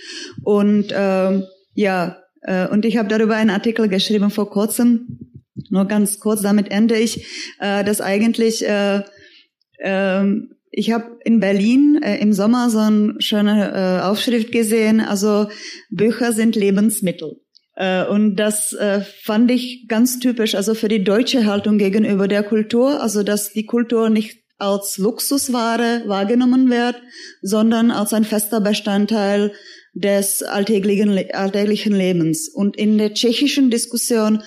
[0.44, 1.42] Und äh,
[1.74, 5.42] ja, äh, und ich habe darüber einen Artikel geschrieben vor kurzem.
[5.72, 7.26] Nur ganz kurz, damit ende ich,
[7.60, 9.02] äh, dass eigentlich äh,
[9.80, 10.24] äh,
[10.70, 15.48] ich habe in Berlin äh, im Sommer so eine schöne äh, Aufschrift gesehen, also
[15.90, 17.42] Bücher sind Lebensmittel.
[17.78, 22.44] Äh, und das äh, fand ich ganz typisch, also für die deutsche Haltung gegenüber der
[22.44, 26.96] Kultur, also dass die Kultur nicht als Luxusware wahrgenommen wird,
[27.44, 29.54] sondern als ein fester Bestandteil
[29.94, 32.50] des alltäglichen, alltäglichen Lebens.
[32.50, 34.42] Und in der tschechischen Diskussion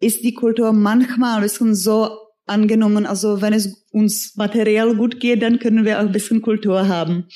[0.00, 2.10] ist die Kultur manchmal ein bisschen so
[2.46, 6.88] angenommen, also wenn es uns materiell gut geht, dann können wir auch ein bisschen Kultur
[6.88, 7.28] haben.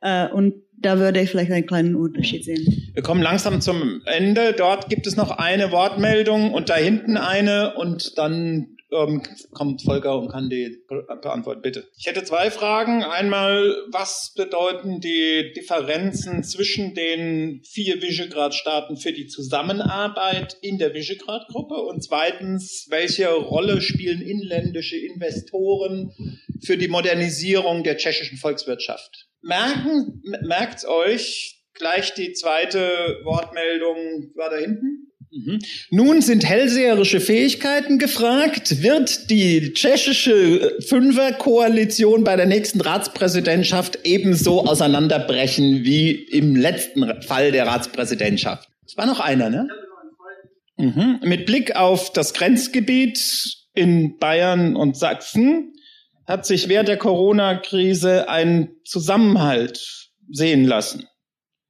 [0.00, 2.90] Äh, und da würde ich vielleicht einen kleinen Unterschied sehen.
[2.94, 4.52] Wir kommen langsam zum Ende.
[4.52, 10.18] Dort gibt es noch eine Wortmeldung und da hinten eine und dann ähm, kommt Volker
[10.18, 11.88] und kann die beantworten, bitte.
[11.96, 13.02] Ich hätte zwei Fragen.
[13.02, 21.74] Einmal, was bedeuten die Differenzen zwischen den vier Visegrad-Staaten für die Zusammenarbeit in der Visegrad-Gruppe?
[21.74, 26.12] Und zweitens, welche Rolle spielen inländische Investoren
[26.64, 29.26] für die Modernisierung der tschechischen Volkswirtschaft?
[29.42, 35.10] Merken, merkt's euch, gleich die zweite Wortmeldung war da hinten.
[35.32, 35.60] Mhm.
[35.90, 38.82] Nun sind hellseherische Fähigkeiten gefragt.
[38.82, 47.66] Wird die tschechische Fünferkoalition bei der nächsten Ratspräsidentschaft ebenso auseinanderbrechen wie im letzten Fall der
[47.66, 48.68] Ratspräsidentschaft?
[48.84, 49.68] Es war noch einer, ne?
[50.76, 51.20] Mhm.
[51.22, 55.74] Mit Blick auf das Grenzgebiet in Bayern und Sachsen
[56.30, 61.06] hat sich während der Corona-Krise ein Zusammenhalt sehen lassen.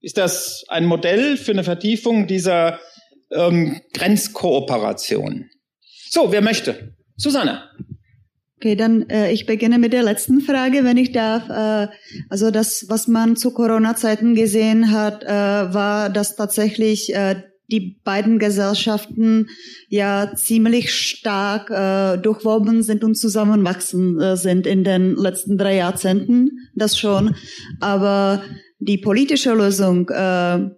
[0.01, 2.79] Ist das ein Modell für eine Vertiefung dieser
[3.31, 5.49] ähm, Grenzkooperation.
[6.11, 6.95] So, wer möchte?
[7.17, 7.63] Susanne.
[8.57, 11.49] Okay, dann äh, ich beginne mit der letzten Frage, wenn ich darf.
[11.49, 11.91] Äh,
[12.29, 18.39] also das, was man zu Corona-Zeiten gesehen hat, äh, war, dass tatsächlich äh, die beiden
[18.39, 19.49] Gesellschaften
[19.89, 26.51] ja ziemlich stark äh, durchwoben sind und zusammenwachsen äh, sind in den letzten drei Jahrzehnten.
[26.75, 27.35] Das schon.
[27.81, 28.43] Aber
[28.79, 30.71] die politische Lösung äh,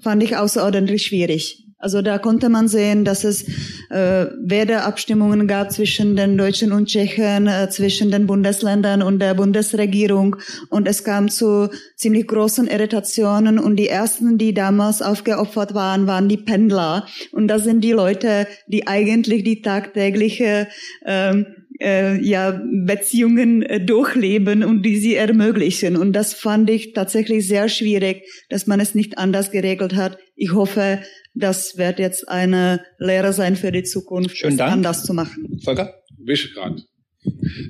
[0.00, 1.63] fand ich außerordentlich schwierig.
[1.84, 3.42] Also da konnte man sehen, dass es
[3.90, 10.36] äh, Werteabstimmungen gab zwischen den Deutschen und Tschechen, äh, zwischen den Bundesländern und der Bundesregierung.
[10.70, 13.58] Und es kam zu ziemlich großen Irritationen.
[13.58, 17.06] Und die ersten, die damals aufgeopfert waren, waren die Pendler.
[17.32, 20.68] Und das sind die Leute, die eigentlich die tagtägliche
[21.04, 21.44] ähm,
[21.84, 25.96] äh, ja Beziehungen äh, durchleben und die sie ermöglichen.
[25.96, 30.18] Und das fand ich tatsächlich sehr schwierig, dass man es nicht anders geregelt hat.
[30.34, 31.00] Ich hoffe,
[31.34, 34.72] das wird jetzt eine Lehre sein für die Zukunft, Schönen Dank.
[34.72, 35.60] anders zu machen.
[35.62, 35.94] Volker?
[36.18, 36.86] Visegrad.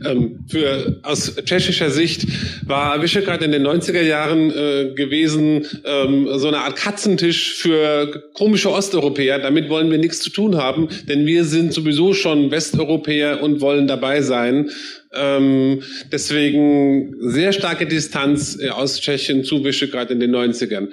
[0.05, 2.27] Ähm, für, aus tschechischer Sicht
[2.67, 8.71] war Visegrad in den 90er Jahren äh, gewesen ähm, so eine Art Katzentisch für komische
[8.71, 9.39] Osteuropäer.
[9.39, 13.87] Damit wollen wir nichts zu tun haben, denn wir sind sowieso schon Westeuropäer und wollen
[13.87, 14.71] dabei sein.
[15.13, 20.89] Ähm, deswegen sehr starke Distanz äh, aus Tschechien zu Visegrad in den 90ern.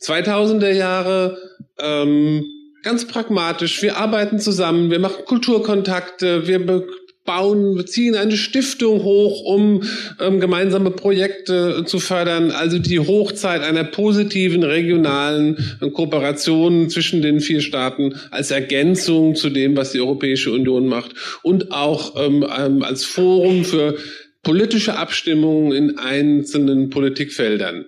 [0.00, 1.38] 2000er Jahre
[1.80, 2.44] ähm,
[2.82, 3.82] ganz pragmatisch.
[3.82, 6.84] Wir arbeiten zusammen, wir machen Kulturkontakte, wir
[7.24, 9.82] bauen, wir ziehen eine Stiftung hoch, um
[10.20, 12.50] ähm, gemeinsame Projekte zu fördern.
[12.50, 19.50] Also die Hochzeit einer positiven regionalen äh, Kooperation zwischen den vier Staaten als Ergänzung zu
[19.50, 23.96] dem, was die Europäische Union macht und auch ähm, ähm, als Forum für
[24.42, 27.86] politische Abstimmungen in einzelnen Politikfeldern.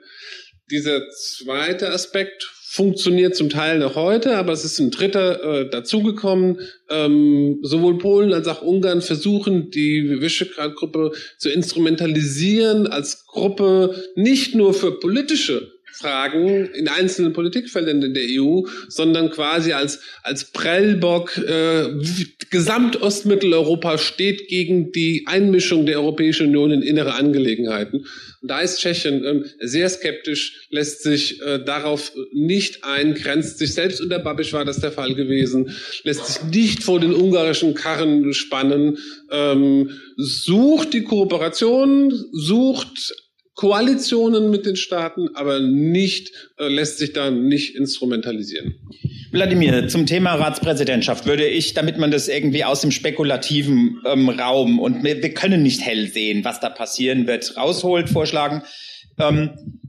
[0.70, 6.58] Dieser zweite Aspekt funktioniert zum Teil noch heute, aber es ist ein dritter äh, dazugekommen.
[6.90, 14.74] Ähm, sowohl Polen als auch Ungarn versuchen, die Visegrad-Gruppe zu instrumentalisieren als Gruppe nicht nur
[14.74, 21.88] für politische Fragen in einzelnen Politikfeldern in der EU, sondern quasi als, als Prellbock äh,
[22.50, 28.06] Gesamtostmitteleuropa steht gegen die Einmischung der Europäischen Union in innere Angelegenheiten.
[28.42, 33.72] Und da ist Tschechien ähm, sehr skeptisch, lässt sich äh, darauf nicht ein, grenzt sich
[33.72, 35.74] selbst unter Babiš war das der Fall gewesen,
[36.04, 38.98] lässt sich nicht vor den ungarischen Karren spannen,
[39.30, 43.14] ähm, sucht die Kooperation, sucht
[43.56, 48.74] Koalitionen mit den Staaten, aber nicht, äh, lässt sich da nicht instrumentalisieren.
[49.32, 54.78] Wladimir, zum Thema Ratspräsidentschaft würde ich, damit man das irgendwie aus dem spekulativen ähm, Raum
[54.78, 58.62] und wir, wir, können nicht hell sehen, was da passieren wird, rausholt, vorschlagen.
[59.18, 59.80] Ähm,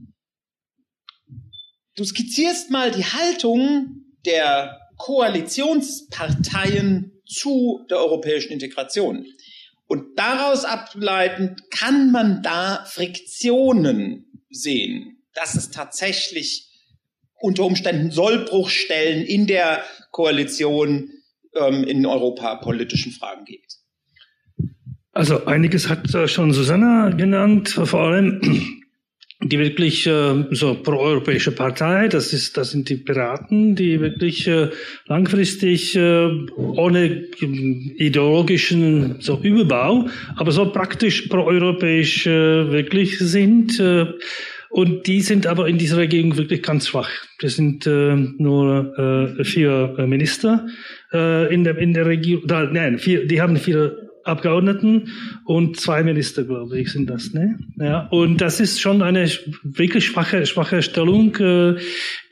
[1.94, 9.26] du skizzierst mal die Haltung der Koalitionsparteien zu der europäischen Integration.
[9.88, 16.68] Und daraus ableitend kann man da Friktionen sehen, dass es tatsächlich
[17.40, 21.10] unter Umständen Sollbruchstellen in der Koalition
[21.54, 23.78] ähm, in Europa politischen Fragen gibt.
[25.12, 28.77] Also einiges hat schon Susanna genannt, vor allem
[29.40, 34.70] die wirklich äh, so proeuropäische Partei, das ist, das sind die Piraten, die wirklich äh,
[35.06, 37.24] langfristig äh, ohne
[37.96, 43.78] ideologischen so Überbau, aber so praktisch proeuropäisch äh, wirklich sind.
[43.78, 44.06] Äh,
[44.70, 47.08] und die sind aber in dieser Regierung wirklich ganz schwach.
[47.40, 50.66] Das sind äh, nur äh, vier Minister
[51.12, 52.44] äh, in der in der Regierung.
[52.72, 55.08] Nein, vier, die haben vier Abgeordneten
[55.44, 57.32] und zwei Minister, glaube ich, sind das.
[57.32, 57.58] Ne?
[57.76, 59.28] Ja, und das ist schon eine
[59.62, 61.76] wirklich schwache, schwache Stellung, äh,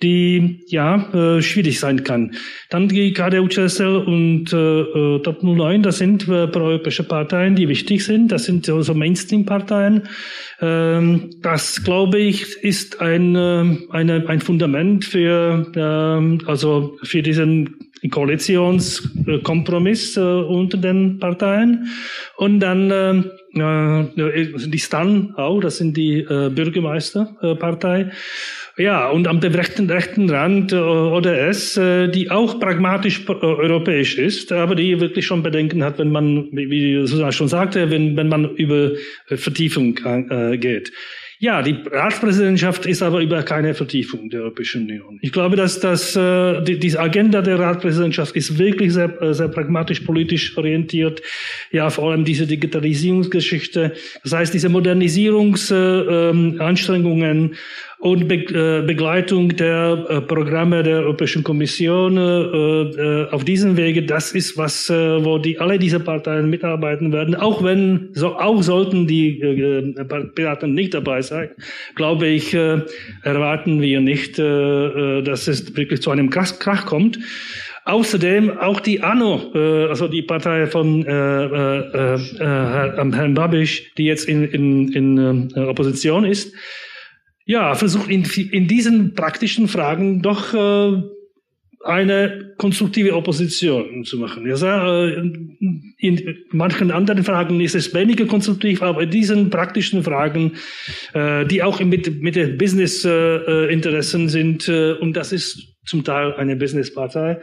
[0.02, 2.32] die ja äh, schwierig sein kann.
[2.70, 7.68] Dann die KDU, CSL und äh, äh Top 09, das sind äh, proeuropäische Parteien, die
[7.68, 8.30] wichtig sind.
[8.32, 10.02] Das sind so Mainstream-Parteien.
[10.60, 17.85] Ähm, das, glaube ich, ist ein, äh, eine, ein Fundament für, äh, also für diesen
[18.10, 21.88] Koalitionskompromiss äh, unter den Parteien.
[22.36, 23.22] Und dann äh,
[23.58, 28.10] äh, die Stan auch, das sind die äh, Bürgermeisterpartei.
[28.78, 34.52] Ja, und am rechten, rechten Rand äh, ODS, äh, die auch pragmatisch äh, europäisch ist,
[34.52, 38.54] aber die wirklich schon Bedenken hat, wenn man, wie Susanne schon sagte, wenn, wenn man
[38.56, 38.90] über
[39.26, 40.92] Vertiefung äh, geht.
[41.38, 45.18] Ja, die Ratspräsidentschaft ist aber über keine Vertiefung der Europäischen Union.
[45.20, 49.48] Ich glaube, dass das, äh, die, die Agenda der Ratspräsidentschaft ist wirklich sehr, äh, sehr
[49.48, 51.20] pragmatisch politisch orientiert.
[51.72, 53.92] Ja, vor allem diese Digitalisierungsgeschichte.
[54.22, 57.56] Das heißt, diese Modernisierungsanstrengungen äh,
[57.98, 64.32] und Be äh, Begleitung der äh, Programme der Europäischen Kommission äh, auf diesem Wege, das
[64.32, 69.94] ist was, wo die alle diese Parteien mitarbeiten werden, auch wenn so auch sollten die
[70.34, 71.50] Piraten nicht dabei sein,
[71.94, 77.18] glaube ich, erwarten wir nicht, dass es wirklich zu einem Krach kommt.
[77.86, 84.06] Außerdem auch die ANO, äh, also die Partei von äh, äh, äh, Herrn Babisch, die
[84.06, 86.52] jetzt in, in, in äh, Opposition ist,
[87.46, 91.02] ja, versucht in, in diesen praktischen Fragen doch äh,
[91.86, 94.46] eine konstruktive Opposition zu machen.
[94.46, 95.14] Ja, äh,
[95.98, 100.54] in manchen anderen Fragen ist es weniger konstruktiv, aber in diesen praktischen Fragen,
[101.14, 106.56] äh, die auch mit, mit den Business-Interessen sind, äh, und das ist zum Teil eine
[106.56, 107.40] Businesspartei,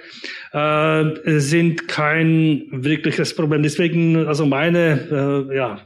[1.24, 3.64] sind kein wirkliches Problem.
[3.64, 5.80] Deswegen, also meine, ja,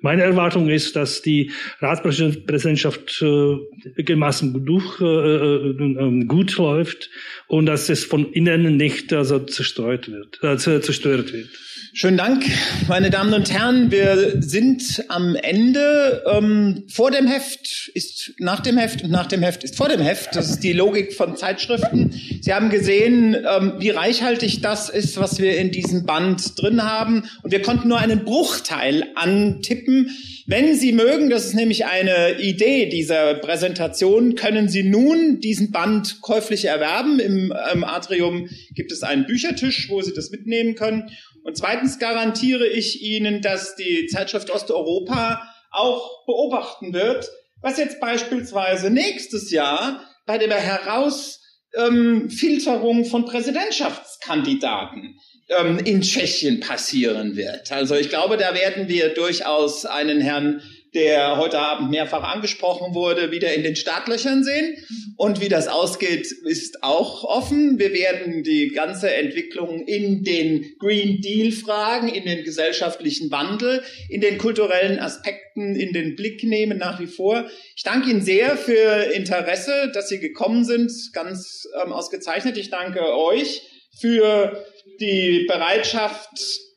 [0.00, 7.10] meine Erwartung ist, dass die Ratspräsidentschaft äh, gemassen durch, äh, äh, äh, gut läuft
[7.46, 11.48] und dass es von innen nicht also zerstreut wird, äh, zerstört wird.
[11.94, 12.44] Schönen Dank,
[12.86, 13.90] meine Damen und Herren.
[13.90, 16.22] Wir sind am Ende.
[16.30, 20.00] Ähm, vor dem Heft ist nach dem Heft und nach dem Heft ist vor dem
[20.00, 20.36] Heft.
[20.36, 22.12] Das ist die Logik von Zeitschriften.
[22.42, 27.24] Sie haben gesehen, ähm, wie reichhaltig das ist, was wir in diesem Band drin haben.
[27.42, 30.10] Und wir konnten nur einen Bruchteil antippen.
[30.46, 36.20] Wenn Sie mögen, das ist nämlich eine Idee dieser Präsentation, können Sie nun diesen Band
[36.20, 37.18] käuflich erwerben.
[37.18, 41.10] Im, im Atrium gibt es einen Büchertisch, wo Sie das mitnehmen können.
[41.48, 47.26] Und zweitens garantiere ich Ihnen, dass die Zeitschrift Osteuropa auch beobachten wird,
[47.62, 55.18] was jetzt beispielsweise nächstes Jahr bei der Herausfilterung ähm, von Präsidentschaftskandidaten
[55.48, 57.72] ähm, in Tschechien passieren wird.
[57.72, 60.60] Also ich glaube, da werden wir durchaus einen Herrn
[60.94, 64.76] der heute Abend mehrfach angesprochen wurde, wieder in den Startlöchern sehen.
[65.16, 67.78] Und wie das ausgeht, ist auch offen.
[67.78, 74.20] Wir werden die ganze Entwicklung in den Green Deal Fragen, in den gesellschaftlichen Wandel, in
[74.20, 77.48] den kulturellen Aspekten in den Blick nehmen nach wie vor.
[77.76, 80.92] Ich danke Ihnen sehr für Interesse, dass Sie gekommen sind.
[81.12, 82.56] Ganz ähm, ausgezeichnet.
[82.56, 83.62] Ich danke euch
[84.00, 84.64] für
[85.00, 86.28] die Bereitschaft,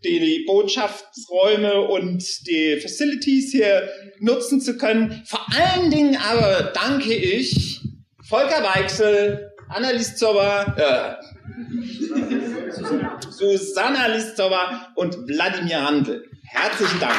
[0.03, 5.23] die Botschaftsräume und die Facilities hier nutzen zu können.
[5.25, 7.79] Vor allen Dingen aber danke ich
[8.23, 11.15] Volker Weichsel, Anna Listzowa, äh,
[13.29, 16.25] Susanna Listzowa und Wladimir Handel.
[16.43, 17.15] Herzlichen Dank.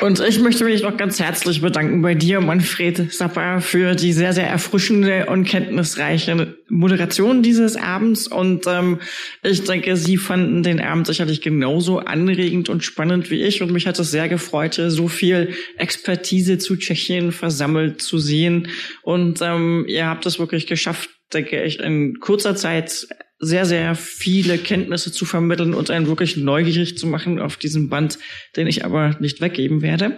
[0.00, 4.32] Und ich möchte mich noch ganz herzlich bedanken bei dir, Manfred Sapper, für die sehr,
[4.32, 8.26] sehr erfrischende und kenntnisreiche Moderation dieses Abends.
[8.26, 9.00] Und ähm,
[9.42, 13.60] ich denke, Sie fanden den Abend sicherlich genauso anregend und spannend wie ich.
[13.60, 18.68] Und mich hat es sehr gefreut, so viel Expertise zu Tschechien versammelt zu sehen.
[19.02, 23.06] Und ähm, ihr habt es wirklich geschafft, denke ich, in kurzer Zeit
[23.42, 28.18] sehr, sehr viele Kenntnisse zu vermitteln und einen wirklich neugierig zu machen auf diesen Band,
[28.54, 30.16] den ich aber nicht weggeben werde.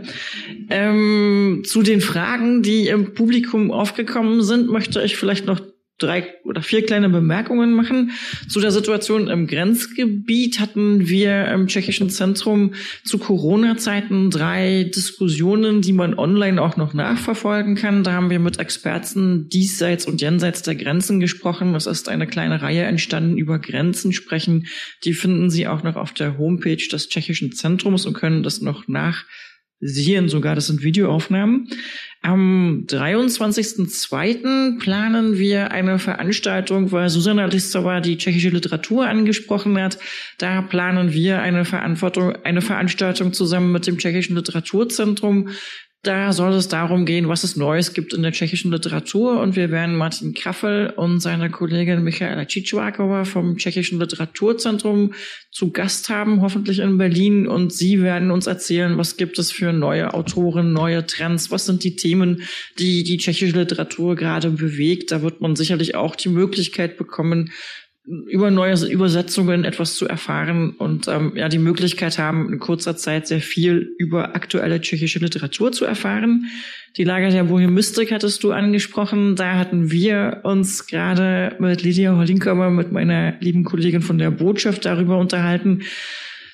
[0.69, 5.61] Ähm, zu den Fragen, die im Publikum aufgekommen sind, möchte ich vielleicht noch
[6.03, 8.13] drei oder vier kleine Bemerkungen machen.
[8.49, 12.75] Zu der Situation im Grenzgebiet hatten wir im tschechischen Zentrum
[13.05, 18.05] zu Corona-Zeiten drei Diskussionen, die man online auch noch nachverfolgen kann.
[18.05, 21.75] Da haben wir mit Experten diesseits und jenseits der Grenzen gesprochen.
[21.75, 24.67] Es ist eine kleine Reihe entstanden über Grenzen sprechen.
[25.05, 28.89] Die finden Sie auch noch auf der Homepage des tschechischen Zentrums und können das noch
[28.89, 30.29] nachsehen.
[30.29, 31.69] Sogar das sind Videoaufnahmen.
[32.25, 34.79] Am 23.02.
[34.79, 39.99] planen wir eine Veranstaltung, weil Susanna Listova die tschechische Literatur angesprochen hat.
[40.39, 45.49] Da planen wir eine, Verantwortung, eine Veranstaltung zusammen mit dem tschechischen Literaturzentrum.
[46.05, 49.41] Da soll es darum gehen, was es Neues gibt in der tschechischen Literatur.
[49.41, 55.15] Und wir werden Martin Kraffel und seine Kollegin Michaela Cicواkowa vom tschechischen Literaturzentrum
[55.53, 57.47] zu Gast haben, hoffentlich in Berlin.
[57.47, 61.85] Und sie werden uns erzählen, was gibt es für neue Autoren, neue Trends, was sind
[61.85, 62.43] die Themen,
[62.81, 65.13] die die tschechische Literatur gerade bewegt.
[65.13, 67.53] Da wird man sicherlich auch die Möglichkeit bekommen,
[68.05, 73.29] über neue Übersetzungen etwas zu erfahren und ähm, ja die Möglichkeit haben, in kurzer Zeit
[73.29, 76.47] sehr viel über aktuelle tschechische Literatur zu erfahren.
[76.97, 79.37] Die Lager der Bohemistik hattest du angesprochen.
[79.37, 84.85] Da hatten wir uns gerade mit Lydia Holinkammer, mit meiner lieben Kollegin von der Botschaft
[84.85, 85.83] darüber unterhalten,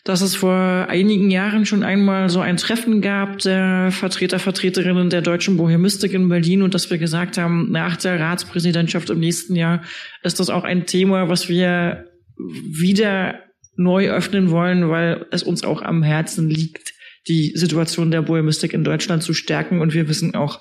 [0.09, 5.20] dass es vor einigen Jahren schon einmal so ein Treffen gab der Vertreter, Vertreterinnen der
[5.20, 9.82] deutschen Bohemistik in Berlin und dass wir gesagt haben, nach der Ratspräsidentschaft im nächsten Jahr
[10.22, 12.06] ist das auch ein Thema, was wir
[12.39, 13.40] wieder
[13.76, 16.94] neu öffnen wollen, weil es uns auch am Herzen liegt,
[17.28, 19.82] die Situation der Bohemistik in Deutschland zu stärken.
[19.82, 20.60] Und wir wissen auch,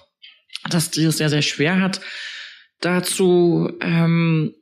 [0.69, 2.01] dass die es sehr, sehr schwer hat.
[2.81, 4.55] Dazu ähm,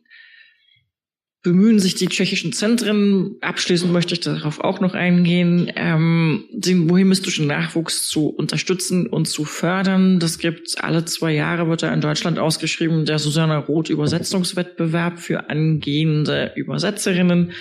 [1.46, 3.36] bemühen sich die tschechischen Zentren.
[3.42, 9.46] Abschließend möchte ich darauf auch noch eingehen, ähm, den bohemistischen Nachwuchs zu unterstützen und zu
[9.46, 10.20] fördern.
[10.20, 15.48] Das gibt alle zwei Jahre, wird er in Deutschland ausgeschrieben, der Susanna Roth Übersetzungswettbewerb für
[15.52, 17.52] angehende Übersetzerinnen.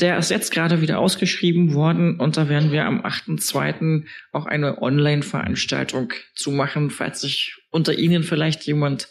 [0.00, 4.04] Der ist jetzt gerade wieder ausgeschrieben worden und da werden wir am 8.2.
[4.32, 9.08] auch eine Online-Veranstaltung zu machen, falls sich unter Ihnen vielleicht jemand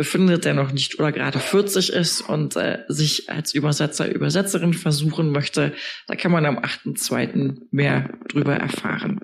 [0.00, 5.30] befindet, der noch nicht oder gerade 40 ist und äh, sich als Übersetzer, Übersetzerin versuchen
[5.30, 5.74] möchte.
[6.06, 7.66] Da kann man am 8.2.
[7.70, 9.20] mehr drüber erfahren.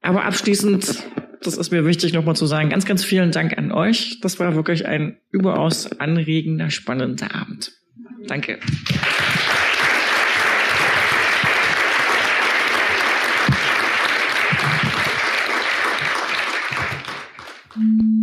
[0.00, 1.02] Aber abschließend,
[1.42, 4.20] das ist mir wichtig nochmal zu sagen, ganz, ganz vielen Dank an euch.
[4.20, 7.72] Das war wirklich ein überaus anregender, spannender Abend.
[8.28, 8.60] Danke.
[17.74, 18.17] Mm.